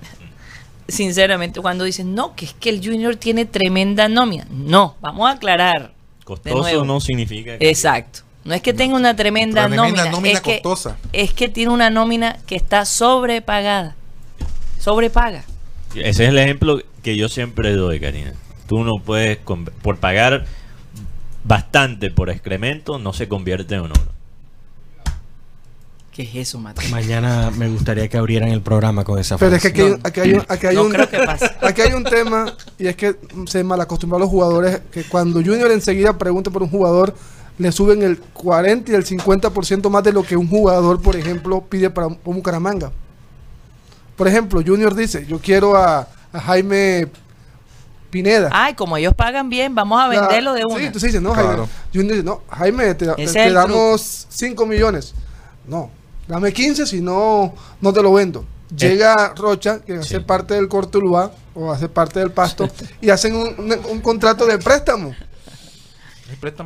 sinceramente, 0.87 1.59
cuando 1.59 1.83
dicen, 1.83 2.15
no, 2.15 2.37
que 2.37 2.45
es 2.45 2.53
que 2.53 2.69
el 2.69 2.79
Junior 2.81 3.17
tiene 3.17 3.43
tremenda 3.43 4.07
nómina. 4.07 4.47
No, 4.49 4.95
vamos 5.01 5.27
a 5.29 5.33
aclarar. 5.33 5.94
Costoso 6.25 6.57
nuevo. 6.57 6.83
no 6.83 6.99
significa 6.99 7.57
que- 7.57 7.69
Exacto. 7.69 8.19
No 8.43 8.53
es 8.53 8.61
que 8.61 8.73
tenga 8.73 8.95
una 8.95 9.15
tremenda, 9.15 9.61
Tremenda 9.67 9.83
nómina, 9.85 10.11
nómina 10.11 10.33
es, 10.35 10.41
que, 10.41 10.61
costosa. 10.61 10.97
es 11.13 11.33
que 11.33 11.47
tiene 11.49 11.71
una 11.71 11.89
nómina 11.89 12.37
que 12.45 12.55
está 12.57 12.83
sobrepagada. 12.85 13.95
Sobrepaga. 14.79 15.45
Ese 15.95 16.23
es 16.25 16.29
el 16.29 16.37
ejemplo 16.37 16.81
que 17.01 17.15
yo 17.15 17.29
siempre 17.29 17.71
doy, 17.73 17.99
Karina. 17.99 18.33
Tú 18.67 18.83
no 18.83 18.93
puedes, 19.03 19.37
por 19.37 19.97
pagar 19.97 20.45
bastante 21.43 22.09
por 22.11 22.29
excremento, 22.29 22.99
no 22.99 23.13
se 23.13 23.27
convierte 23.27 23.75
en 23.75 23.81
oro. 23.81 23.93
¿Qué 26.15 26.23
es 26.23 26.35
eso, 26.35 26.59
Mateo? 26.59 26.89
Mañana 26.91 27.51
me 27.51 27.67
gustaría 27.67 28.07
que 28.07 28.17
abrieran 28.17 28.47
el 28.49 28.61
programa 28.61 29.03
con 29.03 29.19
esa 29.19 29.37
Pero 29.37 29.53
es 29.57 29.61
que 29.61 29.69
frase. 29.71 29.81
aquí 29.81 29.81
hay, 29.81 29.89
No. 29.91 29.99
aquí 30.03 30.19
hay 30.21 30.33
un, 30.33 30.45
aquí 30.47 30.67
hay 30.67 30.75
No 30.75 30.83
un- 30.83 30.91
creo 30.91 31.09
que 31.09 31.17
pase. 31.19 31.45
aquí 31.61 31.81
hay 31.81 31.91
un 31.93 32.03
tema 32.05 32.53
y 32.79 32.87
es 32.87 32.95
que 32.95 33.17
se 33.47 33.63
malacostumbran 33.65 34.21
los 34.21 34.29
jugadores 34.29 34.79
que 34.91 35.03
cuando 35.03 35.39
Junior 35.41 35.69
enseguida 35.71 36.17
pregunta 36.17 36.49
por 36.51 36.63
un 36.63 36.69
jugador 36.69 37.13
le 37.57 37.71
suben 37.73 38.01
el 38.03 38.17
40 38.19 38.91
y 38.91 38.95
el 38.95 39.05
50% 39.05 39.89
más 39.89 40.03
de 40.05 40.13
lo 40.13 40.23
que 40.23 40.37
un 40.37 40.47
jugador, 40.47 41.01
por 41.01 41.15
ejemplo, 41.17 41.61
pide 41.61 41.89
para 41.89 42.07
un, 42.07 42.17
Bucaramanga. 42.23 42.91
Por 44.15 44.27
ejemplo, 44.29 44.61
Junior 44.65 44.95
dice, 44.95 45.25
yo 45.27 45.39
quiero 45.39 45.75
a, 45.75 46.07
a 46.31 46.39
Jaime 46.39 47.07
Pineda. 48.09 48.49
Ay, 48.53 48.73
como 48.73 48.95
ellos 48.95 49.13
pagan 49.13 49.49
bien, 49.49 49.75
vamos 49.75 50.01
a 50.01 50.07
venderlo 50.07 50.53
de 50.53 50.63
una. 50.65 50.77
Sí, 50.79 50.85
entonces 50.85 51.11
dice, 51.11 51.21
no, 51.21 51.33
Claro. 51.33 51.47
Jaime. 51.67 51.67
Junior 51.93 52.11
dice, 52.13 52.23
no, 52.25 52.41
Jaime, 52.49 52.93
te, 52.95 53.05
te- 53.07 53.51
damos 53.51 54.27
5 54.29 54.65
millones. 54.65 55.13
No, 55.67 55.89
dame 56.27 56.51
15, 56.53 56.85
si 56.85 57.01
no, 57.01 57.53
no 57.81 57.93
te 57.93 58.01
lo 58.01 58.13
vendo. 58.13 58.45
Llega 58.75 59.33
Rocha, 59.35 59.79
que 59.85 59.93
hace 59.93 60.17
Sí. 60.17 60.23
parte 60.23 60.55
del 60.55 60.67
Cortuluá 60.67 61.31
o 61.53 61.71
hace 61.71 61.87
parte 61.87 62.19
del 62.19 62.31
Pasto, 62.31 62.67
y 62.99 63.09
hacen 63.09 63.35
un, 63.35 63.47
un- 63.59 63.79
un 63.91 64.01
contrato 64.01 64.45
de 64.45 64.57
préstamo. 64.57 65.15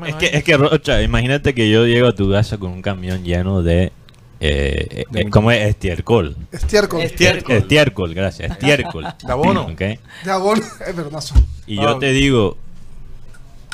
Es 0.08 0.16
que, 0.16 0.26
es 0.38 0.44
que 0.44 0.56
Rocha, 0.58 1.02
imagínate 1.02 1.54
que 1.54 1.70
yo 1.70 1.86
llego 1.86 2.08
a 2.08 2.16
tu 2.16 2.32
casa 2.32 2.58
con 2.58 2.72
un 2.72 2.82
camión 2.82 3.24
lleno 3.24 3.62
de. 3.62 3.92
Eh, 4.40 5.04
De 5.12 5.22
eh, 5.22 5.30
¿Cómo 5.30 5.52
es? 5.52 5.60
Estiércol. 5.68 6.38
Estiércol. 6.54 7.02
Estiércol. 7.02 7.56
Estiércol, 7.58 8.14
gracias. 8.14 8.52
Estiércol. 8.52 9.04
De 9.26 9.32
abono. 9.32 9.68
De 9.78 10.00
abono. 10.32 10.62
Es 10.88 10.96
verdad. 10.96 11.22
Y 11.68 11.76
yo 11.76 12.00
te 12.00 12.12
digo, 12.14 12.58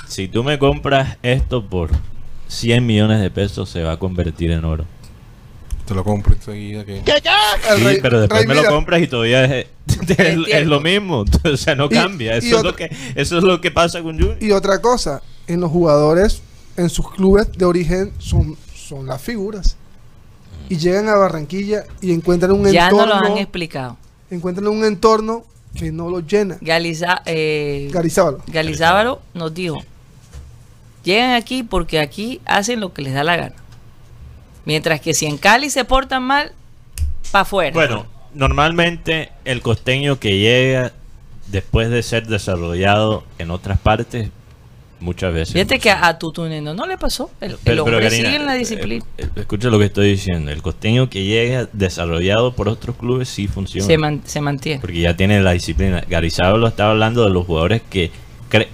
si 0.08 0.28
tú 0.28 0.44
me 0.44 0.58
compras 0.58 1.18
esto 1.22 1.64
por 1.68 1.92
100 2.48 2.84
millones 2.84 3.22
de 3.22 3.30
pesos, 3.30 3.70
se 3.70 3.84
va 3.84 3.94
a 3.94 3.98
convertir 4.00 4.50
en 4.52 4.66
oro. 4.66 4.86
Te 5.86 5.94
lo 5.94 6.04
compro 6.04 6.34
enseguida. 6.34 6.84
Que... 6.86 6.98
El 7.00 7.04
Sí, 7.78 7.84
rey- 7.84 8.00
pero 8.02 8.20
después 8.22 8.40
rey 8.46 8.48
me 8.48 8.56
lo 8.56 8.68
compras 8.70 9.02
y 9.02 9.08
todavía 9.08 9.46
es, 9.46 9.68
es- 9.88 9.98
es 10.10 10.10
Entiendo. 10.20 10.70
lo 10.70 10.82
mismo. 10.82 11.26
O 11.44 11.58
sea, 11.58 11.76
no 11.76 11.86
Y- 11.86 11.90
cambia. 11.90 12.36
Eso, 12.38 12.48
y 12.48 12.54
es 12.56 12.64
lo 12.64 12.76
que, 12.76 12.90
eso 13.16 13.38
es 13.38 13.44
lo 13.44 13.62
que 13.62 13.72
pasa 13.72 14.02
con 14.02 14.18
Junior. 14.18 14.38
Y 14.42 14.52
otra 14.52 14.82
cosa, 14.82 15.22
en 15.48 15.60
los 15.62 15.70
jugadores, 15.72 16.42
en 16.78 16.90
sus 16.90 17.12
clubes 17.12 17.52
de 17.54 17.66
origen, 17.66 18.12
son, 18.20 18.58
son 18.76 19.06
las 19.06 19.22
figuras. 19.22 19.78
Y 20.70 20.78
llegan 20.78 21.08
a 21.10 21.16
Barranquilla 21.16 21.84
y 22.02 22.12
encuentran 22.12 22.52
un 22.54 22.66
ya 22.72 22.90
no 22.90 23.02
entorno. 23.04 23.20
los 23.22 23.32
han 23.32 23.38
explicado. 23.38 23.98
encuentran 24.32 24.68
un 24.68 24.84
entorno 24.84 25.46
que 25.76 25.92
no 25.92 26.10
los 26.10 26.26
llena. 26.26 26.58
Galiza, 26.62 27.22
eh, 27.28 27.90
Garizábalo. 27.92 28.42
Galizábalo 28.48 29.22
nos 29.36 29.54
dijo, 29.54 29.78
llegan 31.04 31.32
aquí 31.34 31.62
porque 31.64 32.00
aquí 32.00 32.42
hacen 32.46 32.80
lo 32.80 32.94
que 32.94 33.04
les 33.04 33.14
da 33.14 33.24
la 33.24 33.36
gana. 33.36 33.56
Mientras 34.66 35.00
que 35.02 35.14
si 35.14 35.26
en 35.26 35.38
Cali 35.38 35.70
se 35.70 35.86
portan 35.86 36.24
mal, 36.24 36.52
para 37.32 37.44
afuera. 37.44 37.74
Bueno, 37.74 38.06
normalmente 38.34 39.30
el 39.46 39.62
costeño 39.62 40.20
que 40.20 40.38
llega 40.38 40.92
después 41.48 41.90
de 41.90 42.02
ser 42.04 42.28
desarrollado 42.28 43.24
en 43.38 43.52
otras 43.52 43.78
partes, 43.80 44.30
muchas 45.00 45.34
veces. 45.34 45.54
Fíjate 45.54 45.78
que 45.80 45.92
a, 45.92 46.08
a 46.08 46.18
Tutuneno 46.18 46.74
no 46.74 46.88
le 46.88 46.98
pasó. 46.98 47.30
El, 47.42 47.52
el 47.52 47.58
Pero- 47.64 47.84
pero, 47.86 47.98
hombre 47.98 48.10
Karina, 48.10 48.30
sigue 48.30 48.36
en 48.42 48.46
la 48.48 48.56
eh, 48.56 48.60
disciplina. 48.60 49.06
eh, 49.18 49.28
escucha 49.36 49.70
lo 49.70 49.78
que 49.78 49.86
estoy 49.86 50.10
diciendo. 50.12 50.52
El 50.52 50.62
costeño 50.62 51.10
que 51.10 51.24
llega 51.26 51.68
desarrollado 51.74 52.54
por 52.56 52.68
otros 52.70 52.96
clubes 52.96 53.30
sí 53.30 53.48
funciona. 53.48 53.86
se, 53.86 53.98
man- 53.98 54.22
se 54.26 54.42
mantiene. 54.42 54.82
Porque 54.82 55.00
ya 55.00 55.16
tiene 55.16 55.42
la 55.42 55.52
disciplina. 55.52 56.04
Garizabal 56.10 56.64
estaba 56.66 56.92
hablando 56.92 57.24
de 57.24 57.30
los 57.30 57.46
jugadores 57.46 57.82
que, 57.90 58.12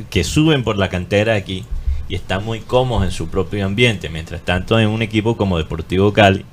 que 0.09 0.23
suben 0.23 0.63
por 0.63 0.77
la 0.77 0.87
cantera 0.89 1.35
aquí 1.35 1.65
y 2.11 2.15
están 2.15 2.43
muy 2.43 2.59
cómodos 2.59 3.05
en 3.05 3.11
su 3.11 3.29
propio 3.29 3.65
ambiente. 3.65 4.09
Mientras 4.09 4.41
tanto, 4.41 4.77
en 4.77 4.89
un 4.89 5.01
equipo 5.01 5.37
como 5.37 5.57
Deportivo 5.57 6.11
Cali, 6.11 6.43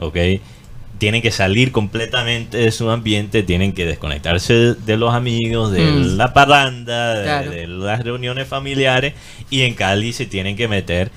¿ok? 0.00 0.16
Tienen 0.98 1.22
que 1.22 1.30
salir 1.30 1.70
completamente 1.70 2.58
de 2.58 2.72
su 2.72 2.90
ambiente, 2.90 3.44
tienen 3.44 3.74
que 3.74 3.86
desconectarse 3.86 4.52
de, 4.54 4.74
de 4.74 4.96
los 4.96 5.14
amigos, 5.14 5.70
de 5.70 5.84
Mm. 5.84 6.16
la 6.16 6.32
parranda, 6.32 7.14
de, 7.14 7.22
Claro. 7.24 7.50
de 7.52 7.66
las 7.68 8.02
reuniones 8.02 8.48
familiares 8.48 9.14
y 9.50 9.62
en 9.62 9.74
Cali 9.74 10.12
se 10.12 10.26
tienen 10.26 10.56
que 10.56 10.66
meter 10.66 11.12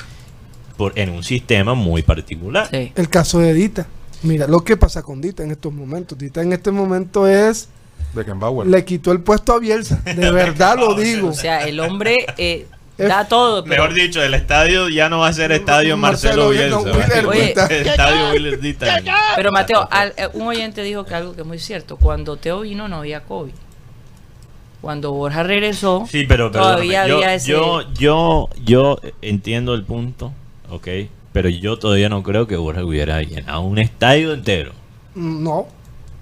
por, 0.78 0.94
en 1.00 1.10
un 1.10 1.24
sistema 1.24 1.74
muy 1.74 2.04
particular. 2.04 2.68
Sí. 2.70 2.92
El 2.96 3.10
caso 3.10 3.40
de 3.40 3.52
Dita. 3.56 3.88
Mira 4.22 4.46
lo 4.48 4.64
que 4.64 4.78
pasa 4.78 5.02
con 5.02 5.22
Dita 5.22 5.42
en 5.44 5.50
estos 5.52 5.74
momentos. 5.74 6.16
Dita 6.20 6.42
en 6.44 6.54
este 6.54 6.70
momento 6.70 7.28
es. 7.28 7.68
Beckenbauer. 8.14 8.68
Le 8.68 8.86
quitó 8.86 9.12
el 9.12 9.22
puesto 9.22 9.54
a 9.54 9.60
Bielsa. 9.60 10.02
De 10.06 10.30
verdad 10.32 10.78
lo 10.78 10.94
digo. 10.94 11.30
O 11.30 11.34
sea, 11.34 11.68
el 11.68 11.80
hombre 11.80 12.26
eh, 12.38 12.68
da 12.98 13.28
todo. 13.28 13.64
pero- 13.64 13.76
Mejor 13.84 13.94
dicho, 13.94 14.24
el 14.24 14.34
estadio 14.34 14.88
ya 14.90 15.10
no 15.10 15.20
va 15.20 15.28
a 15.30 15.34
ser 15.34 15.52
estadio 15.52 15.98
Marcelo 15.98 16.50
Marcelo, 16.50 16.80
Bielsa, 16.90 17.28
Oye. 17.28 17.54
estadio 17.90 18.58
Dita. 18.58 19.02
Pero 19.36 19.52
Mateo, 19.52 19.88
al- 19.92 20.14
eh, 20.18 20.28
un 20.34 20.48
oyente 20.48 20.82
dijo 20.84 21.06
que 21.06 21.14
algo 21.16 21.34
que 21.36 21.42
es 21.42 21.48
muy 21.48 21.60
cierto. 21.60 21.98
Cuando 21.98 22.38
Teo 22.38 22.62
vino 22.62 22.88
no 22.88 22.98
había 22.98 23.22
COVID. 23.24 23.52
Cuando 24.82 25.12
Borja 25.14 25.44
regresó, 25.44 26.06
Sí, 26.10 26.26
pero 26.28 26.52
todavía 26.52 27.08
yo, 27.08 27.16
había 27.16 27.34
ese... 27.34 27.52
yo, 27.52 27.82
yo, 27.94 28.50
yo 28.64 29.00
entiendo 29.24 29.74
el 29.74 29.84
punto, 29.84 30.32
ok, 30.70 30.88
pero 31.34 31.50
yo 31.50 31.80
todavía 31.80 32.08
no 32.08 32.22
creo 32.22 32.46
que 32.46 32.56
Borja 32.56 32.84
hubiera 32.86 33.22
llenado 33.24 33.62
un 33.62 33.80
estadio 33.80 34.32
entero 34.34 34.74
No. 35.16 35.66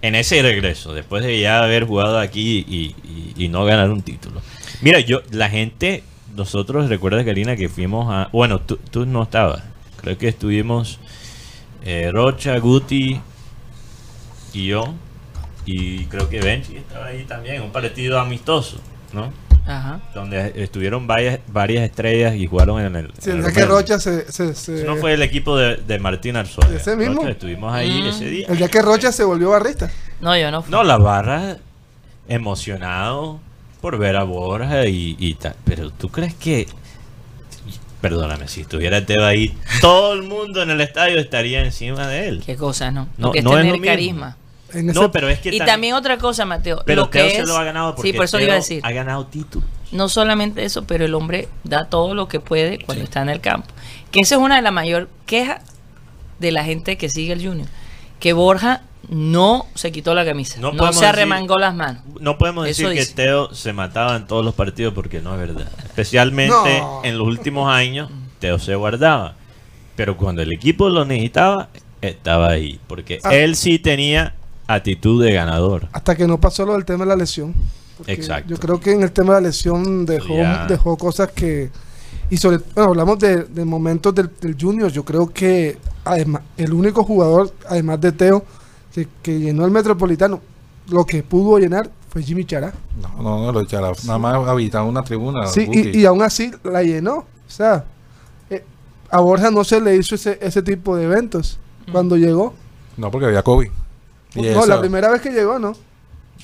en 0.01 0.15
ese 0.15 0.41
regreso, 0.41 0.93
después 0.93 1.23
de 1.25 1.41
ya 1.41 1.62
haber 1.62 1.83
jugado 1.86 2.17
aquí 2.19 2.65
y, 2.67 2.95
y- 3.05 3.33
y 3.43 3.47
no 3.49 3.65
ganar 3.65 3.89
un 3.89 4.01
título. 4.01 4.41
Mira, 4.81 5.01
yo, 5.01 5.21
la 5.31 5.49
gente, 5.49 6.03
nosotros, 6.35 6.89
recuerda 6.89 7.23
Karina 7.23 7.55
que 7.55 7.69
fuimos 7.69 8.11
a, 8.13 8.29
bueno, 8.33 8.59
tú, 8.59 8.77
tú 8.91 9.05
no 9.05 9.23
estabas, 9.23 9.63
creo 10.01 10.17
que 10.17 10.27
estuvimos 10.29 10.99
eh, 11.83 12.09
Rocha, 12.13 12.57
Guti 12.59 13.19
y 14.53 14.67
yo, 14.67 14.93
y 15.65 16.05
creo 16.05 16.29
que 16.29 16.41
Benji 16.41 16.77
estaba 16.77 17.07
ahí 17.07 17.23
también, 17.25 17.61
un 17.61 17.71
partido 17.71 18.19
amistoso, 18.19 18.77
¿no? 19.13 19.31
Ajá. 19.65 20.01
donde 20.13 20.51
estuvieron 20.61 21.07
varias, 21.07 21.39
varias 21.47 21.85
estrellas 21.85 22.35
y 22.35 22.47
jugaron 22.47 22.81
en 22.81 22.97
el. 22.97 23.13
Si 23.17 23.29
en 23.31 23.45
el 23.45 23.53
que. 23.53 23.65
Rocha 23.65 23.97
se. 23.97 24.29
se- 24.29 24.53
se- 24.55 24.75
Ese 24.75 24.83
no 24.85 24.97
fue 24.97 25.13
el 25.13 25.21
equipo 25.21 25.55
de, 25.55 25.77
de 25.77 25.99
Martín 25.99 26.35
Arzuaga. 26.35 26.75
¿Ese 26.75 26.97
mismo? 26.97 27.15
Rocha, 27.21 27.29
estuvimos 27.29 27.71
ahí 27.73 28.01
Mm. 28.01 28.05
ese 28.07 28.25
día. 28.25 28.47
el 28.49 28.57
día 28.57 28.67
que 28.67 28.81
Rocha 28.81 29.13
se 29.13 29.23
volvió 29.23 29.51
barrista. 29.51 29.89
No, 30.19 30.35
yo 30.37 30.51
no 30.51 30.63
fui. 30.63 30.69
No, 30.69 30.83
la 30.83 30.97
barra 30.97 31.55
emocionado 32.27 33.39
por 33.83 33.97
ver 33.97 34.15
a 34.15 34.23
Borja 34.23 34.85
y, 34.85 35.17
y 35.19 35.33
tal. 35.33 35.55
Pero 35.65 35.89
tú 35.91 36.07
crees 36.07 36.33
que. 36.35 36.67
Perdóname, 37.99 38.47
si 38.47 38.61
estuviera 38.61 39.05
Teo 39.05 39.25
ahí, 39.25 39.53
todo 39.81 40.13
el 40.13 40.23
mundo 40.23 40.63
en 40.63 40.69
el 40.69 40.79
estadio 40.79 41.19
estaría 41.19 41.65
encima 41.65 42.07
de 42.07 42.29
él. 42.29 42.43
Qué 42.45 42.55
cosa, 42.55 42.91
¿no? 42.91 43.09
No, 43.17 43.27
Lo 43.27 43.31
que 43.33 43.39
es 43.39 43.43
no 43.43 43.57
es 43.57 43.65
tener 43.65 43.81
carisma. 43.81 44.37
No, 44.73 45.11
pero 45.11 45.27
es 45.27 45.39
que 45.39 45.53
Y 45.53 45.59
también 45.59 45.95
otra 45.95 46.17
cosa, 46.17 46.45
Mateo. 46.45 46.81
pero 46.85 47.01
lo 47.01 47.09
que 47.09 47.19
Teo 47.19 47.27
es, 47.27 47.35
se 47.35 47.45
lo 47.45 47.57
ha 47.57 47.63
ganado 47.65 47.93
porque 47.93 48.11
sí, 48.11 48.15
por 48.15 48.23
eso 48.23 48.37
Teo 48.37 48.45
iba 48.45 48.53
a 48.53 48.57
decir. 48.57 48.79
ha 48.83 48.91
ganado 48.93 49.25
títulos. 49.25 49.67
No 49.91 50.07
solamente 50.07 50.63
eso, 50.63 50.86
pero 50.86 51.03
el 51.03 51.13
hombre 51.13 51.49
da 51.65 51.89
todo 51.89 52.15
lo 52.15 52.29
que 52.29 52.39
puede 52.39 52.79
cuando 52.86 53.03
está 53.03 53.21
en 53.21 53.29
el 53.29 53.41
campo. 53.41 53.67
Que 54.11 54.21
esa 54.21 54.36
es 54.36 54.41
una 54.41 54.55
de 54.55 54.61
las 54.61 54.71
mayor 54.71 55.09
quejas 55.25 55.61
de 56.39 56.53
la 56.53 56.63
gente 56.63 56.97
que 56.97 57.09
sigue 57.09 57.34
el 57.34 57.45
Junior. 57.45 57.67
Que 58.21 58.31
Borja 58.31 58.81
no 59.10 59.66
se 59.76 59.91
quitó 59.91 60.14
la 60.14 60.26
camisa. 60.26 60.60
No 60.60 60.72
se 60.72 60.78
decir- 60.78 61.06
arremangó 61.06 61.58
las 61.60 61.76
manos. 61.76 62.04
No 62.20 62.38
podemos 62.38 62.68
Eso 62.68 62.84
decir 62.84 62.93
que 62.95 62.99
dice. 63.01 63.14
Teo 63.16 63.54
se 63.54 63.74
mataba 63.74 64.16
en 64.16 64.26
todos 64.28 64.43
los 64.45 64.54
partidos 64.56 64.93
porque 64.93 65.22
no 65.22 65.34
es 65.34 65.39
verdad. 65.39 65.70
Especialmente 65.84 66.80
No. 66.80 67.01
en 67.04 67.18
los 67.18 67.28
últimos 67.28 67.72
años, 67.72 68.10
Teo 68.39 68.60
se 68.60 68.76
guardaba. 68.76 69.36
Pero 69.95 70.18
cuando 70.18 70.41
el 70.41 70.51
equipo 70.51 70.89
lo 70.89 71.06
necesitaba, 71.06 71.70
estaba 72.01 72.49
ahí. 72.49 72.80
Porque 72.88 73.20
Ah. 73.24 73.34
él 73.36 73.56
sí 73.56 73.78
tenía 73.80 74.34
actitud 74.68 75.24
de 75.24 75.34
ganador. 75.34 75.88
Hasta 75.91 76.16
que 76.16 76.26
no 76.28 76.39
pasó 76.39 76.66
lo 76.66 76.74
del 76.74 76.86
tema 76.86 77.04
de 77.06 77.10
la 77.10 77.16
lesión. 77.16 77.54
Porque 77.97 78.14
Exacto. 78.14 78.49
Yo 78.49 78.58
creo 78.58 78.80
que 78.80 78.91
en 78.91 79.04
el 79.04 79.12
tema 79.12 79.36
de 79.36 79.41
la 79.41 79.47
lesión 79.49 80.06
dejó, 80.06 80.36
dejó 80.68 80.97
cosas 80.97 81.30
que... 81.32 81.70
Y 82.30 82.38
sobre 82.38 82.58
bueno, 82.74 82.89
hablamos 82.89 83.20
de, 83.20 83.43
de 83.43 83.66
momentos 83.66 84.16
del, 84.16 84.32
del 84.41 84.56
Junior. 84.60 84.91
Yo 84.91 85.04
creo 85.06 85.32
que 85.32 85.78
además 86.04 86.41
el 86.58 86.74
único 86.74 87.04
jugador, 87.04 87.54
además 87.70 88.01
de 88.01 88.12
Teo, 88.14 88.43
que, 88.93 89.07
que 89.21 89.39
llenó 89.39 89.65
el 89.65 89.71
Metropolitano, 89.71 90.41
lo 90.89 91.05
que 91.05 91.23
pudo 91.23 91.57
llenar 91.57 91.89
fue 92.09 92.21
Jimmy 92.23 92.45
Chará. 92.45 92.73
No, 93.01 93.21
no, 93.23 93.43
no, 93.45 93.51
lo 93.51 93.61
echará. 93.61 93.91
Nada 94.05 94.19
más 94.19 94.47
habitaba 94.47 94.85
una 94.85 95.03
tribuna. 95.03 95.47
Sí, 95.47 95.67
y, 95.71 95.97
y 95.99 96.05
aún 96.05 96.21
así 96.21 96.51
la 96.63 96.83
llenó. 96.83 97.15
O 97.15 97.25
sea, 97.47 97.85
eh, 98.49 98.63
a 99.09 99.19
Borja 99.19 99.49
no 99.49 99.63
se 99.63 99.81
le 99.81 99.95
hizo 99.95 100.15
ese, 100.15 100.37
ese 100.41 100.61
tipo 100.61 100.95
de 100.95 101.05
eventos 101.05 101.59
cuando 101.91 102.15
llegó. 102.17 102.53
No, 102.97 103.09
porque 103.09 103.25
había 103.27 103.41
COVID. 103.41 103.69
Y 104.35 104.41
no, 104.41 104.47
esa- 104.47 104.65
la 104.67 104.79
primera 104.79 105.09
vez 105.09 105.21
que 105.21 105.31
llegó, 105.31 105.57
¿no? 105.59 105.73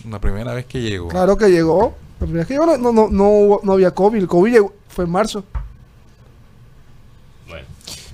la 0.10 0.20
primera 0.20 0.54
vez 0.54 0.66
que 0.66 0.82
llegó. 0.82 1.10
Claro 1.10 1.38
que 1.38 1.50
llegó. 1.50 1.94
La 2.20 2.26
primera 2.26 2.40
vez 2.40 2.48
que 2.48 2.54
llegó 2.54 2.66
no, 2.66 2.78
no, 2.92 3.10
no, 3.10 3.60
no 3.62 3.74
había 3.74 3.92
COVID. 3.92 4.18
El 4.20 4.28
COVID 4.28 4.52
llegó- 4.52 4.74
fue 4.88 5.06
en 5.06 5.12
marzo. 5.12 5.44
Bueno, 7.48 7.66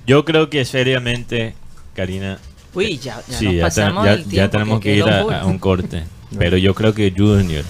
yo 0.06 0.24
creo 0.24 0.50
que 0.50 0.64
seriamente, 0.64 1.54
Karina, 1.94 2.38
Uy, 2.76 2.98
ya, 2.98 3.22
ya 3.28 3.38
sí, 3.38 3.44
nos 3.46 3.54
ya, 3.54 3.62
pasamos 3.62 4.04
ya- 4.04 4.16
del 4.16 4.28
ya 4.30 4.50
tenemos 4.50 4.80
que, 4.80 4.96
ir 4.96 5.04
a, 5.04 5.46
un 5.46 5.58
corte. 5.58 6.04
Pero 6.38 6.56
yo 6.56 6.74
creo 6.74 6.94
que 6.94 7.12
Junior, 7.16 7.64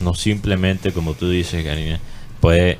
no 0.00 0.14
simplemente 0.14 0.92
como 0.92 1.14
tú 1.14 1.28
dices, 1.28 1.64
Karina, 1.64 2.00
puede 2.40 2.78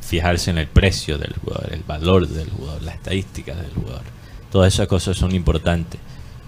fijarse 0.00 0.50
en 0.50 0.58
el 0.58 0.66
precio 0.66 1.18
del 1.18 1.32
jugador, 1.34 1.72
el 1.72 1.82
valor 1.82 2.28
del 2.28 2.50
jugador, 2.50 2.82
las 2.82 2.96
estadísticas 2.96 3.56
del 3.56 3.72
jugador. 3.72 4.02
Todas 4.50 4.74
esas 4.74 4.86
cosas 4.86 5.16
son 5.16 5.34
importantes. 5.34 6.00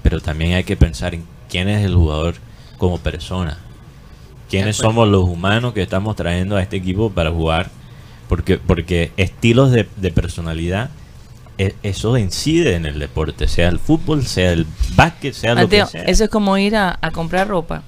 Pero 0.03 0.20
también 0.20 0.53
hay 0.53 0.64
que 0.64 0.76
pensar 0.76 1.14
en 1.14 1.24
quién 1.49 1.68
es 1.68 1.84
el 1.84 1.94
jugador 1.94 2.36
como 2.78 2.99
persona. 2.99 3.59
¿Quiénes 4.49 4.76
somos 4.76 5.09
los 5.09 5.24
humanos 5.24 5.72
que 5.72 5.82
estamos 5.82 6.14
trayendo 6.14 6.57
a 6.57 6.62
este 6.62 6.76
equipo 6.76 7.11
para 7.11 7.30
jugar? 7.32 7.70
Porque, 8.28 8.59
porque 8.59 9.11
estilos 9.16 9.72
de, 9.72 9.88
de 9.97 10.11
personalidad, 10.12 10.90
eso 11.59 12.18
incide 12.18 12.74
en 12.74 12.84
el 12.86 12.98
deporte, 12.98 13.48
sea 13.48 13.68
el 13.68 13.78
fútbol, 13.78 14.24
sea 14.26 14.52
el 14.52 14.66
básquet, 14.94 15.32
sea 15.34 15.54
lo 15.54 15.62
Mateo, 15.62 15.86
que 15.86 15.92
sea. 15.92 16.02
eso 16.02 16.24
es 16.24 16.30
como 16.30 16.57
ir 16.59 16.76
a, 16.76 16.98
a 17.00 17.11
comprar 17.11 17.48
ropa 17.48 17.82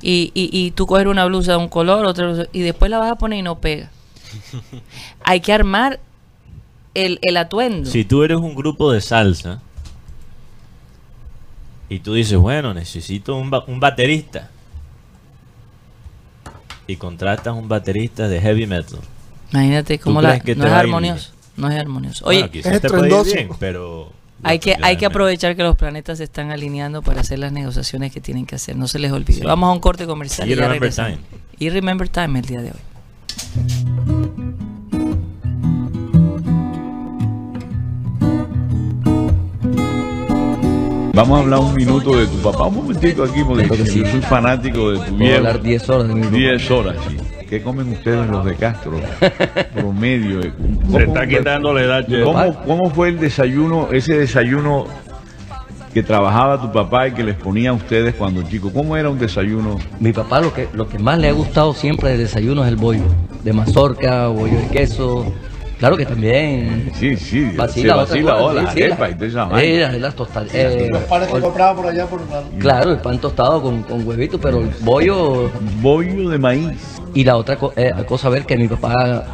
y, 0.00 0.30
y, 0.34 0.50
y 0.52 0.70
tú 0.72 0.86
coger 0.86 1.08
una 1.08 1.24
blusa 1.24 1.52
de 1.52 1.58
un 1.58 1.68
color, 1.68 2.04
otra 2.06 2.26
blusa, 2.26 2.44
y 2.52 2.60
después 2.60 2.90
la 2.90 2.98
vas 2.98 3.10
a 3.12 3.16
poner 3.16 3.38
y 3.40 3.42
no 3.42 3.58
pega. 3.58 3.90
Hay 5.24 5.40
que 5.40 5.52
armar 5.52 6.00
el, 6.94 7.18
el 7.22 7.36
atuendo. 7.36 7.90
Si 7.90 8.04
tú 8.04 8.22
eres 8.22 8.38
un 8.38 8.54
grupo 8.54 8.92
de 8.92 9.00
salsa 9.00 9.60
y 11.88 11.98
tú 12.00 12.14
dices, 12.14 12.38
bueno, 12.38 12.72
necesito 12.74 13.36
un, 13.36 13.50
ba- 13.50 13.64
un 13.66 13.78
baterista 13.80 14.50
y 16.86 16.96
contratas 16.96 17.54
un 17.54 17.68
baterista 17.68 18.28
de 18.28 18.40
heavy 18.40 18.66
metal. 18.66 18.98
Imagínate 19.52 19.98
¿Tú 19.98 20.04
cómo 20.04 20.22
la, 20.22 20.40
que 20.40 20.54
no 20.54 20.66
es 20.66 20.72
armonioso. 20.72 21.30
No 21.56 21.68
es 21.70 21.78
armonioso. 21.78 22.24
Oye, 22.26 22.38
Bueno, 22.40 22.52
quizás 22.52 22.72
es 22.74 22.80
te 22.80 22.88
puede 22.88 23.02
ir 23.02 23.12
estruendoso. 23.12 23.34
bien, 23.34 23.48
pero 23.58 24.12
hay 24.42 24.58
que, 24.58 24.76
hay 24.82 24.96
que 24.96 25.06
aprovechar 25.06 25.54
que 25.54 25.62
los 25.62 25.76
planetas 25.76 26.18
se 26.18 26.24
están 26.24 26.50
alineando 26.50 27.02
para 27.02 27.20
hacer 27.20 27.38
las 27.38 27.52
negociaciones 27.52 28.12
que 28.12 28.20
tienen 28.20 28.46
que 28.46 28.56
hacer. 28.56 28.76
No 28.76 28.88
se 28.88 28.98
les 28.98 29.12
olvide. 29.12 29.38
Sí. 29.40 29.44
Vamos 29.46 29.68
a 29.68 29.72
un 29.72 29.80
corte 29.80 30.06
comercial 30.06 30.48
Y 30.48 30.52
y, 30.52 30.56
ya 30.56 30.62
remember 30.62 30.80
regresamos. 30.80 31.18
Y 31.58 31.70
Remember 31.70 32.08
Time 32.08 32.38
el 32.40 32.44
día 32.46 32.60
de 32.62 32.70
hoy. 32.70 33.82
Vamos 41.14 41.38
a 41.38 41.42
hablar 41.42 41.60
un 41.60 41.74
minuto 41.74 42.16
de 42.16 42.26
tu 42.26 42.38
papá, 42.38 42.64
un 42.64 42.76
momentico 42.76 43.24
aquí, 43.24 43.44
porque 43.44 43.68
yo 43.68 43.84
soy 43.86 44.20
fanático 44.22 44.92
de 44.92 45.06
tu 45.06 45.16
viejo. 45.16 45.36
hablar 45.36 45.62
10 45.62 45.88
horas 45.90 46.08
de 46.08 46.14
mi 46.14 46.22
papá. 46.22 46.36
10 46.36 46.70
horas, 46.70 46.96
sí. 47.08 47.16
¿Qué 47.52 47.60
comen 47.62 47.92
ustedes 47.92 48.30
los 48.30 48.46
de 48.46 48.54
Castro? 48.54 48.92
Promedio. 49.74 50.40
¿cómo- 50.86 50.96
Se 50.98 51.04
está 51.04 51.26
quitando 51.26 51.74
la 51.74 51.82
edad. 51.82 52.06
¿Cómo, 52.24 52.62
¿Cómo 52.64 52.88
fue 52.88 53.10
el 53.10 53.18
desayuno, 53.20 53.88
ese 53.92 54.14
desayuno 54.16 54.86
que 55.92 56.02
trabajaba 56.02 56.58
tu 56.62 56.72
papá 56.72 57.08
y 57.08 57.12
que 57.12 57.22
les 57.22 57.34
ponía 57.34 57.68
a 57.68 57.72
ustedes 57.74 58.14
cuando 58.14 58.42
chicos? 58.44 58.72
¿Cómo 58.72 58.96
era 58.96 59.10
un 59.10 59.18
desayuno? 59.18 59.76
Mi 60.00 60.14
papá 60.14 60.40
lo 60.40 60.54
que, 60.54 60.66
lo 60.72 60.88
que 60.88 60.98
más 60.98 61.18
le 61.18 61.28
ha 61.28 61.32
gustado 61.32 61.74
siempre 61.74 62.08
de 62.12 62.16
desayuno 62.16 62.62
es 62.64 62.68
el 62.70 62.76
bollo. 62.76 63.04
De 63.44 63.52
mazorca, 63.52 64.28
bollo 64.28 64.56
de 64.58 64.68
queso. 64.68 65.30
Claro 65.82 65.96
que 65.96 66.06
también 66.06 66.92
Sí, 66.94 67.16
sí, 67.16 67.50
vacila, 67.56 67.94
se 67.94 67.98
vacila 68.12 68.32
ahora, 68.34 68.60
sí, 68.60 68.66
la 68.66 68.72
sí, 68.72 68.82
arepa 68.84 69.10
y 69.10 69.14
toda 69.14 69.26
esa 69.26 69.42
Eh, 69.42 69.48
vaina. 69.50 69.80
las- 69.90 70.00
las 70.00 70.14
tostadas. 70.14 70.54
eh, 70.54 70.88
que 71.32 71.40
compraba 71.40 71.74
por 71.74 71.86
allá 71.88 72.06
por 72.06 72.20
claro, 72.60 72.92
el 72.92 72.98
pan 72.98 73.18
tostado 73.20 73.60
con, 73.60 73.82
con 73.82 74.06
huevito, 74.06 74.38
pero 74.40 74.60
el 74.60 74.70
bollo 74.82 75.50
Bollo 75.80 76.28
de 76.30 76.38
maíz. 76.38 77.00
Y 77.14 77.24
la 77.24 77.36
otra 77.36 77.56
co- 77.56 77.72
eh, 77.74 77.90
cosa 78.06 78.28
a 78.28 78.30
ver 78.30 78.46
que 78.46 78.54
a 78.54 78.58
mi 78.58 78.68
papá 78.68 79.24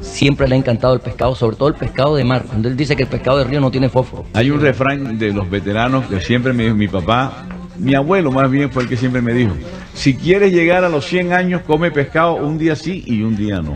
siempre 0.00 0.48
le 0.48 0.54
ha 0.54 0.58
encantado 0.58 0.94
el 0.94 1.00
pescado, 1.00 1.34
sobre 1.34 1.56
todo 1.56 1.68
el 1.68 1.74
pescado 1.74 2.16
de 2.16 2.24
mar. 2.24 2.42
Cuando 2.48 2.68
él 2.68 2.76
dice 2.78 2.96
que 2.96 3.02
el 3.02 3.08
pescado 3.10 3.36
de 3.36 3.44
río 3.44 3.60
no 3.60 3.70
tiene 3.70 3.90
fósforo. 3.90 4.24
Hay 4.32 4.50
un 4.50 4.62
refrán 4.62 5.18
de 5.18 5.30
los 5.34 5.50
veteranos 5.50 6.06
que 6.06 6.22
siempre 6.22 6.54
me 6.54 6.62
dijo 6.62 6.74
mi 6.74 6.88
papá, 6.88 7.44
mi 7.76 7.94
abuelo 7.94 8.32
más 8.32 8.50
bien 8.50 8.70
fue 8.70 8.84
el 8.84 8.88
que 8.88 8.96
siempre 8.96 9.20
me 9.20 9.34
dijo, 9.34 9.52
si 9.92 10.14
quieres 10.16 10.54
llegar 10.54 10.84
a 10.84 10.88
los 10.88 11.04
100 11.04 11.34
años, 11.34 11.60
come 11.66 11.90
pescado 11.90 12.36
un 12.36 12.56
día 12.56 12.76
sí 12.76 13.04
y 13.06 13.20
un 13.22 13.36
día 13.36 13.60
no. 13.60 13.74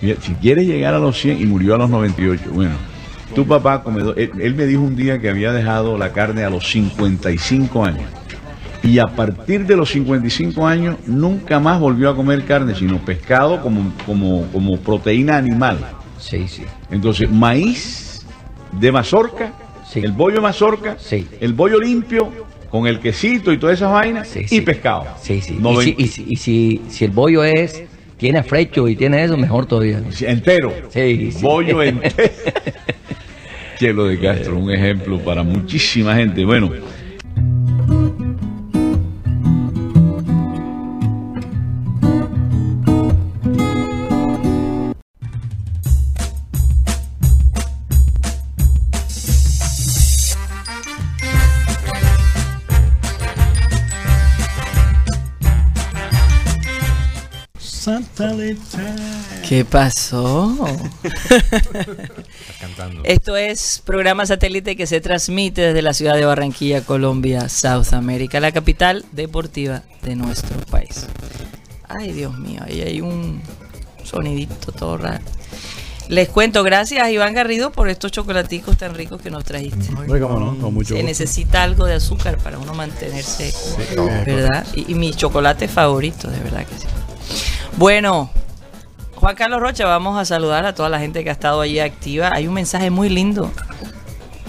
Si 0.00 0.34
quieres 0.34 0.66
llegar 0.66 0.94
a 0.94 0.98
los 0.98 1.18
100 1.20 1.40
y 1.40 1.46
murió 1.46 1.74
a 1.74 1.78
los 1.78 1.88
98, 1.90 2.42
bueno, 2.52 2.72
tu 3.34 3.46
papá 3.46 3.82
comedor, 3.82 4.18
él, 4.18 4.30
él 4.40 4.54
me 4.54 4.66
dijo 4.66 4.82
un 4.82 4.94
día 4.96 5.18
que 5.20 5.28
había 5.30 5.52
dejado 5.52 5.96
la 5.98 6.12
carne 6.12 6.44
a 6.44 6.50
los 6.50 6.68
55 6.70 7.84
años. 7.84 8.04
Y 8.82 8.98
a 8.98 9.04
partir 9.06 9.66
de 9.66 9.74
los 9.76 9.90
55 9.90 10.66
años 10.66 10.96
nunca 11.06 11.58
más 11.58 11.80
volvió 11.80 12.10
a 12.10 12.14
comer 12.16 12.44
carne, 12.44 12.74
sino 12.74 12.98
pescado 12.98 13.60
como, 13.60 13.92
como, 14.04 14.46
como 14.52 14.76
proteína 14.78 15.36
animal. 15.38 15.78
Sí, 16.20 16.46
sí. 16.46 16.62
Entonces, 16.90 17.30
maíz 17.30 18.24
de 18.72 18.92
mazorca, 18.92 19.52
Sí. 19.90 20.00
el 20.00 20.12
bollo 20.12 20.36
de 20.36 20.40
mazorca, 20.42 20.96
Sí. 20.98 21.26
el 21.40 21.52
bollo 21.52 21.80
limpio, 21.80 22.30
con 22.70 22.86
el 22.86 22.98
quesito 23.00 23.52
y 23.52 23.58
todas 23.58 23.76
esas 23.76 23.90
vainas, 23.92 24.28
Sí, 24.28 24.44
y 24.50 24.60
pescado. 24.60 25.06
Sí, 25.22 25.40
sí. 25.40 25.56
No 25.60 25.80
y, 25.80 25.84
si, 25.84 25.90
ven- 25.92 26.00
y, 26.04 26.08
si, 26.08 26.24
y 26.28 26.36
si, 26.36 26.82
si 26.88 27.04
el 27.06 27.10
bollo 27.12 27.44
es, 27.44 27.82
tiene 28.16 28.42
frecho 28.42 28.88
y 28.88 28.96
tiene 28.96 29.24
eso, 29.24 29.36
mejor 29.36 29.66
todavía. 29.66 30.02
entero. 30.20 30.72
Sí, 30.88 31.30
sí. 31.32 31.42
Bollo 31.42 31.82
entero. 31.82 32.14
Chelo 33.78 34.06
de 34.06 34.18
Castro, 34.18 34.56
un 34.56 34.70
ejemplo 34.70 35.18
para 35.18 35.42
muchísima 35.42 36.14
gente. 36.16 36.44
Bueno, 36.44 36.70
¿Qué 59.48 59.64
pasó? 59.64 60.56
cantando. 62.60 63.02
Esto 63.04 63.36
es 63.36 63.82
programa 63.84 64.26
satélite 64.26 64.76
que 64.76 64.86
se 64.86 65.00
transmite 65.00 65.60
desde 65.62 65.82
la 65.82 65.94
ciudad 65.94 66.14
de 66.14 66.24
Barranquilla, 66.24 66.82
Colombia, 66.82 67.48
South 67.48 67.92
America, 67.92 68.40
la 68.40 68.52
capital 68.52 69.04
deportiva 69.12 69.82
de 70.02 70.16
nuestro 70.16 70.58
país. 70.70 71.06
Ay, 71.88 72.12
Dios 72.12 72.36
mío, 72.38 72.60
ahí 72.66 72.80
hay 72.82 73.00
un 73.00 73.40
sonidito 74.04 74.72
todo 74.72 74.96
raro. 74.98 75.24
Les 76.08 76.28
cuento, 76.28 76.62
gracias 76.62 77.02
a 77.02 77.10
Iván 77.10 77.34
Garrido 77.34 77.72
por 77.72 77.88
estos 77.88 78.12
chocolaticos 78.12 78.76
tan 78.78 78.94
ricos 78.94 79.20
que 79.20 79.28
nos 79.30 79.44
trajiste. 79.44 79.88
Cómo 79.92 80.38
no, 80.38 80.56
con 80.58 80.72
mucho 80.74 80.90
Se 80.90 80.94
gusto. 80.94 81.06
necesita 81.06 81.64
algo 81.64 81.84
de 81.84 81.94
azúcar 81.94 82.38
para 82.38 82.58
uno 82.58 82.74
mantenerse, 82.74 83.52
¿verdad? 84.24 84.64
Y, 84.74 84.92
y 84.92 84.94
mi 84.94 85.12
chocolate 85.12 85.66
favorito, 85.66 86.28
de 86.30 86.38
verdad 86.38 86.64
que 86.64 86.78
sí. 86.78 86.86
Bueno, 87.76 88.30
Juan 89.16 89.36
Carlos 89.36 89.60
Rocha, 89.60 89.84
vamos 89.84 90.18
a 90.18 90.24
saludar 90.24 90.64
a 90.64 90.74
toda 90.74 90.88
la 90.88 90.98
gente 90.98 91.22
que 91.22 91.28
ha 91.28 91.32
estado 91.32 91.60
allí 91.60 91.78
activa. 91.78 92.30
Hay 92.32 92.48
un 92.48 92.54
mensaje 92.54 92.88
muy 92.88 93.10
lindo 93.10 93.50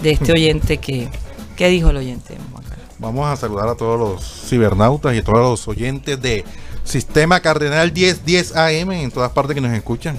de 0.02 0.12
este 0.12 0.32
oyente 0.32 0.78
que... 0.78 1.10
¿Qué 1.54 1.68
dijo 1.68 1.90
el 1.90 1.98
oyente, 1.98 2.38
Juan 2.52 2.64
Carlos? 2.64 2.86
Vamos 2.98 3.26
a 3.26 3.36
saludar 3.36 3.68
a 3.68 3.74
todos 3.74 3.98
los 3.98 4.48
cibernautas 4.48 5.14
y 5.14 5.18
a 5.18 5.24
todos 5.24 5.38
los 5.38 5.68
oyentes 5.68 6.22
de 6.22 6.44
Sistema 6.84 7.40
Cardenal 7.40 7.92
1010 7.92 8.56
AM 8.56 8.92
en 8.92 9.10
todas 9.10 9.30
partes 9.32 9.54
que 9.54 9.60
nos 9.60 9.72
escuchan. 9.72 10.16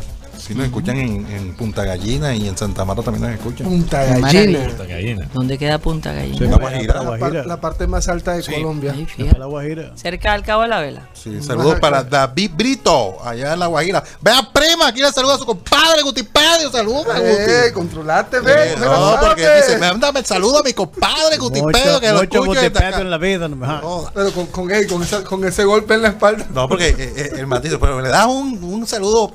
Si 0.50 0.56
nos 0.56 0.66
escuchan 0.66 0.98
en, 0.98 1.28
en 1.32 1.54
Punta 1.54 1.84
Gallina 1.86 2.34
y 2.34 2.48
en 2.48 2.58
Santa 2.58 2.84
Marta 2.84 3.04
también 3.04 3.22
nos 3.30 3.40
escuchan. 3.40 3.68
Punta 3.68 4.04
Gallina. 4.04 4.68
Gallina. 4.88 5.30
¿Dónde 5.32 5.60
queda 5.60 5.78
Punta 5.78 6.12
Gallina? 6.12 6.48
La 6.50 6.58
Guajira. 6.58 6.94
La 6.96 7.04
La, 7.04 7.10
par- 7.12 7.20
Guajira. 7.20 7.44
la 7.46 7.62
parte 7.62 7.86
más 7.86 8.08
alta 8.08 8.34
de 8.34 8.42
Sí. 8.42 8.54
Colombia. 8.54 8.96
La 9.38 9.46
Guajira. 9.46 9.92
Cerca 9.96 10.34
del 10.34 10.42
Cabo 10.42 10.64
de 10.64 10.70
la 10.70 10.80
Vela. 10.80 11.08
Sí, 11.14 11.40
saludos 11.44 11.80
para 11.80 12.04
David 12.04 12.50
Brito, 12.56 13.24
allá 13.24 13.54
en 13.54 13.60
La 13.60 13.68
Guajira. 13.68 14.04
Vea, 14.22 14.50
prima, 14.52 14.88
aquí 14.88 15.02
le 15.02 15.12
saluda 15.12 15.36
a 15.36 15.38
su 15.38 15.46
compadre 15.46 16.02
Guti 16.02 16.24
Padio. 16.24 16.72
Saludos, 16.72 17.06
Eh, 17.22 17.62
Guti. 17.66 17.74
controlate, 17.76 18.40
ve. 18.40 18.52
Eh, 18.72 18.74
coge 18.74 18.86
no, 18.88 19.18
porque 19.22 19.48
dice, 19.56 19.78
mándame 19.78 20.22
el 20.22 20.26
saludo 20.26 20.62
a 20.62 20.64
mi 20.64 20.74
compadre 20.74 21.38
Cutipedo, 21.38 22.00
que 22.02 22.10
lo 22.12 22.44
mucho 22.46 22.60
acá. 22.60 23.00
en 23.02 23.12
la 23.12 23.20
vida. 23.20 23.48
no 23.48 23.56
me 23.56 23.68
jodas. 23.68 23.82
Joda. 23.84 24.12
Pero 24.16 24.32
con, 24.32 24.48
con, 24.48 24.72
ey, 24.72 24.88
con, 24.88 25.04
esa- 25.04 25.24
con 25.24 25.46
ese 25.46 25.64
golpe 25.64 25.94
en 25.94 26.02
la 26.02 26.08
espalda. 26.08 26.48
No, 26.56 26.68
porque 26.68 26.88
eh, 26.90 26.96
eh, 27.16 27.30
el 27.38 27.46
matiz, 27.46 27.72
pero 27.80 28.02
le 28.02 28.10
das 28.10 28.26
un, 28.26 28.64
un 28.64 28.88
saludo 28.88 29.32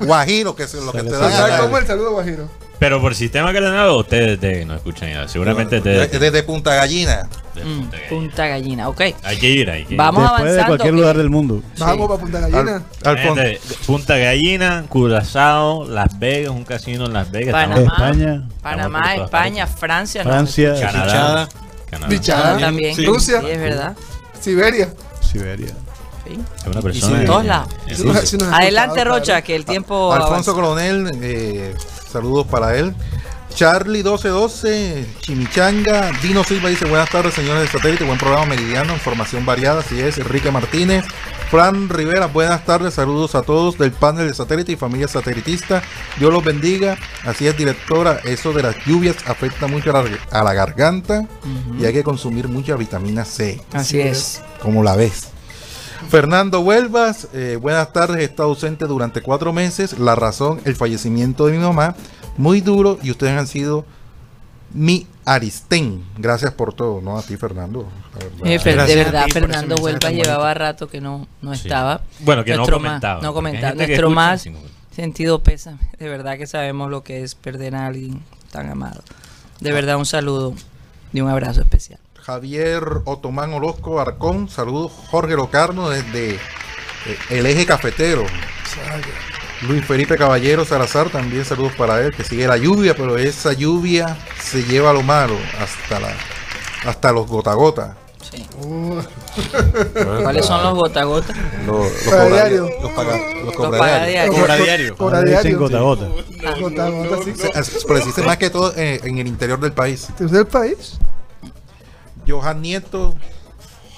guajiro, 0.00 0.54
que 0.56 0.64
es 0.64 0.74
lo 0.74 0.92
que 0.92 1.02
te 1.02 1.10
da. 1.10 1.30
¿Sabes 1.30 1.50
gana. 1.52 1.62
cómo 1.64 1.78
el 1.78 1.86
saludo 1.86 2.12
guajiro? 2.12 2.48
Pero 2.78 2.98
por 3.00 3.14
sistema 3.14 3.52
cardenal 3.52 3.90
ustedes 3.90 4.40
de- 4.40 4.64
no 4.64 4.74
escuchan 4.74 5.10
ya. 5.12 5.28
Seguramente 5.28 5.82
Desde, 5.82 6.00
ustedes 6.04 6.32
desde 6.32 6.42
Punta 6.44 6.74
Gallina. 6.74 7.28
de 7.54 7.62
Mm, 7.64 7.80
Punta 7.80 7.96
Gallina. 7.98 8.08
punta 8.08 8.46
gallina, 8.46 8.88
ok. 8.88 9.00
Hay 9.22 9.36
que 9.38 9.48
ir, 9.50 9.68
hay 9.70 9.84
que 9.84 9.92
ir. 9.94 9.98
Vamos 9.98 10.22
Después 10.22 10.42
de 10.44 10.48
avanzando. 10.50 10.66
cualquier 10.68 10.94
que- 10.94 11.00
lugar 11.00 11.16
del 11.18 11.28
mundo. 11.30 11.62
Vamos 11.78 12.08
para 12.08 12.20
Punta 12.20 12.40
Gallina. 12.40 12.82
Al-. 13.04 13.18
Gente, 13.18 13.60
Punta 13.86 14.16
Gallina, 14.16 14.84
Curazao, 14.88 15.84
Las 15.86 16.18
Vegas, 16.18 16.52
un 16.52 16.64
casino 16.64 17.04
en 17.04 17.12
Las 17.12 17.30
Vegas. 17.30 17.52
Panamá, 17.52 17.80
Estamos- 17.82 17.92
España, 18.16 18.48
Panamá, 18.62 19.14
España, 19.16 19.66
Francia, 19.66 20.24
no. 20.24 20.30
Francia, 20.30 20.74
Canadá. 20.80 21.48
Canadá, 21.90 22.20
Canadá. 22.24 22.58
También. 22.60 22.94
Sí. 22.96 23.04
Rusia. 23.04 23.40
Sí, 23.40 23.46
es 23.50 23.60
verdad. 23.60 23.96
Siberia. 24.40 24.88
Siberia. 25.20 25.68
Sí. 26.34 26.40
Es 26.60 26.66
una 26.66 26.82
persona. 26.82 27.24
Todos 27.24 27.44
lados. 27.44 27.68
Adelante, 28.52 29.04
Rocha, 29.04 29.42
que 29.42 29.56
el 29.56 29.64
tiempo. 29.64 30.12
Alfonso 30.12 30.32
avanza. 30.32 30.52
Coronel, 30.52 31.10
eh, 31.22 31.74
saludos 32.10 32.46
para 32.46 32.76
él. 32.76 32.94
Charlie 33.54 34.02
1212, 34.04 35.06
Chimichanga, 35.20 36.12
Dino 36.22 36.44
Silva 36.44 36.68
dice 36.68 36.84
buenas 36.84 37.10
tardes 37.10 37.34
señores 37.34 37.62
de 37.62 37.68
satélite, 37.68 38.04
buen 38.04 38.16
programa 38.16 38.46
meridiano, 38.46 38.92
información 38.94 39.44
variada, 39.44 39.80
así 39.80 40.00
es, 40.00 40.18
Enrique 40.18 40.52
Martínez, 40.52 41.04
Fran 41.50 41.88
Rivera, 41.88 42.26
buenas 42.26 42.64
tardes, 42.64 42.94
saludos 42.94 43.34
a 43.34 43.42
todos 43.42 43.76
del 43.76 43.90
panel 43.90 44.28
de 44.28 44.34
satélite 44.34 44.70
y 44.72 44.76
familia 44.76 45.08
satelitista, 45.08 45.82
Dios 46.18 46.32
los 46.32 46.44
bendiga, 46.44 46.96
así 47.26 47.48
es 47.48 47.56
directora, 47.56 48.20
eso 48.24 48.52
de 48.52 48.62
las 48.62 48.76
lluvias 48.86 49.16
afecta 49.26 49.66
mucho 49.66 49.90
a 49.90 50.00
la, 50.02 50.08
a 50.30 50.44
la 50.44 50.54
garganta 50.54 51.26
y 51.78 51.84
hay 51.84 51.92
que 51.92 52.04
consumir 52.04 52.46
mucha 52.46 52.76
vitamina 52.76 53.24
C, 53.24 53.60
Así 53.72 54.00
es. 54.00 54.42
como 54.62 54.84
la 54.84 54.94
ves. 54.94 55.28
Fernando 56.08 56.60
Huelvas, 56.60 57.28
eh, 57.32 57.56
buenas 57.60 57.92
tardes, 57.92 58.18
he 58.18 58.24
estado 58.24 58.48
ausente 58.48 58.86
durante 58.86 59.20
cuatro 59.22 59.52
meses. 59.52 59.98
La 59.98 60.14
razón, 60.14 60.60
el 60.64 60.74
fallecimiento 60.74 61.46
de 61.46 61.52
mi 61.52 61.58
mamá, 61.58 61.94
muy 62.36 62.60
duro 62.60 62.98
y 63.02 63.10
ustedes 63.10 63.38
han 63.38 63.46
sido 63.46 63.84
mi 64.72 65.06
Aristén. 65.24 66.04
Gracias 66.18 66.52
por 66.52 66.74
todo, 66.74 67.00
¿no? 67.00 67.18
A 67.18 67.22
ti, 67.22 67.36
Fernando. 67.36 67.86
la 68.14 68.24
verdad. 68.24 68.86
Eh, 68.86 68.86
de 68.88 68.96
verdad, 69.04 69.24
ti 69.26 69.32
Fernando 69.32 69.68
mensaje 69.68 69.82
Huelva 69.84 69.98
tan 70.00 70.14
llevaba 70.14 70.54
rato 70.54 70.88
que 70.88 71.00
no, 71.00 71.28
no 71.42 71.54
Sí. 71.54 71.62
estaba. 71.68 72.00
Bueno, 72.20 72.44
que 72.44 72.52
no 72.52 72.58
Nuestro 72.58 72.76
comentaba, 72.78 73.14
más- 73.14 73.22
no 73.22 73.34
comentaba. 73.34 73.68
gente 73.68 73.82
que 73.84 73.88
Nuestro 73.92 74.10
más 74.10 74.42
sin- 74.42 74.56
sentido 74.94 75.40
pésame. 75.42 75.78
De 75.98 76.08
verdad 76.08 76.36
que 76.38 76.46
sabemos 76.46 76.90
lo 76.90 77.02
que 77.04 77.22
es 77.22 77.34
perder 77.34 77.74
a 77.76 77.86
alguien 77.86 78.22
tan 78.50 78.68
amado. 78.70 79.02
De 79.60 79.72
verdad, 79.72 79.96
un 79.96 80.06
saludo 80.06 80.54
y 81.12 81.20
un 81.20 81.28
abrazo 81.28 81.60
especial. 81.60 82.00
Javier 82.22 82.82
Otomán 83.04 83.52
Orozco 83.54 84.00
Arcón, 84.00 84.48
saludos. 84.48 84.92
Jorge 85.10 85.34
Locarno 85.34 85.88
desde 85.90 86.34
eh, 86.34 86.38
el 87.30 87.46
eje 87.46 87.66
cafetero. 87.66 88.24
Luis 89.62 89.84
Felipe 89.84 90.16
Caballero 90.16 90.64
Salazar, 90.64 91.10
también 91.10 91.44
saludos 91.44 91.72
para 91.76 92.00
él, 92.00 92.14
que 92.14 92.24
sigue 92.24 92.46
la 92.46 92.56
lluvia, 92.56 92.94
pero 92.96 93.18
esa 93.18 93.52
lluvia 93.52 94.16
se 94.42 94.62
lleva 94.64 94.92
lo 94.92 95.02
malo, 95.02 95.36
hasta 95.60 96.00
la 96.00 96.12
hasta 96.86 97.12
los 97.12 97.26
gota 97.26 97.52
gota. 97.52 97.96
Sí. 98.30 98.46
Uh, 98.62 99.00
¿Cuáles 100.22 100.46
son 100.46 100.62
los 100.62 100.74
gota 100.74 101.04
gota? 101.04 101.34
Los, 101.66 101.76
los 101.92 101.92
Para 102.04 102.22
cobra- 102.24 102.36
diario. 102.36 102.68
Los, 102.82 102.90
paga- 102.92 103.34
los 103.34 103.44
Los 103.46 103.54
cobra 103.54 103.78
paga 103.78 104.06
diario. 104.06 104.32
diario. 104.32 104.32
Cobra 104.40 104.56
diario. 104.56 104.96
Cobra 104.96 105.18
Ahora 105.18 105.30
dicen 105.30 105.42
diario. 105.42 105.58
gota 105.58 105.76
a 105.76 105.80
gota. 105.80 106.06
gota, 106.60 106.88
gota, 106.90 107.24
sí. 107.24 107.32
Se- 107.36 107.64
se- 107.64 107.86
Pero 107.86 107.98
existe 107.98 108.22
más 108.22 108.36
que 108.38 108.48
todo 108.50 108.72
en, 108.76 109.06
en 109.06 109.18
el 109.18 109.26
interior 109.26 109.60
del 109.60 109.72
país. 109.72 110.08
¿Es 110.18 110.30
del 110.30 110.46
país? 110.46 110.98
Johan 112.30 112.62
Nieto, 112.62 113.14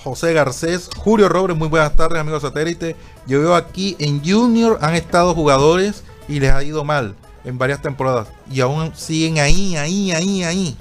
José 0.03 0.33
Garcés, 0.33 0.89
Julio 0.97 1.29
Robles, 1.29 1.57
muy 1.57 1.69
buenas 1.69 1.95
tardes, 1.95 2.19
amigos 2.19 2.43
satélite. 2.43 2.97
Yo 3.27 3.41
veo 3.41 3.55
aquí 3.55 3.97
en 3.99 4.25
Junior 4.25 4.79
han 4.81 4.95
estado 4.95 5.35
jugadores 5.35 6.03
y 6.29 6.41
les 6.41 6.51
ha 6.51 6.63
ido 6.63 6.85
mal 6.85 7.15
en 7.45 7.59
varias 7.59 7.83
temporadas. 7.83 8.29
Y 8.51 8.61
aún 8.61 8.93
siguen 8.95 9.39
ahí, 9.39 9.77
ahí, 9.77 10.13
ahí, 10.13 10.43
ahí. 10.43 10.77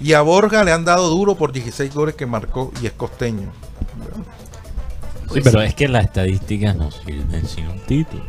Y 0.00 0.12
a 0.12 0.20
Borja 0.20 0.64
le 0.64 0.72
han 0.72 0.84
dado 0.84 1.08
duro 1.08 1.36
por 1.36 1.52
16 1.52 1.94
goles 1.94 2.14
que 2.14 2.26
marcó 2.26 2.72
y 2.82 2.86
es 2.86 2.92
costeño. 2.92 3.50
Sí, 5.32 5.40
pero 5.42 5.60
es 5.60 5.74
que 5.74 5.88
las 5.88 6.04
estadísticas 6.04 6.76
no 6.76 6.90
sirven 6.90 7.46
sin 7.46 7.68
un 7.68 7.80
título. 7.80 8.22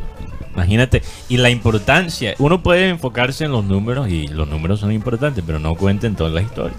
Imagínate, 0.54 1.02
y 1.30 1.38
la 1.38 1.50
importancia, 1.50 2.36
uno 2.40 2.62
puede 2.62 2.90
enfocarse 2.90 3.46
en 3.46 3.52
los 3.52 3.64
números 3.64 4.10
y 4.10 4.28
los 4.28 4.48
números 4.48 4.80
son 4.80 4.92
importantes, 4.92 5.44
pero 5.46 5.60
no 5.60 5.76
cuenten 5.76 6.16
toda 6.16 6.30
la 6.32 6.42
historia. 6.42 6.76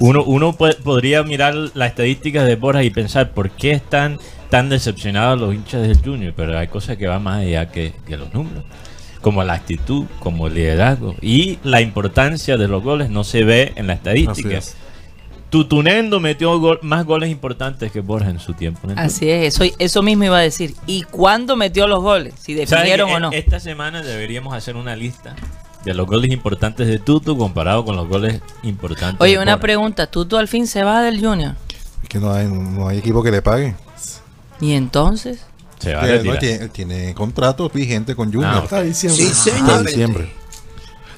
Uno, 0.00 0.22
uno 0.24 0.52
puede- 0.54 0.74
podría 0.74 1.22
mirar 1.22 1.54
las 1.54 1.90
estadísticas 1.90 2.46
de 2.46 2.56
Borja 2.56 2.82
y 2.82 2.90
pensar 2.90 3.30
por 3.30 3.50
qué 3.50 3.72
están 3.72 4.18
tan 4.50 4.68
decepcionados 4.68 5.40
los 5.40 5.54
hinchas 5.54 5.82
del 5.82 5.98
Junior, 6.02 6.32
pero 6.36 6.58
hay 6.58 6.68
cosas 6.68 6.96
que 6.96 7.06
van 7.06 7.22
más 7.22 7.40
allá 7.40 7.70
que, 7.70 7.92
que 8.06 8.16
los 8.16 8.32
números, 8.32 8.64
como 9.20 9.42
la 9.44 9.54
actitud, 9.54 10.06
como 10.20 10.46
el 10.46 10.54
liderazgo 10.54 11.14
y 11.20 11.58
la 11.64 11.80
importancia 11.80 12.56
de 12.56 12.68
los 12.68 12.82
goles 12.82 13.10
no 13.10 13.24
se 13.24 13.44
ve 13.44 13.72
en 13.76 13.86
la 13.86 13.94
estadística. 13.94 14.48
Así 14.58 14.68
es. 14.72 14.76
Tutunendo 15.50 16.20
metió 16.20 16.58
gol- 16.58 16.78
más 16.82 17.06
goles 17.06 17.30
importantes 17.30 17.90
que 17.90 18.00
Borja 18.00 18.28
en 18.28 18.38
su 18.38 18.52
tiempo. 18.52 18.86
Así 18.96 19.30
es, 19.30 19.54
eso, 19.54 19.64
eso 19.78 20.02
mismo 20.02 20.24
iba 20.24 20.36
a 20.36 20.42
decir. 20.42 20.74
¿Y 20.86 21.02
cuándo 21.04 21.56
metió 21.56 21.86
los 21.86 22.02
goles? 22.02 22.34
Si 22.38 22.52
¿Saben 22.66 22.68
definieron 22.84 23.10
o 23.10 23.18
no. 23.20 23.32
e- 23.32 23.38
Esta 23.38 23.58
semana 23.58 24.02
deberíamos 24.02 24.52
hacer 24.54 24.76
una 24.76 24.94
lista 24.94 25.34
de 25.88 25.94
los 25.94 26.06
goles 26.06 26.30
importantes 26.30 26.86
de 26.86 26.98
Tutu 26.98 27.36
comparado 27.36 27.84
con 27.84 27.96
los 27.96 28.06
goles 28.08 28.40
importantes 28.62 29.20
Oye, 29.20 29.32
de 29.32 29.38
una 29.38 29.52
Borja. 29.52 29.62
pregunta. 29.62 30.06
¿Tú, 30.06 30.26
tú 30.26 30.36
al 30.36 30.48
fin 30.48 30.66
se 30.66 30.82
va 30.82 31.02
del 31.02 31.20
Junior? 31.24 31.54
Es 32.02 32.08
que 32.08 32.18
no 32.18 32.32
hay, 32.32 32.46
no 32.46 32.88
hay 32.88 32.98
equipo 32.98 33.22
que 33.22 33.30
le 33.30 33.42
pague. 33.42 33.74
¿Y 34.60 34.72
entonces? 34.74 35.40
Se 35.78 35.94
va 35.94 36.02
a 36.02 36.06
Él, 36.06 36.24
no, 36.26 36.32
retirar. 36.32 36.62
él 36.62 36.70
tiene, 36.70 36.94
tiene 36.96 37.14
contrato 37.14 37.68
vigente 37.70 38.14
con 38.14 38.32
Junior. 38.32 38.52
Ah, 38.54 38.58
Hasta 38.64 38.82
diciembre. 38.82 39.24
Hasta 39.26 39.82
diciembre. 39.82 40.32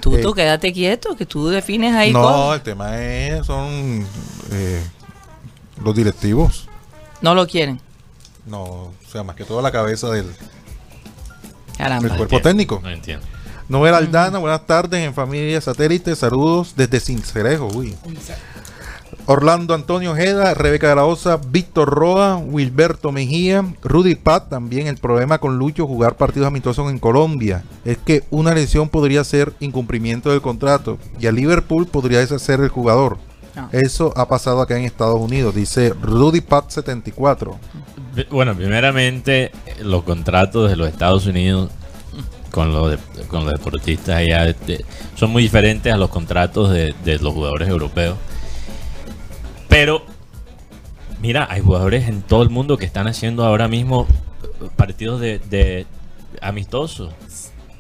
Tú, 0.01 0.15
Eh, 0.17 0.23
tú 0.23 0.33
quédate 0.33 0.73
quieto, 0.73 1.17
que 1.17 1.27
tú 1.27 1.49
defines 1.49 1.95
ahí 1.95 2.13
No, 2.13 2.55
el 2.55 2.63
tema 2.63 2.99
es, 3.03 3.45
son 3.47 4.07
eh, 4.53 4.83
los 5.85 5.95
directivos. 5.95 6.69
No 7.21 7.35
lo 7.35 7.47
quieren. 7.47 7.81
No, 8.47 8.63
o 8.63 8.93
sea, 9.11 9.23
más 9.25 9.37
que 9.37 9.45
todo 9.45 9.61
la 9.61 9.71
cabeza 9.73 10.09
del, 10.11 10.27
Caramba. 11.77 12.09
del 12.09 12.17
cuerpo 12.17 12.37
entiendo, 12.37 12.49
técnico. 12.49 12.81
No 12.83 12.91
entiendo. 12.91 13.27
Noel 13.71 13.95
Aldana, 13.95 14.39
buenas 14.39 14.67
tardes 14.67 15.01
en 15.07 15.15
familia 15.15 15.61
satélite, 15.61 16.15
saludos 16.17 16.75
desde 16.77 17.01
Cincerejo, 17.01 17.69
uy. 17.73 17.95
Orlando 19.27 19.75
Antonio 19.75 20.11
Ojeda, 20.13 20.55
Rebeca 20.55 20.89
de 20.89 20.97
la 20.97 21.05
Osa, 21.05 21.37
Víctor 21.51 21.89
Roa, 21.89 22.37
Wilberto 22.37 23.13
Mejía, 23.13 23.65
Rudy 23.83 24.17
Pat, 24.17 24.49
también 24.49 24.89
el 24.89 24.97
problema 24.97 25.39
con 25.39 25.57
Lucho 25.57 25.87
jugar 25.87 26.17
partidos 26.17 26.49
amistosos 26.49 26.91
en 26.91 26.99
Colombia 26.99 27.63
es 27.85 27.97
que 27.99 28.25
una 28.31 28.53
lesión 28.55 28.89
podría 28.89 29.23
ser 29.23 29.53
incumplimiento 29.61 30.31
del 30.31 30.41
contrato 30.43 30.99
y 31.21 31.29
a 31.29 31.33
Liverpool 31.33 31.87
podría 31.87 32.19
deshacer 32.19 32.59
el 32.61 32.69
jugador. 32.71 33.19
No. 33.55 33.69
Eso 33.73 34.13
ha 34.17 34.27
pasado 34.27 34.61
acá 34.63 34.77
en 34.79 34.85
Estados 34.85 35.21
Unidos, 35.21 35.55
dice 35.55 35.91
Rudy 36.03 36.41
Pat 36.41 36.71
74. 36.71 37.57
P- 38.17 38.27
Bueno, 38.31 38.55
primeramente, 38.57 39.53
los 39.81 40.03
contratos 40.03 40.69
de 40.71 40.77
los 40.77 40.89
Estados 40.89 41.27
Unidos 41.27 41.71
con 42.51 42.73
los, 42.73 42.91
de- 42.93 43.27
con 43.29 43.45
los 43.45 43.53
deportistas 43.55 44.17
allá 44.17 44.47
este, 44.49 44.85
son 45.17 45.31
muy 45.31 45.43
diferentes 45.43 45.93
a 45.93 45.97
los 45.97 46.11
contratos 46.11 46.71
de, 46.71 46.95
de 47.05 47.19
los 47.19 47.33
jugadores 47.35 47.69
europeos. 47.69 48.17
Pero, 49.69 50.03
mira, 51.21 51.47
hay 51.51 51.61
jugadores 51.61 52.09
en 52.09 52.23
todo 52.23 52.43
el 52.43 52.51
mundo 52.51 52.77
que 52.77 52.85
están 52.87 53.07
haciendo 53.07 53.45
ahora 53.45 53.69
mismo 53.69 54.07
eh, 54.63 54.69
partidos 54.77 55.21
de, 55.21 55.39
de 55.51 55.87
amistosos 56.41 57.13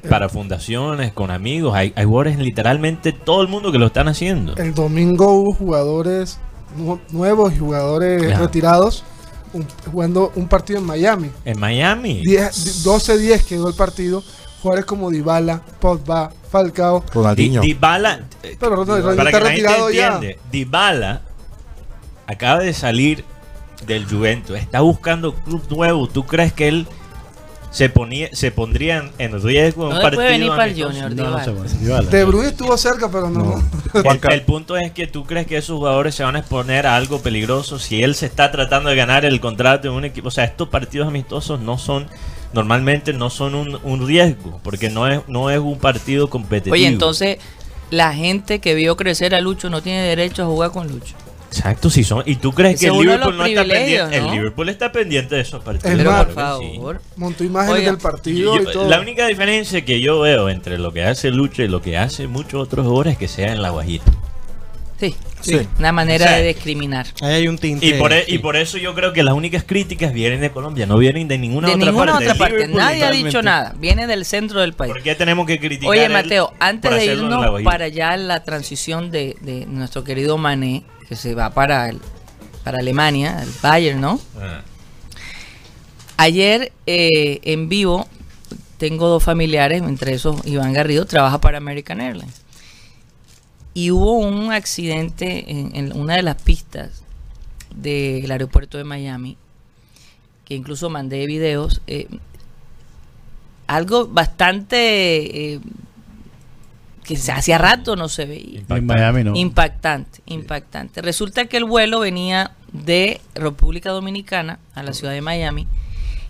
para 0.08 0.28
fundaciones, 0.28 1.12
con 1.12 1.30
amigos. 1.30 1.74
Hay, 1.74 1.92
hay 1.96 2.04
jugadores 2.04 2.34
en 2.34 2.44
literalmente 2.44 3.12
todo 3.12 3.42
el 3.42 3.48
mundo 3.48 3.70
que 3.72 3.78
lo 3.78 3.86
están 3.86 4.08
haciendo. 4.08 4.56
El 4.56 4.72
domingo 4.72 5.32
hubo 5.32 5.52
jugadores 5.52 6.38
nu- 6.76 7.00
nuevos 7.10 7.52
y 7.54 7.58
jugadores 7.58 8.38
retirados 8.38 9.04
un- 9.52 9.66
jugando 9.90 10.32
un 10.36 10.46
partido 10.48 10.78
en 10.78 10.86
Miami. 10.86 11.30
En 11.44 11.58
Miami. 11.58 12.22
10 12.24 12.86
12-10 12.86 13.42
quedó 13.44 13.68
el 13.68 13.74
partido. 13.74 14.22
Jugadores 14.62 14.84
como 14.84 15.10
Dybala, 15.10 15.62
Pogba, 15.80 16.32
Falcao. 16.50 17.00
Di- 17.00 17.06
Ronaldinho. 17.14 17.60
Dybala, 17.62 18.20
eh, 18.42 18.56
Pero 18.58 18.76
Ronaldo 18.76 19.14
para 19.16 19.30
está 19.30 19.38
que 19.38 19.44
la 19.44 19.50
gente 19.50 19.62
retirado 19.68 19.90
ya. 19.90 20.14
entiende, 20.14 20.38
Dybala 20.52 21.22
acaba 22.26 22.60
de 22.60 22.72
salir 22.74 23.24
del 23.86 24.06
Juventus, 24.06 24.56
está 24.58 24.80
buscando 24.80 25.34
club 25.34 25.62
nuevo. 25.70 26.06
¿Tú 26.08 26.26
crees 26.26 26.52
que 26.52 26.68
él 26.68 26.86
se 27.70 27.88
ponía, 27.88 28.28
se 28.32 28.50
pondría 28.50 29.10
en, 29.18 29.42
riesgo 29.42 29.84
en 29.84 29.90
No 29.90 29.96
un 29.96 30.02
partido? 30.02 30.22
puede 30.22 30.30
venir 30.32 30.48
para 30.50 30.64
el? 30.66 30.82
Junior, 30.82 31.14
No. 31.14 32.02
De 32.02 32.24
Bruyne 32.24 32.48
estuvo 32.48 32.76
cerca, 32.76 33.08
pero 33.10 33.30
no. 33.30 33.42
No. 33.94 34.10
El, 34.12 34.20
el 34.32 34.42
punto 34.42 34.76
es 34.76 34.90
que 34.92 35.06
tú 35.06 35.24
crees 35.24 35.46
que 35.46 35.56
esos 35.56 35.78
jugadores 35.78 36.14
se 36.14 36.22
van 36.24 36.36
a 36.36 36.40
exponer 36.40 36.86
a 36.86 36.96
algo 36.96 37.20
peligroso 37.22 37.78
si 37.78 38.02
él 38.02 38.14
se 38.14 38.26
está 38.26 38.50
tratando 38.50 38.90
de 38.90 38.96
ganar 38.96 39.24
el 39.24 39.40
contrato 39.40 39.88
en 39.88 39.94
un 39.94 40.04
equipo. 40.04 40.28
O 40.28 40.30
sea, 40.32 40.44
estos 40.44 40.68
partidos 40.68 41.08
amistosos 41.08 41.60
no 41.60 41.78
son, 41.78 42.06
normalmente 42.52 43.12
no 43.12 43.30
son 43.30 43.54
un, 43.54 43.78
un 43.82 44.06
riesgo, 44.06 44.60
porque 44.62 44.90
no 44.90 45.06
es, 45.06 45.20
no 45.28 45.50
es 45.50 45.58
un 45.58 45.78
partido 45.78 46.28
competitivo. 46.30 46.74
Oye, 46.74 46.86
entonces, 46.86 47.38
la 47.90 48.12
gente 48.14 48.60
que 48.60 48.74
vio 48.74 48.96
crecer 48.96 49.34
a 49.34 49.40
Lucho 49.40 49.70
no 49.70 49.82
tiene 49.82 50.02
derecho 50.02 50.42
a 50.42 50.46
jugar 50.46 50.70
con 50.70 50.88
Lucho. 50.88 51.14
Exacto, 51.48 51.90
si 51.90 52.04
son. 52.04 52.22
¿Y 52.26 52.36
tú 52.36 52.52
crees 52.52 52.78
que 52.78 52.86
el 52.86 52.92
Liverpool 52.96 53.36
no 53.36 53.44
está 53.44 53.64
pendiente? 53.64 54.20
¿no? 54.20 54.26
El 54.26 54.32
Liverpool 54.32 54.68
está 54.68 54.92
pendiente 54.92 55.34
de 55.34 55.40
esos 55.40 55.60
partidos. 55.64 55.96
Pero 55.96 56.10
por 56.12 56.26
que 56.26 56.30
sí. 56.30 56.36
favor. 56.36 57.00
Montó 57.16 57.42
imágenes 57.42 57.78
Oiga, 57.80 57.90
del 57.90 58.00
partido 58.00 58.56
Yo- 58.56 58.62
y 58.70 58.72
todo. 58.72 58.88
la 58.88 59.00
única 59.00 59.26
diferencia 59.26 59.84
que 59.84 60.00
yo 60.00 60.20
veo 60.20 60.48
entre 60.48 60.78
lo 60.78 60.92
que 60.92 61.02
hace 61.02 61.30
Lucho 61.32 61.64
y 61.64 61.68
lo 61.68 61.82
que 61.82 61.98
hace 61.98 62.28
muchos 62.28 62.62
otros 62.62 62.86
jugadores 62.86 63.14
es 63.14 63.18
que 63.18 63.26
sea 63.26 63.52
en 63.52 63.62
la 63.62 63.70
guajita. 63.70 64.12
Sí, 65.00 65.14
Sí. 65.40 65.68
una 65.78 65.90
manera 65.92 66.26
O 66.26 66.28
sea, 66.28 66.36
de 66.36 66.48
discriminar. 66.48 67.06
Ahí 67.22 67.32
hay 67.32 67.48
un 67.48 67.56
tinte. 67.56 67.86
Y 67.86 67.94
por, 67.94 68.12
e- 68.12 68.26
sí. 68.26 68.34
y 68.34 68.38
por 68.38 68.56
eso 68.56 68.76
yo 68.76 68.94
creo 68.94 69.12
que 69.14 69.22
las 69.22 69.34
únicas 69.34 69.64
críticas 69.64 70.12
vienen 70.12 70.40
de 70.40 70.50
Colombia, 70.50 70.84
no 70.84 70.98
vienen 70.98 71.26
de 71.28 71.38
ninguna 71.38 71.68
de 71.68 71.74
otra 71.74 71.86
ninguna 71.86 72.12
parte. 72.12 72.24
otra 72.26 72.34
parte. 72.38 72.54
Liverpool 72.56 72.78
Nadie 72.78 73.04
ha 73.04 73.10
dicho 73.10 73.42
nada. 73.42 73.74
Viene 73.78 74.06
del 74.06 74.24
centro 74.26 74.60
del 74.60 74.74
país. 74.74 74.92
¿Por 74.92 75.02
qué 75.02 75.14
tenemos 75.14 75.46
que 75.46 75.58
criticar 75.58 75.90
Oye, 75.90 76.08
Mateo, 76.08 76.52
antes 76.60 76.90
de 76.90 77.06
irnos 77.06 77.62
para 77.62 77.86
allá 77.86 78.16
la 78.16 78.44
transición 78.44 79.10
de, 79.10 79.36
de 79.40 79.64
nuestro 79.66 80.04
querido 80.04 80.36
Mané, 80.36 80.84
que 81.08 81.16
se 81.16 81.34
va 81.34 81.50
para, 81.50 81.88
el, 81.88 82.00
para 82.62 82.78
Alemania, 82.78 83.40
el 83.42 83.48
Bayern, 83.62 84.00
¿no? 84.00 84.20
Ah. 84.38 84.60
Ayer 86.18 86.72
eh, 86.86 87.40
en 87.44 87.68
vivo 87.68 88.06
tengo 88.76 89.08
dos 89.08 89.22
familiares, 89.22 89.82
entre 89.82 90.12
esos 90.14 90.44
Iván 90.46 90.72
Garrido, 90.72 91.06
trabaja 91.06 91.40
para 91.40 91.58
American 91.58 92.00
Airlines. 92.00 92.42
Y 93.74 93.90
hubo 93.92 94.14
un 94.18 94.52
accidente 94.52 95.50
en, 95.50 95.74
en 95.76 95.96
una 95.96 96.16
de 96.16 96.22
las 96.22 96.40
pistas 96.42 97.02
del 97.74 98.30
aeropuerto 98.30 98.78
de 98.78 98.84
Miami, 98.84 99.36
que 100.44 100.54
incluso 100.54 100.90
mandé 100.90 101.24
videos. 101.26 101.80
eh, 101.86 102.08
algo 103.66 104.08
bastante 104.08 105.54
eh, 105.54 105.60
que 107.04 107.14
hacía 107.32 107.58
rato 107.58 107.94
no 107.96 108.08
se 108.08 108.24
veía. 108.26 108.62
En 108.68 108.86
Miami 108.86 109.24
no. 109.24 109.36
Impactante, 109.36 110.20
impactante. 110.26 111.02
Resulta 111.02 111.44
que 111.46 111.56
el 111.56 111.64
vuelo 111.64 112.00
venía 112.00 112.52
de 112.72 113.20
República 113.34 113.90
Dominicana 113.90 114.58
a 114.74 114.82
la 114.82 114.92
ciudad 114.92 115.12
de 115.12 115.20
Miami 115.20 115.66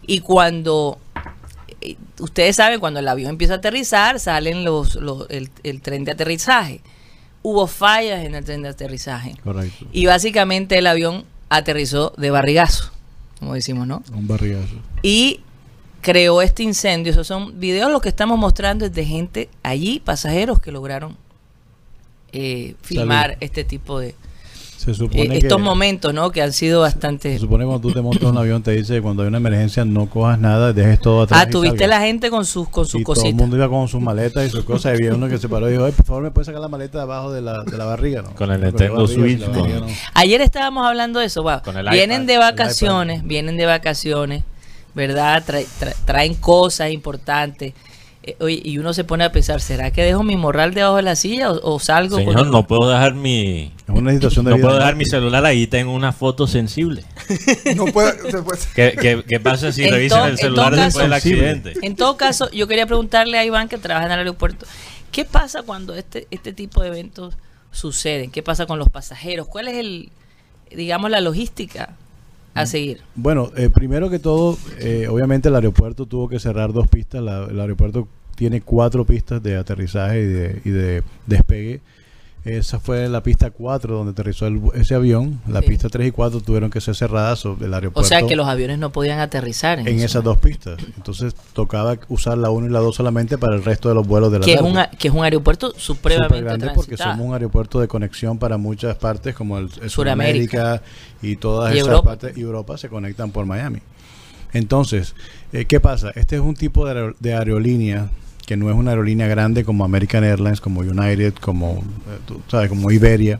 y 0.07 0.20
cuando 0.20 0.99
eh, 1.80 1.97
ustedes 2.18 2.57
saben 2.57 2.80
cuando 2.80 3.01
el 3.01 3.09
avión 3.09 3.30
empieza 3.30 3.55
a 3.55 3.57
aterrizar 3.57 4.20
salen 4.20 4.64
los, 4.64 4.97
los- 4.97 5.26
el, 5.30 5.49
el 5.62 5.80
tren 5.80 6.05
de 6.05 6.12
aterrizaje. 6.12 6.80
Hubo 7.43 7.66
fallas 7.66 8.24
en 8.24 8.34
el 8.34 8.45
tren 8.45 8.62
de 8.62 8.68
aterrizaje 8.68 9.34
Correcto. 9.43 9.86
y 9.93 10.07
básicamente 10.07 10.76
el 10.78 10.86
avión 10.86 11.24
aterrizó 11.49 12.12
de 12.16 12.30
barrigazo, 12.30 12.91
como 13.38 13.55
decimos, 13.55 13.86
¿no? 13.86 14.03
Un 14.12 14.26
barrigazo. 14.28 14.74
y 15.03 15.41
creó 16.03 16.43
este 16.43 16.62
incendio. 16.62 17.12
Esos 17.12 17.26
son 17.26 17.59
videos 17.61 17.91
lo 17.91 18.01
que 18.01 18.09
estamos 18.09 18.38
mostrando 18.38 18.84
es 18.86 18.95
de 18.95 19.05
gente 19.05 19.49
allí, 19.62 20.01
pasajeros 20.01 20.61
que 20.61 20.72
lograron 20.72 21.16
eh, 22.32 22.74
filmar 22.82 23.36
este 23.41 23.64
tipo 23.64 23.99
de 23.99 24.14
Se 24.81 24.93
eh, 24.93 24.95
supone 24.95 25.37
estos 25.37 25.59
que, 25.59 25.62
momentos, 25.62 26.14
¿no? 26.14 26.31
Que 26.31 26.41
han 26.41 26.55
sido 26.55 26.81
bastante. 26.81 27.35
Se 27.35 27.41
supone 27.41 27.64
que 27.64 27.68
cuando 27.68 27.87
tú 27.87 27.93
te 27.93 28.01
montas 28.01 28.22
en 28.22 28.28
un 28.31 28.39
avión 28.39 28.62
te 28.62 28.70
dice 28.70 28.95
que 28.95 29.03
cuando 29.03 29.22
hay 29.22 29.28
una 29.28 29.37
emergencia 29.37 29.85
no 29.85 30.09
cojas 30.09 30.39
nada, 30.39 30.72
dejes 30.72 30.99
todo 31.01 31.20
atrás. 31.22 31.45
Ah, 31.47 31.51
tuviste 31.51 31.87
la 31.87 32.01
gente 32.01 32.31
con 32.31 32.47
sus 32.47 32.66
con 32.70 32.87
sus 32.87 33.03
y 33.03 33.05
todo 33.05 33.12
el 33.12 33.18
cositas. 33.20 33.35
mundo 33.35 33.57
iba 33.57 33.68
con 33.68 33.89
sus 33.89 34.01
maletas 34.01 34.47
y 34.47 34.49
sus 34.51 34.64
cosas. 34.64 34.93
Y 34.93 35.03
había 35.03 35.14
uno 35.14 35.28
que 35.28 35.37
se 35.37 35.51
paró 35.51 35.68
y 35.68 35.72
dijo, 35.72 35.85
"Ay, 35.85 35.93
por 35.93 36.07
favor, 36.07 36.22
¿me 36.22 36.31
puedes 36.31 36.47
sacar 36.47 36.62
la 36.62 36.68
maleta 36.68 36.97
de 36.97 37.03
abajo 37.05 37.31
de 37.31 37.43
la, 37.43 37.62
de 37.62 37.76
la 37.76 37.85
barriga? 37.85 38.22
¿no? 38.22 38.31
Con 38.35 38.51
el 38.51 38.61
Nintendo 38.62 39.07
Switch, 39.07 39.45
con- 39.45 39.81
no. 39.81 39.87
Ayer 40.14 40.41
estábamos 40.41 40.87
hablando 40.87 41.20
de 41.20 41.26
eso, 41.26 41.43
wow. 41.43 41.61
Con 41.62 41.76
el 41.76 41.87
Vienen 41.91 42.22
iPad, 42.22 42.26
de 42.33 42.39
vacaciones, 42.39 43.22
vienen 43.24 43.59
de 43.59 43.66
vacaciones, 43.66 44.45
¿verdad? 44.95 45.45
Trae- 45.47 45.66
tra- 45.78 45.95
traen 46.07 46.35
cosas 46.37 46.91
importantes. 46.91 47.74
Eh, 48.22 48.36
oye, 48.40 48.60
y 48.62 48.76
uno 48.76 48.92
se 48.92 49.02
pone 49.04 49.24
a 49.24 49.32
pensar, 49.32 49.62
¿será 49.62 49.90
que 49.92 50.02
dejo 50.02 50.22
mi 50.22 50.36
morral 50.36 50.74
debajo 50.74 50.96
de 50.96 51.02
la 51.02 51.16
silla 51.16 51.50
o, 51.50 51.74
o 51.74 51.78
salgo? 51.80 52.16
Señor, 52.18 52.48
no 52.48 52.66
puedo 52.66 52.90
dejar 52.90 53.14
mi. 53.14 53.72
Es 53.88 53.94
una 53.94 54.12
situación 54.12 54.44
de 54.44 54.50
No 54.50 54.56
vida 54.58 54.66
puedo 54.66 54.78
dejar 54.78 54.94
mi 54.96 55.06
celular 55.06 55.44
ahí, 55.46 55.66
tengo 55.66 55.94
una 55.94 56.12
foto 56.12 56.46
sensible. 56.46 57.02
No 57.76 57.86
puede, 57.86 58.30
se 58.30 58.42
puede- 58.42 58.60
¿Qué, 58.74 58.94
qué, 59.00 59.24
qué 59.26 59.40
pasa 59.40 59.72
si 59.72 59.88
revisan 59.88 60.28
el 60.28 60.36
celular 60.38 60.74
después 60.76 61.04
del 61.04 61.12
accidente? 61.14 61.72
En 61.82 61.96
todo 61.96 62.16
caso, 62.18 62.50
yo 62.50 62.66
quería 62.66 62.86
preguntarle 62.86 63.38
a 63.38 63.44
Iván 63.44 63.68
que 63.68 63.78
trabaja 63.78 64.06
en 64.06 64.12
el 64.12 64.18
aeropuerto, 64.18 64.66
¿qué 65.12 65.24
pasa 65.24 65.62
cuando 65.62 65.94
este, 65.94 66.26
este 66.30 66.52
tipo 66.52 66.82
de 66.82 66.88
eventos 66.88 67.34
suceden? 67.72 68.30
¿Qué 68.30 68.42
pasa 68.42 68.66
con 68.66 68.78
los 68.78 68.90
pasajeros? 68.90 69.46
¿Cuál 69.46 69.68
es 69.68 69.76
el, 69.76 70.10
digamos, 70.70 71.10
la 71.10 71.20
logística 71.22 71.96
a 72.55 72.66
seguir? 72.66 73.01
Bueno, 73.14 73.51
eh, 73.57 73.68
primero 73.72 74.11
que 74.11 74.18
todo, 74.18 74.59
eh, 74.78 75.07
obviamente 75.09 75.48
el 75.48 75.55
aeropuerto 75.55 76.07
tuvo 76.07 76.28
que 76.28 76.38
cerrar 76.38 76.72
dos 76.72 76.88
pistas. 76.88 77.22
La- 77.22 77.44
el 77.44 77.61
aeropuerto 77.61 78.09
tiene 78.36 78.61
cuatro 78.61 79.05
pistas 79.05 79.42
de 79.42 79.57
aterrizaje 79.57 80.22
y 80.22 80.26
de, 80.26 80.62
y 80.64 80.70
de 80.70 81.03
despegue. 81.26 81.80
Esa 82.43 82.80
fue 82.80 83.07
la 83.11 83.22
pista 83.22 83.51
4 83.51 83.97
donde 83.99 84.12
aterrizó 84.12 84.47
el- 84.47 84.62
ese 84.74 84.95
avión. 84.95 85.43
La 85.47 85.61
Sí. 85.61 85.66
pista 85.68 85.91
3 85.91 86.09
y 86.09 86.11
4 86.11 86.41
tuvieron 86.41 86.70
que 86.70 86.80
ser 86.80 86.95
cerradas 86.97 87.38
sobre 87.41 87.66
el 87.66 87.72
O 87.72 87.76
aeropuerto. 87.76 88.09
sea 88.09 88.22
que 88.26 88.34
los 88.34 88.47
aviones 88.49 88.78
no 88.78 88.91
podían 88.93 89.18
aterrizar 89.20 89.78
en, 89.78 89.86
esas 90.01 90.24
dos 90.24 90.38
pistas. 90.38 90.78
Entonces 90.97 91.34
tocaba 91.53 91.99
usar 92.09 92.38
la 92.38 92.49
1 92.49 92.66
y 92.66 92.70
la 92.70 92.78
2 92.78 92.97
solamente 92.97 93.36
para 93.36 93.57
el 93.57 93.62
resto 93.62 93.91
de 93.91 93.95
los 93.95 94.07
vuelos 94.07 94.32
de 94.32 94.38
la 94.38 94.45
que 94.47 94.57
tarde. 94.57 94.88
que 94.99 95.09
es 95.09 95.14
un 95.14 95.22
aeropuerto 95.22 95.74
supremamente 95.76 96.36
Súper 96.38 96.45
grande 96.45 96.70
porque 96.74 96.97
somos 96.97 97.20
un 97.26 97.34
aeropuerto 97.34 97.78
de 97.78 97.88
conexión 97.88 98.38
para 98.38 98.57
muchas 98.57 98.97
partes 98.97 99.34
como 99.34 99.59
el, 99.59 99.68
el 99.82 99.91
Suramérica. 99.91 100.51
Suramérica 100.51 100.82
y 101.20 101.36
todas 101.36 101.74
Y 101.74 101.76
esas 101.78 101.88
Europa. 101.88 102.09
partes 102.09 102.38
y 102.38 102.41
Europa 102.41 102.78
se 102.78 102.88
conectan 102.88 103.32
por 103.32 103.45
Miami. 103.45 103.80
Entonces, 104.55 105.14
eh, 105.53 105.66
¿qué 105.66 105.78
pasa? 105.78 106.11
Este 106.14 106.36
es 106.36 106.41
un 106.43 106.55
tipo 106.55 106.86
de, 106.86 106.93
aer- 106.95 107.16
de 107.20 107.34
aerolínea 107.34 108.09
que 108.51 108.57
no 108.57 108.68
es 108.68 108.74
una 108.74 108.90
aerolínea 108.90 109.28
grande 109.28 109.62
como 109.62 109.84
American 109.84 110.24
Airlines, 110.24 110.61
como 110.61 110.80
United, 110.80 111.34
como, 111.34 111.74
eh, 112.09 112.18
tú 112.26 112.40
sabes, 112.48 112.68
como 112.68 112.90
Iberia. 112.90 113.38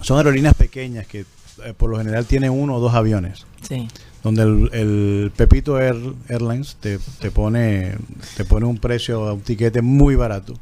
Son 0.00 0.16
aerolíneas 0.16 0.54
pequeñas 0.54 1.06
que 1.06 1.26
eh, 1.62 1.74
por 1.76 1.90
lo 1.90 1.98
general 1.98 2.24
tienen 2.24 2.52
uno 2.52 2.76
o 2.76 2.80
dos 2.80 2.94
aviones 2.94 3.44
Sí. 3.60 3.86
donde 4.22 4.44
el, 4.44 4.70
el 4.72 5.32
Pepito 5.36 5.78
Air- 5.78 6.14
Airlines 6.30 6.76
te, 6.80 6.98
te 7.20 7.30
pone 7.30 7.96
te 8.34 8.46
pone 8.46 8.64
un 8.64 8.78
precio 8.78 9.28
a 9.28 9.34
un 9.34 9.40
tiquete 9.42 9.82
muy 9.82 10.14
barato 10.14 10.54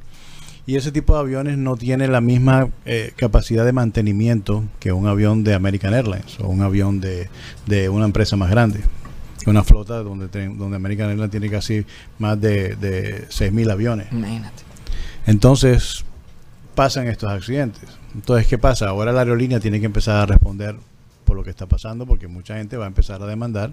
y 0.67 0.75
ese 0.75 0.91
tipo 0.91 1.15
de 1.15 1.21
aviones 1.21 1.57
no 1.57 1.77
tiene 1.77 2.09
la 2.09 2.21
misma 2.21 2.69
eh, 2.85 3.13
capacidad 3.15 3.65
de 3.65 3.73
mantenimiento 3.73 4.65
que 4.81 4.91
un 4.91 5.07
avión 5.07 5.45
de 5.45 5.55
American 5.55 5.95
Airlines 5.95 6.41
o 6.41 6.49
un 6.49 6.63
avión 6.63 7.01
de, 7.01 7.29
de 7.67 7.89
una 7.91 8.07
empresa 8.07 8.35
más 8.35 8.51
grande 8.51 8.81
una 9.51 9.63
flota 9.65 10.03
donde 10.03 10.29
ten- 10.29 10.59
donde 10.59 10.77
American 10.77 11.09
Airlines 11.11 11.31
tiene 11.31 11.49
casi 11.51 11.85
más 12.19 12.41
de, 12.41 12.77
de 12.77 13.27
6.000 13.29 13.71
aviones 13.71 14.09
Imagínate. 14.13 14.63
entonces 15.27 16.05
pasan 16.75 17.07
estos 17.09 17.31
accidentes. 17.31 17.89
Entonces, 18.15 18.47
¿qué 18.47 18.59
pasa? 18.59 18.89
Ahora 18.89 19.13
la 19.13 19.21
aerolínea 19.21 19.61
tiene 19.61 19.81
que 19.81 19.87
empezar 19.87 20.17
a 20.17 20.27
responder 20.27 20.77
por 21.25 21.37
lo 21.37 21.43
que 21.45 21.51
está 21.51 21.67
pasando 21.67 22.07
porque 22.07 22.29
mucha 22.29 22.57
gente 22.57 22.77
va 22.77 22.85
a 22.85 22.89
empezar 22.89 23.23
a 23.23 23.27
demandar 23.27 23.73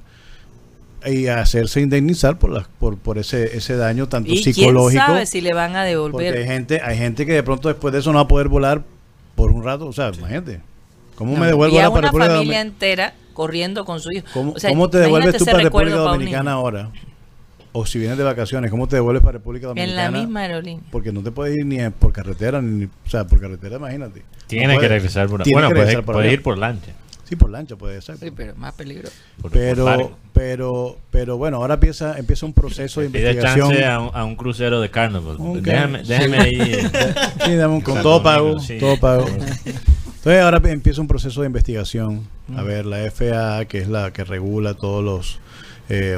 y 1.05 1.27
a 1.27 1.41
hacerse 1.41 1.81
indemnizar 1.81 2.39
por 2.39 2.49
las 2.49 2.67
por, 2.79 2.97
por 2.97 3.17
ese 3.17 3.57
ese 3.57 3.75
daño 3.75 4.07
tanto 4.07 4.31
¿Y 4.31 4.41
quién 4.41 4.53
psicológico 4.55 5.03
sabe 5.05 5.25
si 5.25 5.41
le 5.41 5.53
van 5.53 5.71
a 5.75 5.83
porque 5.83 5.83
hay 5.83 5.89
devolver? 5.91 6.45
gente 6.47 6.81
hay 6.81 6.97
gente 6.97 7.25
que 7.25 7.33
de 7.33 7.43
pronto 7.43 7.67
después 7.67 7.91
de 7.93 7.99
eso 7.99 8.11
no 8.13 8.19
va 8.19 8.23
a 8.23 8.27
poder 8.27 8.47
volar 8.47 8.83
por 9.35 9.51
un 9.51 9.63
rato, 9.63 9.87
o 9.87 9.93
sea, 9.93 10.11
imagínate. 10.17 10.61
¿Cómo 11.15 11.33
No, 11.33 11.39
me 11.39 11.47
devuelvo 11.47 11.75
ahora 11.77 11.89
para 11.89 11.99
una 11.99 12.07
República 12.07 12.33
familia 12.33 12.57
Dominicana? 12.59 12.61
entera 12.61 13.13
corriendo 13.33 13.85
con 13.85 13.99
su 13.99 14.09
hijo. 14.11 14.25
¿Cómo, 14.33 14.51
O 14.53 14.59
sea, 14.59 14.69
cómo 14.69 14.89
te 14.89 14.99
devuelves 14.99 15.37
tú 15.37 15.45
para 15.45 15.59
República 15.59 15.91
para 15.97 16.11
Dominicana 16.11 16.43
niño. 16.51 16.51
ahora? 16.51 16.89
O 17.75 17.85
si 17.87 17.97
vienes 17.97 18.17
de 18.19 18.23
vacaciones, 18.23 18.69
¿cómo 18.69 18.87
te 18.87 18.97
devuelves 18.97 19.23
para 19.23 19.33
República 19.39 19.65
En 19.69 19.75
Dominicana? 19.75 20.03
la 20.03 20.11
misma 20.11 20.41
aerolínea. 20.41 20.83
Porque 20.91 21.11
no 21.11 21.23
te 21.23 21.31
puedes 21.31 21.57
ir 21.57 21.65
ni 21.65 21.79
en- 21.79 21.91
por 21.91 22.13
carretera, 22.13 22.61
ni, 22.61 22.85
o 22.85 23.09
sea, 23.09 23.25
por 23.25 23.39
carretera, 23.41 23.77
imagínate. 23.77 24.21
Tiene 24.45 24.67
No 24.67 24.73
que 24.73 24.75
puedes. 24.77 24.91
regresar 24.91 25.27
por 25.27 25.43
Bueno, 25.51 25.69
que 25.69 26.01
puede, 26.03 26.31
ir 26.33 26.43
por 26.43 26.57
lancha. 26.59 26.91
Sí, 27.23 27.35
por 27.35 27.49
lancha 27.49 27.75
puede 27.75 27.99
ser. 28.03 28.17
Sí, 28.17 28.29
pero 28.29 28.53
más 28.57 28.73
peligroso. 28.73 29.13
Pero, 29.51 30.11
pero, 30.33 30.97
pero 31.09 31.37
bueno, 31.37 31.57
ahora 31.57 31.75
empieza, 31.75 32.19
empieza 32.19 32.45
un 32.45 32.53
proceso 32.53 33.01
de 33.01 33.09
Pide 33.09 33.31
investigación. 33.31 33.69
chance 33.69 33.85
a 33.85 33.99
un, 34.01 34.09
a 34.13 34.23
un 34.25 34.35
crucero 34.35 34.79
de 34.79 34.91
Carnival. 34.91 35.37
Ok. 35.39 35.57
Déjame, 35.61 36.03
déjame 36.03 36.41
Sí. 36.41 36.59
ahí. 36.61 36.71
eh, 36.73 36.91
Sí, 37.45 37.55
dame 37.55 37.73
un- 37.75 37.81
con 37.81 38.03
todo 38.03 38.21
pago, 38.21 38.59
sí. 38.59 38.77
todo 38.77 38.99
pago. 38.99 39.25
Entonces 40.23 40.41
ahora 40.41 40.61
empieza 40.71 41.01
un 41.01 41.07
proceso 41.07 41.41
de 41.41 41.47
investigación. 41.47 42.21
A 42.55 42.63
ver, 42.63 42.85
la 42.85 42.99
FAA, 43.11 43.65
que 43.65 43.79
es 43.79 43.89
la 43.89 44.13
que 44.13 44.23
regula 44.23 44.73
todos 44.73 45.03
los 45.03 45.39
eh, 45.89 46.17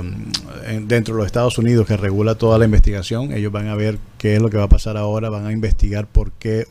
en- 0.67 0.87
dentro 0.87 1.15
de 1.15 1.19
los 1.21 1.25
Estados 1.25 1.57
Unidos, 1.57 1.87
que 1.87 1.97
regula 1.97 2.35
toda 2.35 2.59
la 2.59 2.65
investigación, 2.65 3.31
ellos 3.33 3.51
van 3.51 3.67
a 3.67 3.73
ver 3.73 3.97
qué 4.19 4.35
es 4.35 4.41
lo 4.41 4.51
que 4.51 4.57
va 4.57 4.65
a 4.65 4.69
pasar 4.69 4.95
ahora, 4.95 5.29
van 5.29 5.47
a 5.47 5.51
investigar 5.51 6.05
por 6.05 6.31
qué 6.33 6.67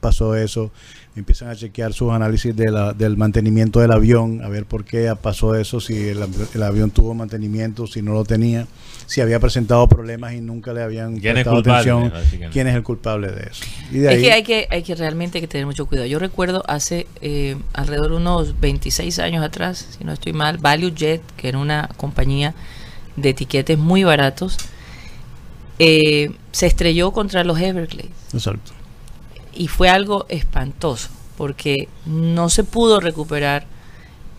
pasó 0.00 0.36
eso, 0.36 0.70
empiezan 1.16 1.48
a 1.48 1.56
chequear 1.56 1.92
sus 1.92 2.12
análisis 2.12 2.54
de 2.54 2.70
la- 2.70 2.92
del 2.92 3.16
mantenimiento 3.16 3.80
del 3.80 3.92
avión, 3.92 4.42
a 4.44 4.48
ver 4.48 4.66
por 4.66 4.84
qué 4.84 5.12
pasó 5.20 5.54
eso, 5.54 5.80
si 5.80 6.08
el, 6.08 6.22
av- 6.22 6.48
el 6.54 6.62
avión 6.62 6.90
tuvo 6.90 7.14
mantenimiento, 7.14 7.86
si 7.86 8.02
no 8.02 8.12
lo 8.12 8.24
tenía, 8.24 8.66
si 9.06 9.20
había 9.20 9.40
presentado 9.40 9.88
problemas 9.88 10.34
y 10.34 10.40
nunca 10.40 10.72
le 10.72 10.82
habían 10.82 11.18
¿Quién 11.18 11.38
es 11.38 11.44
prestado 11.44 11.56
culpable, 11.56 11.90
atención, 12.08 12.50
quién 12.52 12.66
es 12.66 12.74
el 12.74 12.82
culpable 12.82 13.28
de 13.32 13.42
eso. 13.50 13.64
Y 13.90 13.98
de 13.98 14.08
Es 14.08 14.14
ahí, 14.16 14.22
que 14.22 14.32
hay 14.32 14.42
que, 14.42 14.68
hay 14.70 14.82
que 14.82 14.94
realmente 14.94 15.38
hay 15.38 15.42
que 15.42 15.48
tener 15.48 15.64
mucho 15.66 15.86
cuidado. 15.86 16.06
Yo 16.06 16.18
recuerdo 16.18 16.62
hace 16.68 17.06
eh, 17.22 17.56
alrededor 17.72 18.10
de 18.10 18.16
unos 18.16 18.60
26 18.60 19.18
años 19.20 19.44
atrás, 19.44 19.86
si 19.98 20.04
no 20.04 20.12
estoy 20.12 20.32
mal, 20.32 20.58
Value 20.58 20.90
Jet, 20.94 21.22
que 21.36 21.48
era 21.48 21.58
una 21.58 21.88
compañía 21.96 22.54
de 23.16 23.30
etiquetes 23.30 23.78
muy 23.78 24.04
baratos, 24.04 24.58
eh, 25.78 26.30
se 26.52 26.66
estrelló 26.66 27.12
contra 27.12 27.44
los 27.44 27.58
Everglades. 27.60 28.10
Exacto. 28.32 28.72
Y 29.56 29.68
fue 29.68 29.88
algo 29.88 30.26
espantoso, 30.28 31.08
porque 31.36 31.88
no 32.04 32.48
se 32.50 32.64
pudo 32.64 33.00
recuperar. 33.00 33.66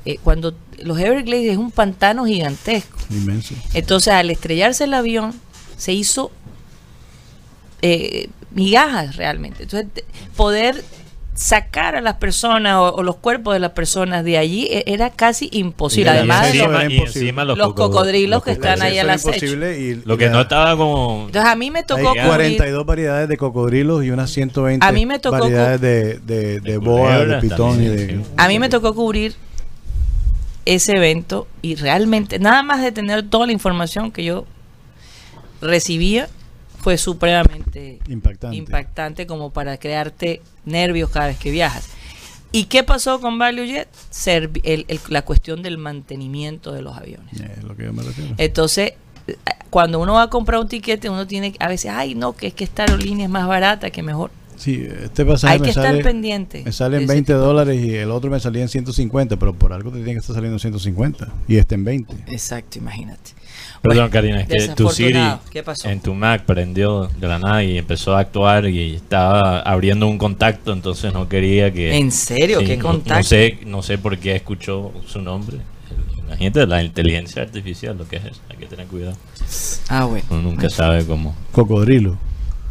eh, 0.05 0.19
cuando 0.23 0.53
los 0.81 0.97
Everglades 0.99 1.51
es 1.51 1.57
un 1.57 1.71
pantano 1.71 2.25
gigantesco. 2.25 2.97
Inmenso. 3.09 3.55
Entonces, 3.73 4.13
al 4.13 4.29
estrellarse 4.29 4.85
el 4.85 4.93
avión, 4.93 5.33
se 5.75 5.91
hizo 5.93 6.31
eh, 7.81 8.29
migajas 8.51 9.17
realmente. 9.17 9.63
Entonces, 9.63 9.89
poder 10.35 10.83
sacar 11.39 11.95
a 11.95 12.01
las 12.01 12.15
personas 12.15 12.77
o, 12.77 12.95
o 12.95 13.03
los 13.03 13.15
cuerpos 13.17 13.53
de 13.53 13.59
las 13.59 13.69
personas 13.73 14.25
de 14.25 14.39
allí 14.39 14.65
e- 14.71 14.83
era 14.87 15.11
casi 15.11 15.49
imposible. 15.53 16.09
Y 16.11 16.17
Además 16.17 16.47
encima- 16.47 16.83
los, 16.83 16.91
y 16.91 16.97
encima 16.97 17.45
los 17.45 17.59
coco- 17.59 17.75
cocodrilos 17.91 18.37
los 18.37 18.43
que 18.43 18.51
están 18.53 18.81
ahí 18.81 18.97
acecho. 18.97 19.29
imposible 19.29 19.79
y 19.79 20.01
Lo 20.03 20.17
que 20.17 20.25
la- 20.25 20.31
no 20.31 20.41
estaba 20.41 20.75
como. 20.75 21.25
Entonces, 21.27 21.51
a 21.51 21.55
mí 21.55 21.69
me 21.69 21.83
tocó 21.83 22.09
Hay 22.09 22.15
cubrir- 22.17 22.25
42 22.27 22.85
variedades 22.87 23.29
de 23.29 23.37
cocodrilos 23.37 24.03
y 24.03 24.09
unas 24.09 24.31
120 24.31 24.83
A 24.83 24.91
mí 24.91 25.05
me 25.05 25.19
tocó 25.19 25.37
variedades 25.37 25.79
de, 25.79 26.19
de, 26.19 26.59
de 26.59 26.71
De 26.71 26.77
boa, 26.79 27.19
de 27.23 27.37
pitón 27.39 27.83
y 27.83 27.87
de... 27.87 28.07
sí. 28.09 28.21
A 28.35 28.47
mí 28.47 28.57
me 28.57 28.67
tocó 28.69 28.95
cubrir 28.95 29.35
ese 30.65 30.97
evento 30.97 31.47
y 31.61 31.75
realmente 31.75 32.39
nada 32.39 32.63
más 32.63 32.81
de 32.81 32.91
tener 32.91 33.29
toda 33.29 33.45
la 33.45 33.51
información 33.53 34.11
que 34.11 34.23
yo 34.23 34.45
recibía 35.61 36.27
fue 36.81 36.97
supremamente 36.97 37.99
Impactante. 38.07 38.55
impactante 38.57 39.27
como 39.27 39.51
para 39.51 39.77
crearte 39.77 40.41
nervios 40.67 41.09
cada 41.09 41.27
vez 41.27 41.37
que 41.37 41.49
viajas. 41.51 41.87
¿Y 42.51 42.65
qué 42.65 42.83
pasó 42.83 43.19
con 43.19 43.37
Value 43.37 43.65
Jet? 43.67 43.89
Servi- 44.11 44.61
el- 44.63 44.85
el- 44.87 44.99
la 45.09 45.23
cuestión 45.23 45.61
del 45.63 45.77
mantenimiento 45.77 46.71
de 46.71 46.81
los 46.81 46.95
aviones. 46.97 47.39
Eh, 47.39 47.55
Es 47.57 47.63
lo 47.63 47.75
que 47.75 47.85
yo 47.85 47.93
me 47.93 48.03
refiero. 48.03 48.33
Entonces, 48.37 48.93
eh, 49.27 49.35
cuando 49.69 49.99
uno 49.99 50.13
va 50.13 50.23
a 50.23 50.29
comprar 50.29 50.59
un 50.61 50.67
tiquete, 50.67 51.09
uno 51.09 51.27
tiene 51.27 51.51
que- 51.51 51.57
a 51.63 51.67
veces, 51.67 51.91
ay, 51.93 52.15
no, 52.15 52.33
que 52.33 52.47
es 52.47 52.53
que 52.53 52.63
esta 52.63 52.83
aerolínea 52.83 53.25
es 53.25 53.31
más 53.31 53.47
barata, 53.47 53.89
que 53.89 54.01
mejor. 54.01 54.31
Sí, 54.55 54.87
este 55.03 55.23
pasaje 55.23 55.53
Hay 55.53 55.59
me 55.59 55.65
que 55.65 55.69
estar 55.69 55.85
sale, 55.85 56.03
pendiente 56.03 56.63
Me 56.65 56.71
salen 56.71 56.99
de 56.99 57.05
ese 57.05 57.13
20 57.13 57.33
tipo. 57.33 57.45
dólares 57.45 57.79
y 57.79 57.93
el 57.93 58.09
otro 58.09 58.31
me 58.31 58.39
salía 58.39 58.63
en 58.63 58.69
150, 58.69 59.35
pero 59.37 59.53
por 59.53 59.71
algo 59.71 59.91
te 59.91 59.97
tiene 59.97 60.13
que 60.13 60.19
estar 60.19 60.33
saliendo 60.33 60.57
150 60.57 61.27
y 61.47 61.57
este 61.57 61.75
en 61.75 61.83
20. 61.83 62.15
Exacto, 62.27 62.79
imagínate. 62.79 63.31
Perdón, 63.81 64.09
Bueno, 64.09 64.09
Karina, 64.09 64.41
es 64.41 64.47
que 64.47 64.73
tu 64.75 64.89
Siri 64.89 65.13
desafortunado. 65.13 65.39
¿Qué 65.51 65.63
pasó? 65.63 65.89
en 65.89 65.99
tu 66.01 66.13
Mac 66.13 66.43
prendió 66.45 67.07
de 67.07 67.27
la 67.27 67.39
nada 67.39 67.63
y 67.63 67.77
empezó 67.77 68.15
a 68.15 68.19
actuar 68.19 68.67
y 68.67 68.95
estaba 68.95 69.59
abriendo 69.61 70.07
un 70.07 70.17
contacto, 70.17 70.73
entonces 70.73 71.13
no 71.13 71.27
quería 71.29 71.71
que. 71.71 71.95
¿En 71.97 72.11
serio? 72.11 72.59
¿Qué 72.59 72.77
no- 72.77 72.83
contacto? 72.83 73.13
No, 73.19 73.23
sé, 73.23 73.59
no 73.65 73.81
sé 73.83 73.97
por 73.97 74.17
qué 74.17 74.35
escuchó 74.35 74.91
su 75.05 75.21
nombre. 75.21 75.57
Imagínate 76.25 76.67
la 76.67 76.83
inteligencia 76.83 77.41
artificial, 77.41 77.97
lo 77.97 78.07
que 78.07 78.17
es 78.17 78.25
eso. 78.25 78.41
Hay 78.49 78.57
que 78.57 78.65
tener 78.65 78.85
cuidado. 78.87 79.15
Ah, 79.89 80.05
bueno. 80.05 80.25
Uno 80.29 80.41
nunca 80.41 80.69
sabe 80.69 81.05
cómo. 81.05 81.33
Cocodrilo. 81.53 82.17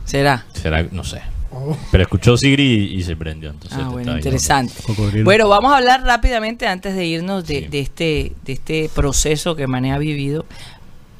¿Será? 0.04 0.44
Será, 0.52 0.82
no 0.92 1.04
sé. 1.04 1.22
Oh. 1.50 1.74
Pero 1.90 2.02
escuchó 2.02 2.36
Siri 2.36 2.92
y, 2.94 3.02
se 3.02 3.16
prendió. 3.16 3.48
Entonces 3.50 3.78
Ah, 3.80 3.88
bueno, 3.88 4.14
interesante. 4.14 4.74
Cocodrilo. 4.86 5.24
Bueno, 5.24 5.48
vamos 5.48 5.72
a 5.72 5.78
hablar 5.78 6.02
rápidamente 6.02 6.66
antes 6.66 6.94
de 6.94 7.06
irnos 7.06 7.46
de, 7.46 7.60
Sí. 7.60 7.66
de 7.68 7.80
este, 7.80 8.32
de 8.44 8.52
este 8.52 8.90
proceso 8.94 9.56
que 9.56 9.66
Mané 9.66 9.92
ha 9.92 9.98
vivido. 9.98 10.44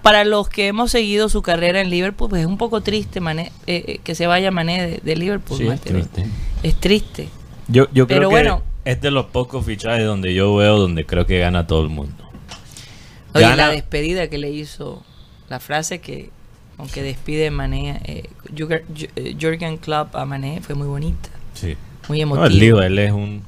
Para 0.06 0.24
los 0.24 0.48
que 0.48 0.68
hemos 0.68 0.92
seguido 0.92 1.28
su 1.28 1.42
carrera 1.42 1.80
en 1.80 1.90
Liverpool, 1.90 2.28
pues 2.30 2.42
es 2.42 2.46
un 2.46 2.58
poco 2.58 2.80
triste 2.80 3.18
Mané, 3.20 3.50
eh, 3.66 3.84
eh, 3.88 3.98
que 4.04 4.14
se 4.14 4.28
vaya 4.28 4.52
Mané 4.52 4.86
de, 4.86 5.00
de 5.02 5.16
Liverpool. 5.16 5.58
Sí, 5.58 5.64
¿no? 5.64 5.72
es 5.72 5.80
triste. 5.80 6.26
Es 6.62 6.76
triste. 6.76 7.28
Yo, 7.66 7.86
yo 7.92 8.06
creo 8.06 8.18
Pero 8.20 8.28
que 8.28 8.34
bueno. 8.36 8.62
es 8.84 9.00
de 9.00 9.10
los 9.10 9.26
pocos 9.26 9.66
fichajes 9.66 10.04
donde 10.06 10.32
yo 10.32 10.54
veo 10.54 10.78
donde 10.78 11.04
creo 11.04 11.26
que 11.26 11.40
gana 11.40 11.66
todo 11.66 11.82
el 11.82 11.88
mundo. 11.88 12.24
Oye, 13.34 13.42
Gana- 13.46 13.56
la 13.66 13.70
despedida 13.70 14.28
que 14.30 14.38
le 14.38 14.50
hizo, 14.52 15.02
la 15.48 15.58
frase 15.58 16.00
que, 16.00 16.30
aunque 16.78 17.02
despide 17.02 17.50
Mané, 17.50 18.00
eh, 18.04 18.30
Jürgen- 18.54 18.84
eh, 19.16 19.78
Klopp 19.80 20.14
a 20.14 20.24
Mané, 20.24 20.60
fue 20.62 20.76
muy 20.76 20.86
bonita, 20.86 21.30
Sí. 21.54 21.76
muy 22.08 22.18
No, 22.18 22.22
emotiva. 22.22 22.46
el 22.46 22.58
lío, 22.60 22.80
él 22.80 22.98
es 23.00 23.10
un. 23.10 23.42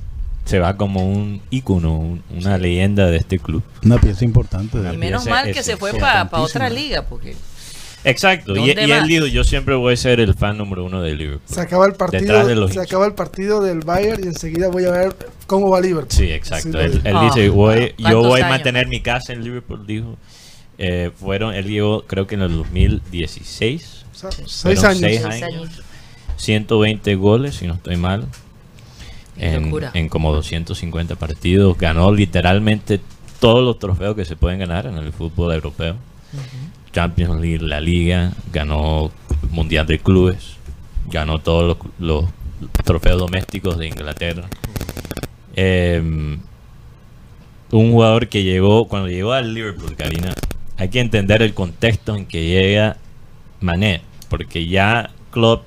Se 0.48 0.58
va 0.58 0.76
como 0.76 1.06
un 1.06 1.42
ícono, 1.50 1.96
un- 1.98 2.22
una 2.30 2.56
leyenda 2.56 3.06
de 3.10 3.18
este 3.18 3.38
club. 3.38 3.62
Una 3.84 3.98
pieza 4.00 4.24
importante. 4.24 4.78
Una 4.78 4.94
y 4.94 4.96
menos 4.96 5.24
pieza 5.24 5.42
mal 5.44 5.52
que 5.52 5.62
se 5.62 5.76
fue 5.76 5.92
para 5.94 6.28
otra 6.32 6.70
liga, 6.70 7.02
porque 7.06 7.36
Exacto. 8.04 8.52
Y, 8.52 8.68
¿Dónde 8.68 8.86
y 8.86 8.90
él 8.92 9.06
dijo: 9.08 9.26
Yo 9.26 9.44
siempre 9.44 9.74
voy 9.74 9.92
a 9.94 9.96
ser 9.96 10.20
el 10.20 10.34
fan 10.34 10.56
número 10.56 10.84
uno 10.84 11.02
de 11.02 11.14
Liverpool. 11.16 11.42
Se 11.52 11.60
acaba 11.60 11.84
el 11.84 11.92
Detrás 11.92 12.12
de 12.12 12.20
partido, 12.28 12.54
los 12.54 12.72
se 12.72 12.80
acaba 12.80 13.06
el 13.06 13.12
partido 13.14 13.60
del 13.60 13.80
Bayern 13.80 14.22
y 14.24 14.28
enseguida 14.28 14.68
voy 14.68 14.84
a 14.84 14.90
ver 14.92 15.16
cómo 15.46 15.68
va 15.68 15.80
Liverpool. 15.80 16.12
Sí, 16.16 16.30
exacto. 16.30 16.70
Sí, 16.72 16.78
él 16.78 17.02
él 17.04 17.16
Ah, 17.16 17.24
dice: 17.24 17.48
voy, 17.50 17.88
Yo 17.98 18.04
¿cuántos 18.04 18.26
voy 18.28 18.40
a 18.40 18.44
años? 18.46 18.50
mantener 18.56 18.86
mi 18.86 19.00
casa 19.00 19.32
en 19.32 19.42
Liverpool, 19.44 19.86
dijo. 19.86 20.16
Eh, 20.78 21.10
fueron, 21.18 21.54
él 21.54 21.66
llegó, 21.66 22.04
creo 22.06 22.26
que 22.28 22.36
en 22.36 22.42
el 22.42 22.52
2016. 22.56 24.04
O 24.12 24.14
sea, 24.16 24.30
seis 24.46 24.84
años. 24.84 25.00
seis 25.00 25.24
años. 25.24 25.42
añitos. 25.42 25.82
120 26.36 27.14
goles, 27.16 27.56
si 27.56 27.66
no 27.66 27.74
estoy 27.74 27.96
mal. 27.96 28.26
En, 29.38 30.08
como 30.08 30.32
250 30.32 31.16
partidos. 31.16 31.78
Ganó 31.78 32.12
literalmente 32.12 33.00
todos 33.40 33.64
los 33.64 33.78
trofeos 33.78 34.16
que 34.16 34.24
se 34.24 34.36
pueden 34.36 34.58
ganar 34.58 34.86
en 34.86 34.96
el 34.96 35.12
fútbol 35.12 35.54
europeo. 35.54 35.96
Champions 36.92 37.40
League, 37.40 37.60
la 37.60 37.80
Liga, 37.80 38.32
ganó 38.52 39.10
Mundial 39.50 39.86
de 39.86 39.98
Clubes, 39.98 40.56
ganó 41.10 41.38
todos 41.38 41.76
los, 41.76 41.76
los 41.98 42.24
trofeos 42.84 43.18
domésticos 43.18 43.78
de 43.78 43.86
Inglaterra. 43.86 44.48
Eh, 45.54 46.38
un 47.70 47.92
jugador 47.92 48.28
que 48.28 48.42
llegó, 48.42 48.88
cuando 48.88 49.08
llegó 49.08 49.32
al 49.32 49.54
Liverpool, 49.54 49.94
Karina, 49.96 50.34
hay 50.76 50.88
que 50.88 51.00
entender 51.00 51.42
el 51.42 51.54
contexto 51.54 52.16
en 52.16 52.26
que 52.26 52.46
llega 52.46 52.96
Mané, 53.60 54.00
porque 54.28 54.66
ya 54.66 55.10
Klopp 55.30 55.64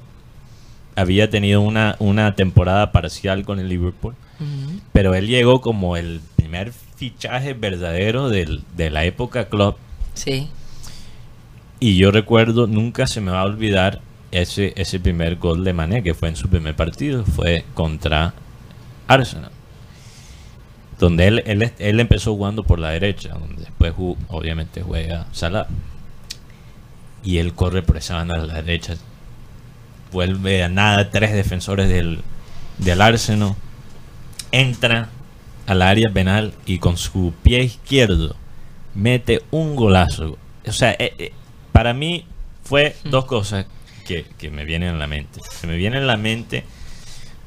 había 1.02 1.30
tenido 1.30 1.62
una, 1.62 1.96
una 2.00 2.36
temporada 2.36 2.92
parcial 2.92 3.44
con 3.44 3.60
el 3.60 3.68
Liverpool, 3.70 4.16
pero 4.94 5.14
él 5.14 5.28
llegó 5.28 5.62
como 5.62 5.98
el 5.98 6.22
primer 6.36 6.72
fichaje 6.96 7.54
verdadero 7.54 8.30
del- 8.30 8.64
de 8.76 8.90
la 8.90 9.04
época 9.06 9.50
Klopp 9.50 9.78
Sí. 10.14 10.48
y 11.80 11.98
yo 11.98 12.12
recuerdo, 12.12 12.68
nunca 12.68 13.06
se 13.08 13.22
me 13.22 13.32
va 13.32 13.42
a 13.42 13.46
olvidar 13.46 14.02
ese, 14.32 14.74
ese 14.78 15.00
primer 15.00 15.36
gol 15.36 15.64
de 15.64 15.74
Mané, 15.74 16.02
que 16.04 16.14
fue 16.14 16.30
en 16.30 16.36
su 16.36 16.48
primer 16.50 16.76
partido, 16.76 17.24
fue 17.26 17.66
contra 17.74 18.34
Arsenal. 19.08 19.52
Donde 21.00 21.28
él, 21.28 21.72
él, 21.80 22.00
empezó 22.00 22.34
jugando 22.36 22.64
por 22.64 22.78
la 22.80 22.92
derecha, 22.92 23.30
donde 23.30 23.64
después 23.64 23.94
obviamente 24.30 24.82
juega 24.84 25.26
Salah. 25.32 25.68
Y 27.24 27.40
él 27.40 27.54
corre 27.54 27.82
por 27.82 27.98
esa 27.98 28.16
banda 28.16 28.36
a 28.36 28.46
la 28.46 28.62
derecha. 28.62 28.96
Vuelve 30.12 30.64
a 30.64 30.70
nada, 30.70 31.10
tres 31.10 31.34
defensores 31.34 31.90
del, 31.90 32.22
del 32.78 33.02
Arsenal. 33.02 33.56
Entra 34.52 35.10
al 35.68 35.82
área 35.82 36.12
penal 36.12 36.54
y 36.66 36.80
con 36.80 36.98
su 36.98 37.34
pie 37.44 37.64
izquierdo 37.64 38.36
mete 38.94 39.42
un 39.52 39.76
golazo. 39.76 40.38
O 40.66 40.72
sea, 40.72 40.92
eh, 40.92 41.14
eh, 41.18 41.32
para 41.72 41.94
mí 41.94 42.26
fue 42.64 42.96
dos 43.06 43.26
cosas 43.26 43.66
que, 44.06 44.26
que 44.38 44.50
me 44.50 44.66
vienen 44.66 44.96
a 44.96 44.98
la 44.98 45.08
mente. 45.08 45.40
Se 45.50 45.68
me 45.68 45.78
viene 45.78 45.98
en 45.98 46.08
la 46.08 46.18
mente 46.18 46.66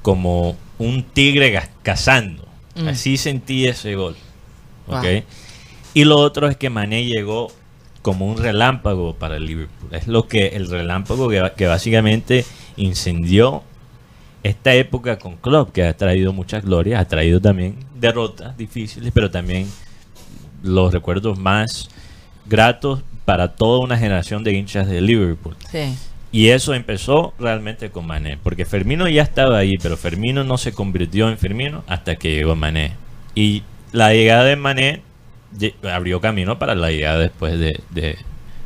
como 0.03 0.57
un 0.79 1.03
tigre 1.03 1.61
cazando. 1.83 2.47
Mm. 2.75 2.89
Así 2.89 3.17
sentí 3.17 3.67
ese 3.67 3.95
gol. 3.95 4.17
¿ok? 4.87 5.03
Wow. 5.03 5.23
Y 5.95 6.05
lo 6.05 6.19
otro 6.19 6.49
es 6.49 6.57
que 6.57 6.71
Mané 6.71 7.05
llegó 7.05 7.53
como 8.05 8.27
un 8.27 8.37
relámpago 8.37 9.15
para 9.15 9.39
el 9.39 9.47
Liverpool. 9.47 9.89
Es 9.95 10.07
lo 10.09 10.29
que 10.29 10.49
el 10.49 10.69
relámpago 10.69 11.31
que, 11.31 11.53
que 11.57 11.67
básicamente 11.67 12.45
incendió 12.77 13.63
esta 14.43 14.75
época 14.75 15.19
con 15.19 15.37
Klopp, 15.37 15.73
que 15.73 15.85
ha 15.85 15.97
traído 15.97 16.35
muchas 16.35 16.67
glorias, 16.67 17.01
ha 17.01 17.09
traído 17.09 17.41
también 17.41 17.77
derrotas 17.99 18.59
difíciles, 18.59 19.11
pero 19.15 19.31
también 19.31 19.67
los 20.63 20.93
recuerdos 20.93 21.39
más 21.39 21.89
gratos 22.45 23.03
para 23.25 23.57
toda 23.57 23.81
una 23.81 23.97
generación 23.97 24.45
de 24.45 24.53
hinchas 24.53 24.87
de 24.87 25.01
Liverpool. 25.01 25.57
Sí. 25.73 25.95
Y 26.31 26.49
eso 26.49 26.75
empezó 26.75 27.33
realmente 27.39 27.89
con 27.89 28.07
Mané, 28.07 28.37
porque 28.37 28.67
Fermino 28.67 29.09
ya 29.09 29.23
estaba 29.23 29.57
ahí, 29.57 29.79
pero 29.83 29.97
Fermino 29.97 30.45
no 30.45 30.59
se 30.59 30.75
convirtió 30.75 31.31
en 31.31 31.39
Fermino 31.39 31.85
hasta 31.87 32.17
que 32.17 32.35
llegó 32.35 32.55
Mané. 32.55 32.93
Y 33.35 33.63
la 33.93 34.13
llegada 34.13 34.45
de 34.45 34.57
Mané 34.57 35.03
abrió 35.91 36.21
camino 36.21 36.59
para 36.59 36.75
la 36.75 36.91
llegada 36.91 37.19
después 37.19 37.59
de, 37.59 37.81
de, 37.91 38.19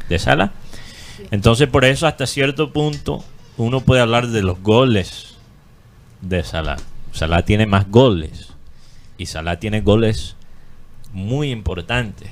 de 0.09 0.19
Salah. 0.19 0.53
Entonces 1.31 1.69
por 1.69 1.85
eso 1.85 2.07
hasta 2.07 2.27
cierto 2.27 2.73
punto 2.73 3.25
uno 3.57 3.81
puede 3.81 4.01
hablar 4.01 4.29
de 4.29 4.43
los 4.43 4.61
goles 4.63 5.37
de 6.21 6.45
Salah. 6.45 6.77
Salah 7.13 7.43
tiene 7.43 7.67
más 7.67 7.91
goles 7.91 8.49
y 9.17 9.27
Salah 9.27 9.59
tiene 9.59 9.81
goles 9.81 10.37
muy 11.13 11.51
importantes. 11.51 12.31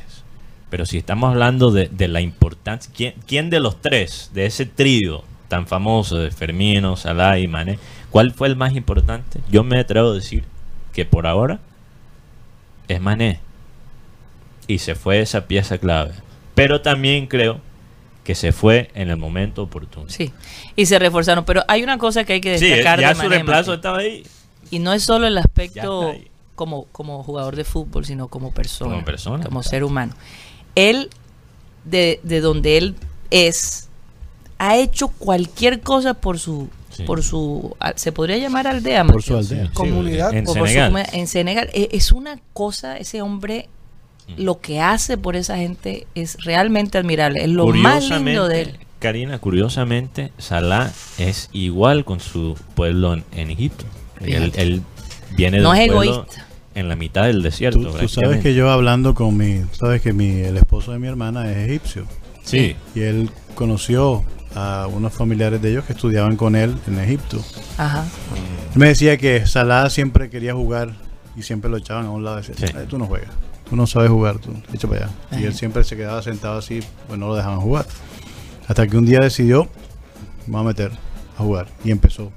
Pero 0.70 0.84
si 0.86 0.98
estamos 0.98 1.30
hablando 1.30 1.70
de, 1.70 1.88
de 1.88 2.08
la 2.08 2.20
importancia, 2.20 2.92
¿quién, 2.94 3.14
quién 3.26 3.50
de 3.50 3.60
los 3.60 3.80
tres, 3.80 4.30
de 4.34 4.46
ese 4.46 4.66
trío 4.66 5.24
tan 5.48 5.66
famoso 5.66 6.16
de 6.16 6.30
Fermino, 6.30 6.96
Salah 6.96 7.38
y 7.38 7.46
Mané, 7.46 7.78
cuál 8.10 8.32
fue 8.32 8.48
el 8.48 8.56
más 8.56 8.74
importante? 8.74 9.40
Yo 9.48 9.62
me 9.62 9.78
atrevo 9.78 10.10
a 10.10 10.14
decir 10.14 10.44
que 10.92 11.04
por 11.04 11.26
ahora 11.26 11.60
es 12.88 13.00
Mané. 13.00 13.40
Y 14.66 14.78
se 14.78 14.94
fue 14.94 15.20
esa 15.20 15.46
pieza 15.46 15.78
clave. 15.78 16.12
Pero 16.54 16.80
también 16.82 17.26
creo 17.26 17.60
que 18.24 18.34
se 18.34 18.50
fue 18.52 18.90
en 18.94 19.08
el 19.10 19.16
momento 19.16 19.62
oportuno. 19.62 20.08
Sí, 20.08 20.32
y 20.74 20.86
se 20.86 20.98
reforzaron. 20.98 21.44
Pero 21.44 21.62
hay 21.68 21.82
una 21.82 21.98
cosa 21.98 22.24
que 22.24 22.34
hay 22.34 22.40
que 22.40 22.58
Sí, 22.58 22.66
destacar 22.66 23.00
ya 23.00 23.10
de 23.10 23.14
su 23.14 23.28
reemplazo 23.28 23.74
estaba 23.74 23.98
ahí 23.98 24.24
Y 24.70 24.78
no 24.80 24.92
es 24.92 25.04
solo 25.04 25.26
el 25.28 25.38
aspecto 25.38 26.12
como, 26.56 26.86
como 26.86 27.22
jugador 27.22 27.54
de 27.54 27.64
fútbol, 27.64 28.04
sino 28.04 28.28
como 28.28 28.50
persona. 28.52 28.92
Como 28.94 29.04
persona, 29.04 29.44
Como 29.44 29.62
ser 29.62 29.84
humano. 29.84 30.14
Él, 30.74 31.10
de, 31.84 32.18
de 32.24 32.40
donde 32.40 32.78
él 32.78 32.94
es, 33.30 33.88
ha 34.58 34.76
hecho 34.76 35.08
cualquier 35.08 35.80
cosa 35.80 36.14
por 36.14 36.38
su... 36.38 36.68
Sí. 36.90 37.02
Por 37.02 37.22
su, 37.22 37.76
se 37.96 38.10
podría 38.10 38.38
llamar 38.38 38.66
aldea, 38.66 39.04
Por 39.04 39.22
su 39.22 39.36
aldea. 39.36 39.70
Comunidad. 39.74 40.32
en 40.32 40.44
O 40.48 40.54
por 40.54 40.66
su 40.66 40.74
Senegal. 40.74 41.06
en 41.12 41.26
Senegal. 41.26 41.68
E- 41.74 41.90
Es 41.92 42.10
una 42.10 42.40
cosa, 42.54 42.96
ese 42.96 43.20
hombre, 43.20 43.68
lo 44.36 44.60
que 44.60 44.80
hace 44.80 45.16
por 45.18 45.36
esa 45.36 45.56
gente 45.56 46.06
es 46.14 46.36
realmente 46.44 46.98
admirable. 46.98 47.42
Es 47.44 47.48
lo 47.50 47.66
más 47.68 48.08
lindo 48.10 48.48
de 48.48 48.62
él. 48.62 48.78
Karina, 48.98 49.38
curiosamente, 49.38 50.32
Salah 50.38 50.90
es 51.18 51.48
igual 51.52 52.04
con 52.04 52.18
su 52.20 52.56
pueblo 52.74 53.12
en, 53.14 53.24
en 53.32 53.50
Egipto. 53.50 53.84
Él, 54.20 54.82
viene 55.36 55.58
de 55.58 55.62
No 55.62 55.70
un 55.70 55.76
es 55.76 55.86
pueblo 55.92 56.02
egoísta. 56.14 56.46
en 56.74 56.88
la 56.88 56.96
mitad 56.96 57.24
del 57.24 57.42
desierto. 57.42 57.80
Tú, 57.92 57.98
tú 57.98 58.08
sabes 58.08 58.40
que 58.42 58.54
yo 58.54 58.70
hablando 58.70 59.14
con 59.14 59.36
mi, 59.36 59.60
tú 59.60 59.76
sabes 59.76 60.00
que 60.02 60.12
mi, 60.12 60.40
el 60.40 60.56
esposo 60.56 60.92
de 60.92 60.98
mi 60.98 61.06
hermana 61.08 61.50
es 61.50 61.68
egipcio 61.68 62.06
Sí, 62.42 62.74
y 62.94 63.00
él 63.00 63.28
conoció 63.54 64.24
a 64.54 64.86
unos 64.90 65.12
familiares 65.12 65.60
de 65.60 65.70
ellos 65.72 65.84
que 65.84 65.92
estudiaban 65.92 66.36
con 66.36 66.56
él 66.56 66.74
en 66.86 66.98
Egipto. 66.98 67.44
Ajá. 67.76 68.04
Él 68.72 68.78
me 68.78 68.86
decía 68.88 69.18
que 69.18 69.46
Salah 69.46 69.90
siempre 69.90 70.30
quería 70.30 70.54
jugar 70.54 70.94
y 71.36 71.42
siempre 71.42 71.68
lo 71.70 71.76
echaban 71.76 72.06
a 72.06 72.10
un 72.10 72.24
lado 72.24 72.42
Sí. 72.42 72.52
"Ay, 72.74 72.86
tú 72.88 72.96
no 72.98 73.06
juegas, 73.06 73.28
tú 73.68 73.76
no 73.76 73.86
sabes 73.86 74.10
jugar, 74.10 74.38
tú 74.38 74.50
echa 74.72 74.88
para 74.88 75.06
allá. 75.06 75.38
Y 75.40 75.44
él 75.44 75.54
siempre 75.54 75.84
se 75.84 75.96
quedaba 75.96 76.22
sentado 76.22 76.58
así, 76.58 76.80
pues 77.06 77.18
no 77.18 77.28
lo 77.28 77.34
dejaban 77.34 77.60
jugar. 77.60 77.86
Hasta 78.68 78.86
que 78.86 78.96
un 78.96 79.06
día 79.06 79.20
decidió, 79.20 79.68
me 80.46 80.54
va 80.54 80.60
a 80.60 80.64
meter 80.64 80.90
a 81.38 81.42
jugar 81.42 81.66
y 81.84 81.90
empezó. 81.90 82.32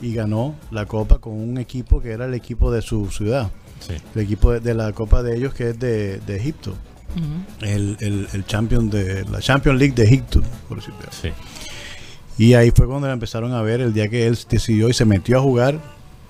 Y 0.00 0.14
ganó 0.14 0.54
la 0.70 0.86
copa 0.86 1.18
con 1.18 1.34
un 1.34 1.58
equipo 1.58 2.00
que 2.00 2.10
era 2.10 2.24
el 2.26 2.34
equipo 2.34 2.70
de 2.72 2.82
su 2.82 3.10
ciudad. 3.10 3.50
sí. 3.80 3.94
El 4.14 4.22
equipo 4.22 4.52
de, 4.52 4.60
de 4.60 4.74
la 4.74 4.92
copa 4.92 5.22
de 5.22 5.36
ellos 5.36 5.54
que 5.54 5.70
es 5.70 5.78
de, 5.78 6.18
de 6.18 6.36
Egipto. 6.36 6.74
Ujú. 7.14 7.66
El, 7.66 7.96
el, 8.00 8.28
el 8.32 8.46
champion 8.46 8.88
de 8.90 9.24
la 9.30 9.40
Champions 9.40 9.78
League 9.78 9.94
de 9.94 10.04
Egipto, 10.04 10.40
por 10.68 10.78
decirlo 10.78 10.98
así. 11.08 11.28
sí. 11.28 11.34
Y 12.38 12.54
ahí 12.54 12.70
fue 12.74 12.86
cuando 12.86 13.06
la 13.06 13.12
empezaron 13.12 13.52
a 13.52 13.60
ver 13.62 13.80
el 13.82 13.92
día 13.92 14.08
que 14.08 14.26
él 14.26 14.38
decidió 14.48 14.88
y 14.88 14.94
se 14.94 15.04
metió 15.04 15.38
a 15.38 15.42
jugar 15.42 15.78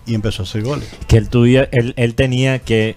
y 0.04 0.14
empezó 0.16 0.42
a 0.42 0.44
hacer 0.44 0.62
goles. 0.64 0.88
Que 1.06 1.16
él, 1.16 1.28
tuviera- 1.28 1.68
él, 1.70 1.94
él 1.96 2.14
tenía 2.16 2.58
que, 2.58 2.96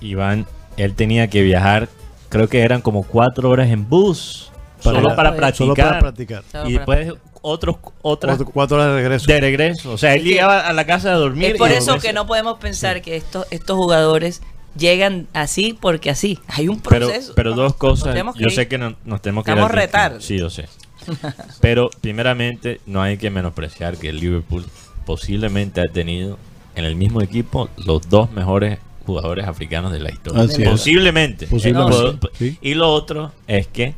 Iván, 0.00 0.44
él 0.76 0.94
tenía 0.94 1.28
que 1.28 1.42
viajar, 1.42 1.88
creo 2.28 2.48
que 2.48 2.60
eran 2.62 2.80
como 2.80 3.02
cuatro 3.02 3.50
horas 3.50 3.68
en 3.70 3.88
bus, 3.88 4.50
Para- 4.82 5.00
solo 5.00 5.16
para 5.16 5.34
practicar. 5.36 5.54
Solo 5.56 5.74
para 5.74 5.98
practicar. 6.00 6.42
Solo 6.50 6.70
y 6.70 6.78
para- 6.78 6.98
después 7.00 7.20
otros, 7.46 7.76
otras 8.02 8.36
Cuatro, 8.38 8.52
cuatro 8.52 8.76
horas 8.78 8.88
de 8.88 8.94
regreso. 9.02 9.26
de 9.26 9.40
regreso. 9.40 9.92
O 9.92 9.98
sea, 9.98 10.14
él 10.14 10.24
llegaba 10.24 10.60
a 10.60 10.72
la 10.72 10.86
casa 10.86 11.12
a 11.12 11.16
dormir. 11.16 11.52
Es 11.52 11.58
por 11.58 11.70
y 11.70 11.74
eso 11.74 11.98
que 11.98 12.12
no 12.12 12.26
podemos 12.26 12.58
pensar 12.58 13.02
que 13.02 13.16
estos, 13.16 13.46
estos 13.50 13.76
jugadores 13.76 14.40
llegan 14.78 15.26
así 15.34 15.76
porque 15.78 16.08
así. 16.10 16.38
Hay 16.48 16.68
un 16.68 16.80
Pero, 16.80 17.06
proceso. 17.08 17.32
pero 17.36 17.54
dos 17.54 17.74
cosas. 17.74 18.16
Yo 18.36 18.48
sé 18.50 18.66
que 18.66 18.78
no- 18.78 18.96
nos 19.04 19.20
tenemos 19.22 19.44
que 19.44 19.50
Estamos 19.50 19.70
retar. 19.70 20.16
Sí, 20.22 20.38
yo 20.38 20.48
sé. 20.50 20.68
Pero 21.60 21.90
primeramente 22.00 22.80
no 22.86 23.02
hay 23.02 23.18
que 23.18 23.28
menospreciar 23.28 23.98
que 23.98 24.08
el 24.08 24.20
Liverpool 24.20 24.64
posiblemente 25.04 25.82
ha 25.82 25.92
tenido 25.92 26.38
en 26.76 26.86
el 26.86 26.96
mismo 26.96 27.20
equipo 27.20 27.68
los 27.76 28.08
dos 28.08 28.30
mejores 28.32 28.78
jugadores 29.04 29.46
africanos 29.46 29.92
de 29.92 30.00
la 30.00 30.10
historia. 30.10 30.42
Así 30.42 30.62
es. 30.62 30.68
posiblemente. 30.68 31.46
Posiblemente, 31.46 32.26
Eh, 32.26 32.30
sí. 32.38 32.58
Y 32.62 32.74
lo 32.74 32.92
otro 32.92 33.32
es 33.46 33.66
que 33.66 33.94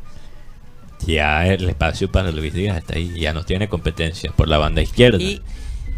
ya 1.05 1.45
el 1.47 1.69
espacio 1.69 2.11
para 2.11 2.31
Luis 2.31 2.53
Díaz 2.53 2.77
está 2.77 2.95
ahí. 2.95 3.13
Ya 3.19 3.33
no 3.33 3.43
tiene 3.43 3.67
competencia 3.67 4.31
por 4.35 4.47
la 4.47 4.57
banda 4.57 4.81
izquierda. 4.81 5.19
Y, 5.21 5.41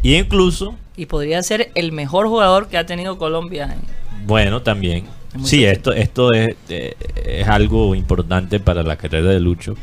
y 0.03 0.16
incluso 0.16 0.76
y 0.95 1.05
podría 1.05 1.41
ser 1.43 1.72
el 1.76 1.91
mejor 1.93 2.28
jugador 2.28 2.68
que 2.68 2.78
ha 2.78 2.86
tenido 2.86 3.18
Colombia. 3.18 3.76
Bueno, 4.26 4.62
también. 4.62 5.05
Sí, 5.43 5.64
esto, 5.64 5.93
esto 5.93 6.34
es, 6.34 6.55
eh, 6.70 6.95
es 7.26 7.47
algo 7.47 7.93
importante 7.95 8.60
para 8.60 8.84
la 8.84 8.97
carrera 8.97 9.30
de 9.30 9.39
Lucho 9.39 9.76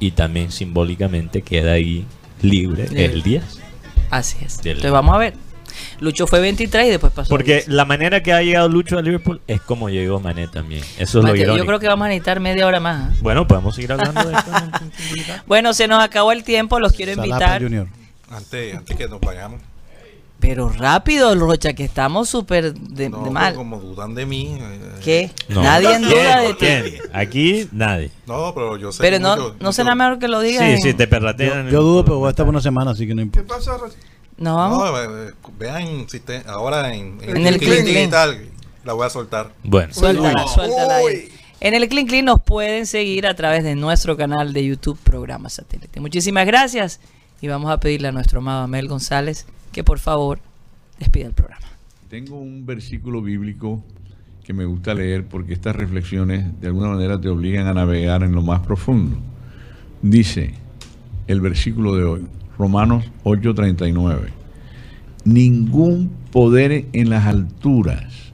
y 0.00 0.10
también 0.10 0.50
simbólicamente 0.50 1.42
queda 1.42 1.72
ahí 1.72 2.04
libre 2.42 2.84
Libre. 2.88 3.04
el 3.06 3.22
10. 3.22 3.60
Así 4.10 4.36
es. 4.44 4.58
Del- 4.58 4.72
Entonces 4.76 4.90
vamos 4.92 5.14
a 5.14 5.18
ver. 5.18 5.34
Lucho 6.00 6.26
fue 6.26 6.40
23 6.40 6.86
y 6.86 6.90
después 6.90 7.12
pasó. 7.12 7.28
Porque 7.28 7.54
10. 7.54 7.68
la 7.68 7.84
manera 7.84 8.22
que 8.22 8.32
ha 8.32 8.42
llegado 8.42 8.68
Lucho 8.68 8.98
a 8.98 9.02
Liverpool 9.02 9.40
es 9.46 9.60
como 9.60 9.88
llegó 9.88 10.20
Mané 10.20 10.46
también. 10.48 10.82
Eso 10.98 11.00
es 11.00 11.14
lo 11.16 11.22
Mateo, 11.22 11.36
irónico. 11.42 11.64
yo 11.64 11.66
creo 11.66 11.78
que 11.80 11.88
vamos 11.88 12.04
a 12.06 12.08
necesitar 12.08 12.40
media 12.40 12.66
hora 12.66 12.80
más. 12.80 13.10
¿ah? 13.10 13.16
Bueno, 13.20 13.46
podemos 13.46 13.74
seguir 13.74 13.92
hablando 13.92 14.24
de 14.24 14.34
esto. 14.34 14.50
Bueno, 15.46 15.72
se 15.74 15.88
nos 15.88 16.02
acabó 16.02 16.32
el 16.32 16.44
tiempo. 16.44 16.78
Los 16.80 16.92
quiero 16.92 17.14
Salapa 17.14 17.28
invitar. 17.34 17.62
Junior. 17.62 17.86
Antes, 18.30 18.76
antes 18.76 18.96
que 18.96 19.08
nos 19.08 19.20
vayamos. 19.20 19.60
Pero 20.40 20.68
rápido, 20.68 21.34
Rocha, 21.34 21.72
que 21.72 21.82
estamos 21.84 22.28
súper 22.28 22.72
de, 22.72 23.08
No, 23.10 23.24
de 23.24 23.30
mal. 23.30 23.54
como 23.54 23.80
dudan 23.80 24.14
de 24.14 24.24
mí. 24.24 24.56
eh, 24.60 24.80
¿Qué? 25.02 25.30
No. 25.48 25.64
Nadie 25.64 25.94
en 25.94 26.02
duda 26.02 26.40
de 26.42 26.48
ti. 26.50 26.56
¿Quién? 26.60 26.94
Aquí 27.12 27.68
nadie. 27.72 28.12
No, 28.24 28.52
pero 28.54 28.76
yo 28.76 28.92
sé. 28.92 28.98
Pero 29.00 29.18
no, 29.18 29.30
mucho- 29.34 29.48
no 29.48 29.54
mucho- 29.58 29.72
será 29.72 29.96
mejor 29.96 30.20
que 30.20 30.28
lo 30.28 30.38
digas. 30.40 30.62
Sí, 30.64 30.70
en- 30.70 30.82
sí, 30.82 30.94
te 30.94 31.08
perratean. 31.08 31.64
Yo, 31.66 31.72
yo 31.72 31.82
dudo, 31.82 32.04
pero 32.04 32.18
voy 32.18 32.28
a 32.28 32.30
estar 32.30 32.46
por 32.46 32.54
una 32.54 32.62
semana, 32.62 32.92
así 32.92 33.04
que 33.04 33.14
no 33.16 33.22
¿Qué 33.22 33.40
importa. 33.40 33.54
pasa, 33.56 33.76
Rochi? 33.78 33.96
No, 34.38 34.56
vamos. 34.56 34.78
No, 34.78 35.24
eh, 35.24 35.32
vean 35.58 36.06
ahora 36.46 36.94
en, 36.94 37.18
En 37.22 37.46
el 37.46 37.58
Clean 37.58 37.82
Clean 37.82 37.84
digital. 37.84 38.38
La 38.84 38.92
voy 38.92 39.06
a 39.06 39.10
soltar. 39.10 39.52
Bueno, 39.64 39.92
Suéltala, 39.92 40.46
suéltala 40.46 40.96
ahí. 40.96 41.28
En 41.60 41.74
el 41.74 41.88
Clean 41.88 42.06
Clean 42.06 42.24
nos 42.24 42.40
pueden 42.40 42.86
seguir 42.86 43.26
a 43.26 43.34
través 43.34 43.64
de 43.64 43.74
nuestro 43.74 44.16
canal 44.16 44.52
de 44.52 44.64
YouTube 44.64 44.98
Programa 45.02 45.48
Satélite. 45.48 46.00
Muchísimas 46.00 46.46
gracias 46.46 47.00
y 47.40 47.48
vamos 47.48 47.70
a 47.70 47.80
pedirle 47.80 48.08
a 48.08 48.12
nuestro 48.12 48.38
amado 48.38 48.62
Amel 48.62 48.86
González 48.86 49.46
que 49.72 49.82
por 49.82 49.98
favor 49.98 50.38
despida 51.00 51.26
el 51.26 51.34
programa. 51.34 51.66
Tengo 52.08 52.38
un 52.38 52.64
versículo 52.64 53.20
bíblico 53.20 53.82
que 54.44 54.52
me 54.52 54.64
gusta 54.64 54.94
leer 54.94 55.26
porque 55.26 55.52
estas 55.52 55.76
reflexiones 55.76 56.58
de 56.60 56.68
alguna 56.68 56.88
manera 56.88 57.20
te 57.20 57.28
obligan 57.28 57.66
a 57.66 57.74
navegar 57.74 58.22
en 58.22 58.32
lo 58.32 58.42
más 58.42 58.60
profundo. 58.60 59.18
Dice 60.00 60.54
el 61.26 61.40
versículo 61.40 61.96
de 61.96 62.04
hoy, 62.04 62.26
Romanos 62.58 63.04
8:39, 63.24 64.30
ningún 65.24 66.10
poder 66.32 66.86
en 66.92 67.10
las 67.10 67.26
alturas 67.26 68.32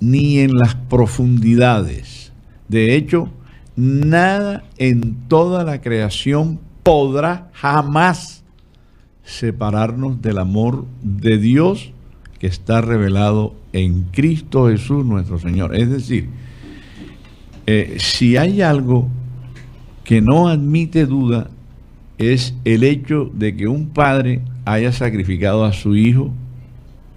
ni 0.00 0.40
en 0.40 0.52
las 0.52 0.74
profundidades. 0.74 2.32
De 2.68 2.96
hecho, 2.96 3.28
nada 3.76 4.64
en 4.78 5.14
toda 5.28 5.64
la 5.64 5.80
creación 5.80 6.58
podrá 6.82 7.50
jamás 7.52 8.42
separarnos 9.24 10.20
del 10.20 10.38
amor 10.38 10.86
de 11.02 11.38
Dios 11.38 11.92
que 12.38 12.48
está 12.48 12.80
revelado 12.80 13.54
en 13.72 14.02
Cristo 14.10 14.68
Jesús 14.68 15.04
nuestro 15.04 15.38
Señor. 15.38 15.76
Es 15.76 15.88
decir, 15.88 16.28
eh, 17.66 17.96
si 18.00 18.36
hay 18.36 18.60
algo 18.62 19.08
que 20.02 20.20
no 20.20 20.48
admite 20.48 21.06
duda, 21.06 21.48
es 22.18 22.54
el 22.64 22.84
hecho 22.84 23.30
de 23.34 23.56
que 23.56 23.66
un 23.66 23.88
padre 23.88 24.40
haya 24.64 24.92
sacrificado 24.92 25.64
a 25.64 25.72
su 25.72 25.96
hijo 25.96 26.32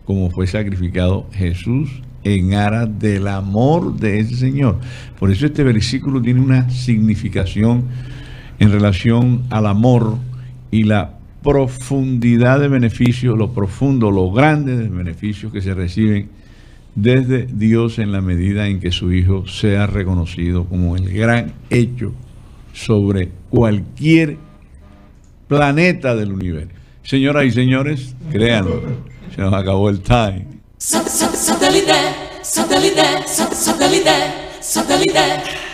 como 0.06 0.30
fue 0.30 0.48
sacrificado 0.48 1.28
Jesús 1.34 1.90
en 2.24 2.54
aras 2.54 2.88
del 3.00 3.28
amor 3.28 3.98
de 3.98 4.20
ese 4.20 4.36
Señor. 4.36 4.80
Por 5.20 5.32
eso 5.32 5.46
este 5.46 5.64
versículo 5.64 6.22
tiene 6.22 6.40
una 6.42 6.70
significación 6.70 7.86
en 8.60 8.72
relación 8.72 9.44
al 9.50 9.66
amor 9.66 10.18
y 10.72 10.84
la 10.84 11.16
profundidad 11.44 12.60
de 12.60 12.68
beneficios, 12.68 13.38
lo 13.38 13.52
profundo, 13.52 14.10
lo 14.10 14.32
grande 14.32 14.78
de 14.78 14.90
beneficios 14.90 15.52
que 15.52 15.62
se 15.62 15.74
reciben 15.74 16.30
desde 16.96 17.46
Dios 17.46 18.00
en 18.00 18.12
la 18.12 18.22
medida 18.22 18.68
en 18.68 18.80
que 18.80 18.92
su 18.92 19.12
Hijo 19.12 19.46
sea 19.48 19.86
reconocido 19.86 20.66
como 20.66 20.96
el 20.96 21.12
gran 21.14 21.54
hecho 21.70 22.14
sobre 22.74 23.30
cualquier 23.50 24.38
planeta 25.48 26.16
del 26.16 26.32
universo. 26.32 26.74
Señoras 27.04 27.46
y 27.46 27.52
señores, 27.52 28.16
créanlo, 28.32 28.82
se 29.36 29.42
nos 29.42 29.54
acabó 29.54 29.90
el 29.90 30.02
time. 30.02 30.48
Satellite, 30.78 31.94
satellite, 32.42 33.28
satellite, 33.28 34.12
satellite. 34.62 35.65